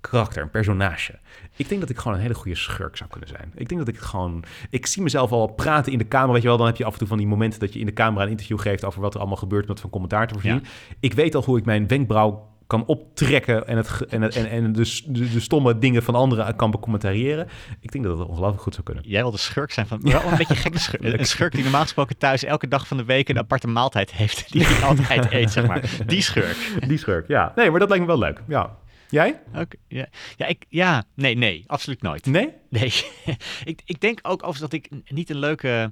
karakter, 0.00 0.42
een 0.42 0.50
personage. 0.50 1.18
Ik 1.56 1.68
denk 1.68 1.80
dat 1.80 1.90
ik 1.90 1.98
gewoon 1.98 2.16
een 2.16 2.22
hele 2.22 2.34
goede 2.34 2.56
schurk 2.56 2.96
zou 2.96 3.10
kunnen 3.10 3.28
zijn. 3.28 3.52
Ik 3.54 3.68
denk 3.68 3.80
dat 3.80 3.88
ik 3.88 3.94
het 3.94 4.04
gewoon... 4.04 4.44
Ik 4.70 4.86
zie 4.86 5.02
mezelf 5.02 5.32
al 5.32 5.46
praten 5.46 5.92
in 5.92 5.98
de 5.98 6.08
camera, 6.08 6.32
weet 6.32 6.42
je 6.42 6.48
wel. 6.48 6.56
Dan 6.56 6.66
heb 6.66 6.76
je 6.76 6.84
af 6.84 6.92
en 6.92 6.98
toe 6.98 7.08
van 7.08 7.18
die 7.18 7.26
momenten 7.26 7.60
dat 7.60 7.72
je 7.72 7.78
in 7.80 7.86
de 7.86 7.92
camera 7.92 8.24
een 8.24 8.30
interview 8.30 8.60
geeft 8.60 8.84
over 8.84 9.00
wat 9.00 9.12
er 9.14 9.20
allemaal 9.20 9.36
gebeurt, 9.38 9.68
met 9.68 9.80
van 9.80 9.90
commentaar 9.90 10.26
te 10.26 10.32
voorzien. 10.34 10.52
Ik 11.00 11.12
weet 11.14 11.34
al 11.34 11.42
hoe 11.44 11.58
ik 11.58 11.64
mijn 11.64 11.86
wenkbrauw 11.86 12.50
kan 12.66 12.86
optrekken 12.86 13.66
en, 13.66 13.76
het, 13.76 14.06
en, 14.08 14.22
het, 14.22 14.36
en, 14.36 14.50
en 14.50 14.72
de, 14.72 15.00
de, 15.06 15.30
de 15.30 15.40
stomme 15.40 15.78
dingen 15.78 16.02
van 16.02 16.14
anderen 16.14 16.56
kan 16.56 16.70
becommentariëren. 16.70 17.48
Ik 17.80 17.92
denk 17.92 18.04
dat 18.04 18.18
het 18.18 18.28
ongelooflijk 18.28 18.62
goed 18.62 18.72
zou 18.72 18.86
kunnen. 18.86 19.04
Jij 19.06 19.22
wil 19.22 19.30
de 19.30 19.38
schurk 19.38 19.72
zijn 19.72 19.86
van... 19.86 20.00
Wel 20.02 20.24
een 20.24 20.36
beetje 20.36 20.56
gekke 20.56 20.78
schurk. 20.78 21.02
Een 21.02 21.26
schurk 21.26 21.52
die 21.52 21.62
normaal 21.62 21.82
gesproken 21.82 22.18
thuis 22.18 22.44
elke 22.44 22.68
dag 22.68 22.86
van 22.86 22.96
de 22.96 23.04
week 23.04 23.28
een 23.28 23.38
aparte 23.38 23.68
maaltijd 23.68 24.12
heeft. 24.12 24.52
Die 24.52 24.66
hij 24.66 24.82
altijd 24.88 25.32
eet, 25.32 25.50
zeg 25.50 25.66
maar. 25.66 25.90
Die 26.06 26.22
schurk. 26.22 26.56
Die 26.86 26.98
schurk, 26.98 27.28
ja. 27.28 27.52
Nee, 27.56 27.70
maar 27.70 27.80
dat 27.80 27.88
lijkt 27.88 28.04
me 28.04 28.10
wel 28.10 28.20
leuk. 28.20 28.42
Ja. 28.48 28.76
Jij? 29.08 29.40
Oké, 29.54 29.76
ja. 29.88 30.06
Ja, 30.36 30.46
ik, 30.46 30.64
ja, 30.68 31.04
nee, 31.14 31.34
nee, 31.34 31.64
absoluut 31.66 32.02
nooit. 32.02 32.26
Nee? 32.26 32.52
Nee, 32.68 32.92
ik, 33.64 33.82
ik 33.84 34.00
denk 34.00 34.18
ook 34.22 34.42
overigens 34.42 34.60
dat 34.60 34.72
ik 34.72 34.88
niet 35.04 35.30
een 35.30 35.38
leuke 35.38 35.90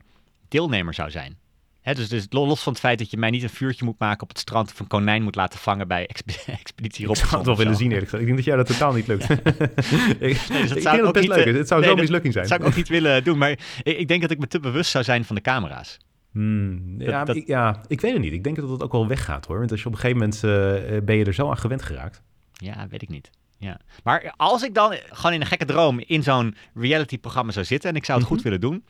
deelnemer 0.49 0.95
zou 0.95 1.11
zijn. 1.11 1.39
Dus, 1.83 2.09
dus 2.09 2.27
lo- 2.31 2.47
los 2.47 2.63
van 2.63 2.73
het 2.73 2.81
feit 2.81 2.99
dat 2.99 3.11
je 3.11 3.17
mij 3.17 3.31
niet 3.31 3.43
een 3.43 3.51
vuurtje 3.51 3.85
moet 3.85 3.99
maken 3.99 4.23
op 4.23 4.29
het 4.29 4.39
strand 4.39 4.71
of 4.73 4.81
een 4.81 4.87
konijn 4.87 5.23
moet 5.23 5.35
laten 5.35 5.59
vangen 5.59 5.89
bij 5.89 6.07
expe- 6.07 6.53
Expeditie 6.61 7.01
Ik 7.01 7.07
Robinson. 7.07 7.29
zou 7.29 7.37
het 7.39 7.47
wel 7.47 7.57
willen 7.57 7.77
zien, 7.77 7.91
eerlijk 7.93 8.05
gezegd. 8.11 8.23
Ik 8.23 8.27
denk 8.29 8.37
dat 8.39 8.47
jij 8.47 8.57
dat 8.57 8.67
totaal 8.67 8.93
niet 8.93 9.07
lukt. 9.07 9.31
ik 9.31 10.49
Nee, 10.51 10.63
dus 10.63 10.73
ik 10.77 10.83
zou 10.83 10.83
denk 10.83 10.83
ik 10.83 10.83
dat 10.85 10.93
het 10.97 11.07
ook 11.07 11.13
best 11.13 11.27
niet, 11.27 11.35
leuk 11.37 11.47
eh. 11.47 11.55
Het 11.55 11.69
zou 11.69 11.81
nee, 11.81 11.89
zo'n 11.89 11.97
dat 11.99 12.05
mislukking 12.05 12.33
zijn. 12.33 12.47
zou 12.47 12.61
ik 12.61 12.67
ook 12.67 12.77
niet 12.77 12.89
willen 12.89 13.25
doen, 13.25 13.39
maar 13.39 13.51
ik, 13.51 13.61
ik 13.99 14.09
denk 14.09 14.21
dat 14.23 14.31
ik 14.31 14.39
me 14.39 14.47
te 14.47 14.61
bewust 14.61 14.91
zou 14.91 15.05
zijn 15.05 15.25
van 15.25 15.35
de 15.37 15.43
camera's. 15.43 15.99
Hmm, 16.33 16.95
ja, 16.99 17.19
Dat- 17.19 17.27
dat- 17.27 17.37
Ik, 17.37 17.47
ja, 17.47 17.81
ik 17.89 18.01
weet 18.01 18.13
het 18.13 18.21
niet. 18.21 18.33
Ik 18.33 18.45
denk 18.45 18.57
dat 18.57 18.71
het 18.71 18.83
ook 18.83 18.93
wel 18.93 19.07
weggaat 19.09 19.47
hoor. 19.47 19.59
Want 19.59 19.71
als 19.71 19.81
je 19.81 19.87
op 19.87 19.93
een 19.93 19.99
gegeven 19.99 20.19
moment 20.23 20.45
eh, 20.45 20.97
eh, 20.97 21.05
ben 21.05 21.17
je 21.17 21.25
er 21.25 21.35
zo 21.35 21.51
aan 21.51 21.59
gewend 21.59 21.83
geraakt. 21.83 22.23
Ja, 22.53 22.87
weet 22.91 23.03
ik 23.03 23.09
niet. 23.09 23.31
Ja. 23.61 23.81
Maar 24.05 24.35
als 24.37 24.63
ik 24.63 24.75
dan 24.75 24.95
gewoon 25.11 25.33
in 25.33 25.41
een 25.41 25.47
gekke 25.47 25.65
droom 25.65 25.99
in 26.07 26.23
zo'n 26.23 26.57
reality-programma 26.75 27.53
zou 27.53 27.65
zitten 27.65 27.91
en 27.91 27.97
ik 27.97 28.05
zou 28.05 28.19
het 28.19 28.27
Mhm. 28.27 28.37
goed 28.37 28.45
willen 28.45 28.61
doen, 28.61 28.85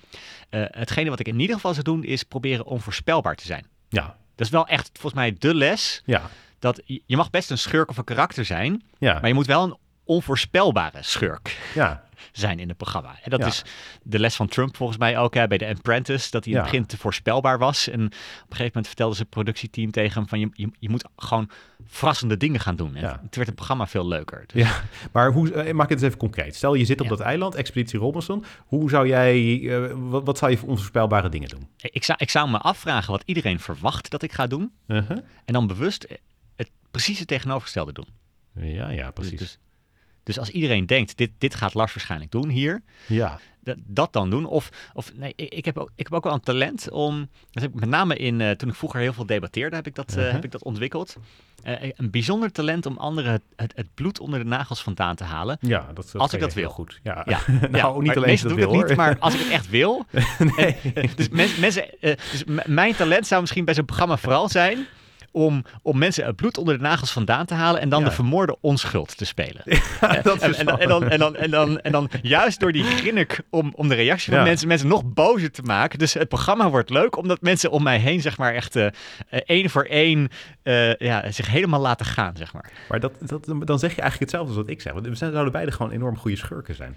eh, 0.50 0.62
hetgene 0.66 1.10
wat 1.10 1.20
ik 1.20 1.28
in 1.28 1.40
ieder 1.40 1.56
geval 1.56 1.72
zou 1.72 1.84
doen 1.84 2.04
is 2.04 2.22
proberen 2.22 2.64
onvoorspelbaar 2.66 3.34
te 3.36 3.46
zijn. 3.46 3.66
Ja, 3.88 4.16
Dat 4.34 4.46
is 4.46 4.52
wel 4.52 4.66
echt 4.66 4.90
volgens 4.92 5.14
mij 5.14 5.34
de 5.38 5.54
les. 5.54 6.02
ja, 6.06 6.22
Dat 6.58 6.80
je 6.84 7.02
je 7.06 7.16
mag 7.16 7.30
best 7.30 7.50
een 7.50 7.58
schurk 7.58 7.88
of 7.90 7.96
een 7.96 8.04
karakter 8.04 8.44
zijn, 8.44 8.82
ja. 8.98 9.12
maar 9.12 9.28
je 9.28 9.34
moet 9.34 9.46
wel 9.46 9.62
een 9.64 9.76
onvoorspelbare 10.04 11.02
schurk 11.02 11.58
Ja, 11.74 12.04
zijn 12.32 12.58
in 12.58 12.68
het 12.68 12.76
programma. 12.76 13.18
En 13.22 13.30
dat 13.30 13.40
Ja. 13.40 13.46
is 13.46 13.62
de 14.02 14.18
les 14.18 14.36
van 14.36 14.48
Trump 14.48 14.76
volgens 14.76 14.98
mij 14.98 15.18
ook 15.18 15.34
hè, 15.34 15.46
bij 15.48 15.58
de 15.58 15.66
Apprentice, 15.66 16.30
dat 16.30 16.44
hij 16.44 16.52
in 16.52 16.58
het 16.58 16.70
begin 16.70 16.86
te 16.86 16.96
voorspelbaar 16.96 17.58
was. 17.58 17.88
En 17.88 18.04
op 18.04 18.10
een 18.10 18.16
gegeven 18.40 18.64
moment 18.66 18.86
vertelde 18.86 19.14
zijn 19.14 19.28
productieteam 19.28 19.90
tegen 19.90 20.14
hem 20.14 20.28
van 20.28 20.40
je, 20.40 20.48
je, 20.52 20.70
je 20.78 20.88
moet 20.88 21.04
gewoon 21.16 21.50
verrassende 21.86 22.36
dingen 22.36 22.60
gaan 22.60 22.76
doen. 22.76 22.96
En 22.96 23.04
het 23.22 23.36
werd 23.36 23.46
het 23.46 23.54
programma 23.54 23.86
veel 23.86 24.08
leuker. 24.08 24.44
Dus 24.46 24.62
ja. 24.62 24.82
maar 25.12 25.32
hoe, 25.32 25.52
eh, 25.52 25.74
maak 25.74 25.88
het 25.88 25.98
eens 25.98 26.06
even 26.06 26.18
concreet. 26.18 26.56
Stel, 26.56 26.74
je 26.74 26.84
zit 26.84 27.00
op 27.00 27.08
dat 27.08 27.20
eiland, 27.20 27.54
Expeditie 27.54 27.98
Robinson. 27.98 28.44
Hoe 28.66 28.90
zou 28.90 29.08
jij, 29.08 29.60
eh, 29.68 29.92
wat, 29.96 30.24
wat 30.24 30.38
zou 30.38 30.50
je 30.50 30.56
voor 30.56 30.68
onvoorspelbare 30.68 31.28
dingen 31.28 31.48
doen? 31.48 31.68
ik, 31.76 32.04
zou, 32.04 32.18
ik 32.20 32.30
zou 32.30 32.50
me 32.50 32.58
afvragen 32.58 33.10
wat 33.10 33.22
iedereen 33.24 33.60
verwacht 33.60 34.10
dat 34.10 34.22
ik 34.22 34.32
ga 34.32 34.46
doen. 34.46 34.72
Uh-huh. 34.86 35.18
En 35.44 35.52
dan 35.52 35.66
bewust 35.66 36.06
het 36.56 36.70
precies 36.90 37.18
het 37.18 37.28
tegenovergestelde 37.28 37.92
doen. 37.92 38.06
Ja, 38.54 38.90
ja, 38.90 39.10
precies. 39.10 39.38
dus, 39.38 39.58
dus 40.22 40.38
als 40.38 40.50
iedereen 40.50 40.86
denkt, 40.86 41.16
dit, 41.16 41.30
dit 41.38 41.54
gaat 41.54 41.74
Lars 41.74 41.94
waarschijnlijk 41.94 42.30
doen 42.30 42.48
hier, 42.48 42.82
ja, 43.06 43.38
dat, 43.62 43.76
dat 43.86 44.12
dan 44.12 44.30
doen. 44.30 44.44
Of, 44.44 44.70
of 44.94 45.12
nee, 45.14 45.32
ik, 45.36 45.54
ik, 45.54 45.64
heb 45.64 45.78
ook, 45.78 45.90
ik 45.94 46.04
heb 46.04 46.12
ook 46.14 46.24
wel 46.24 46.32
een 46.32 46.40
talent 46.40 46.90
om, 46.90 47.28
dat 47.50 47.62
heb 47.62 47.72
ik 47.74 47.80
met 47.80 47.88
name 47.88 48.16
in, 48.16 48.40
eh, 48.40 48.50
toen 48.50 48.68
ik 48.68 48.74
vroeger 48.74 49.00
heel 49.00 49.12
veel 49.12 49.26
debatteerde, 49.26 49.76
heb 49.76 49.86
ik 49.86 49.94
dat, 49.94 50.10
eh, 50.10 50.16
Uh-huh. 50.16 50.32
heb 50.32 50.44
ik 50.44 50.50
dat 50.50 50.62
ontwikkeld. 50.64 51.16
Eh, 51.62 51.90
een 51.96 52.10
bijzonder 52.10 52.52
talent 52.52 52.86
om 52.86 52.96
anderen 52.96 53.32
het, 53.32 53.42
het, 53.56 53.72
het 53.76 53.86
bloed 53.94 54.20
onder 54.20 54.38
de 54.38 54.44
nagels 54.44 54.82
vandaan 54.82 55.16
te 55.16 55.24
halen. 55.24 55.58
ja 55.60 55.86
dat, 55.94 56.10
dat 56.12 56.20
Als 56.20 56.32
ik 56.32 56.40
dat 56.40 56.54
wil. 56.54 56.70
goed. 56.70 57.00
Ja, 57.02 57.22
Ja, 57.28 57.40
nou, 57.70 57.76
ja, 57.76 58.00
niet 58.00 58.16
alleen 58.16 58.28
meestal 58.28 58.48
dat 58.48 58.58
wil, 58.58 58.72
het 58.78 58.86
niet, 58.88 58.96
maar 58.96 59.18
als 59.18 59.34
ik 59.34 59.40
het 59.40 59.50
echt 59.50 59.68
wil. 59.70 60.06
nee. 60.56 60.76
En, 60.94 61.08
dus 61.16 61.28
men- 61.28 61.60
mensen, 61.60 61.84
dus 62.00 62.44
mijn 62.66 62.94
talent 62.94 63.26
zou 63.26 63.40
misschien 63.40 63.64
bij 63.64 63.74
zo'n 63.74 63.84
programma 63.84 64.16
vooral 64.16 64.48
zijn 64.48 64.86
om, 65.32 65.64
om 65.82 65.98
mensen 65.98 66.24
het 66.26 66.36
bloed 66.36 66.58
onder 66.58 66.76
de 66.76 66.82
nagels 66.82 67.12
vandaan 67.12 67.46
te 67.46 67.54
halen 67.54 67.80
en 67.80 67.88
dan 67.88 68.00
Ja. 68.02 68.08
de 68.08 68.14
vermoorde 68.14 68.56
onschuld 68.60 69.16
te 69.16 69.24
spelen. 69.24 69.62
dat 70.22 70.38
En, 70.42 70.66
dan, 70.66 70.78
en, 70.78 70.88
dan, 70.88 71.08
en, 71.08 71.18
dan, 71.18 71.36
en, 71.36 71.50
dan, 71.50 71.80
en 71.80 71.92
dan 71.92 72.10
juist 72.22 72.60
door 72.60 72.72
die 72.72 72.84
grinnik 72.84 73.40
om, 73.50 73.72
om 73.76 73.88
de 73.88 73.94
reactie 73.94 74.30
van 74.30 74.38
Ja. 74.38 74.44
mensen, 74.48 74.68
mensen 74.68 74.88
nog 74.88 75.04
bozer 75.04 75.50
te 75.50 75.62
maken. 75.62 75.98
Dus 75.98 76.14
het 76.14 76.28
programma 76.28 76.70
wordt 76.70 76.90
leuk 76.90 77.16
omdat 77.16 77.40
mensen 77.40 77.70
om 77.70 77.82
mij 77.82 77.98
heen 77.98 78.20
zeg 78.20 78.38
maar 78.38 78.54
echt 78.54 78.76
eh, 78.76 78.86
één 79.28 79.70
voor 79.70 79.84
één 79.84 80.28
eh, 80.62 80.94
ja, 80.94 81.30
zich 81.30 81.46
helemaal 81.50 81.80
laten 81.80 82.06
gaan. 82.06 82.36
Zeg 82.36 82.52
maar. 82.52 82.70
Maar 82.88 83.00
dat, 83.00 83.12
dat, 83.20 83.44
dan 83.64 83.78
zeg 83.78 83.94
je 83.94 84.00
eigenlijk 84.00 84.18
hetzelfde 84.30 84.48
als 84.48 84.56
wat 84.56 84.68
ik 84.70 84.80
zeg. 84.80 84.92
Want 84.92 85.06
we 85.06 85.14
zijn- 85.14 85.32
zouden 85.32 85.52
beide 85.52 85.72
gewoon 85.72 85.92
enorm 85.92 86.16
goede 86.16 86.36
schurken 86.36 86.74
zijn. 86.74 86.96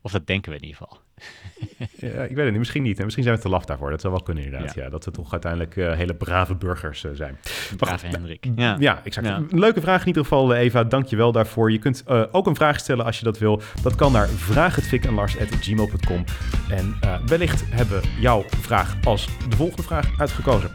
Of 0.00 0.12
dat 0.12 0.26
denken 0.26 0.50
we 0.52 0.58
in 0.58 0.64
ieder 0.64 0.78
geval. 0.82 0.98
Ja, 1.96 2.08
ik 2.22 2.28
weet 2.34 2.36
het 2.36 2.48
niet, 2.48 2.58
misschien 2.58 2.82
niet. 2.82 2.98
hè. 2.98 3.02
Misschien 3.04 3.24
zijn 3.24 3.36
we 3.36 3.42
te 3.42 3.48
laf 3.48 3.64
daarvoor. 3.64 3.90
Dat 3.90 4.00
zou 4.00 4.12
wel 4.12 4.22
kunnen 4.22 4.44
inderdaad. 4.44 4.74
Ja. 4.74 4.88
dat 4.88 5.04
we 5.04 5.10
toch 5.10 5.32
uiteindelijk 5.32 5.76
eh, 5.76 5.92
hele 5.92 6.14
brave 6.14 6.54
burgers 6.54 7.04
eh, 7.04 7.10
zijn. 7.14 7.38
Brave 7.76 8.06
Hendrik. 8.06 8.46
Ja, 8.56 8.76
Ja. 8.78 9.00
exact. 9.04 9.26
Ja. 9.26 9.42
Leuke 9.50 9.80
vraag 9.80 10.00
in 10.00 10.06
ieder 10.06 10.22
geval, 10.22 10.54
eh, 10.54 10.60
Eva. 10.60 10.84
Dank 10.84 11.06
je 11.06 11.16
wel 11.16 11.32
daarvoor. 11.32 11.72
Je 11.72 11.78
kunt 11.78 12.04
ook 12.32 12.46
een 12.46 12.54
vraag 12.54 12.78
stellen 12.78 13.04
als 13.04 13.18
je 13.18 13.24
dat 13.24 13.38
wil. 13.38 13.62
Dat 13.82 13.94
kan 13.94 14.12
naar 14.12 14.28
vraaghetvikanlars.gmail.com. 14.28 16.24
En 16.68 16.96
wellicht 17.26 17.64
hebben 17.70 18.00
we 18.00 18.08
jouw 18.20 18.44
vraag 18.60 18.96
als 19.04 19.28
de 19.48 19.56
volgende 19.56 19.82
vraag 19.82 20.10
uitgekozen. 20.20 20.70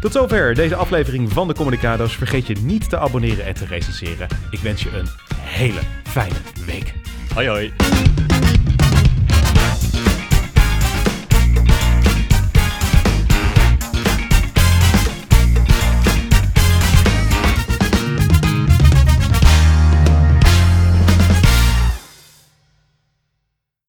Tot 0.00 0.12
zover 0.12 0.54
deze 0.54 0.74
aflevering 0.76 1.32
van 1.32 1.48
de 1.48 1.54
Communicado's. 1.54 2.16
Vergeet 2.16 2.46
je 2.46 2.54
niet 2.62 2.88
te 2.88 2.98
abonneren 2.98 3.44
en 3.44 3.54
te 3.54 3.66
recenseren. 3.66 4.26
Ik 4.50 4.58
wens 4.58 4.82
je 4.82 4.90
een 4.98 5.08
hele 5.38 5.80
fijne 6.04 6.36
week. 6.66 6.94
Hoi 7.34 7.48
hoi. 7.48 7.72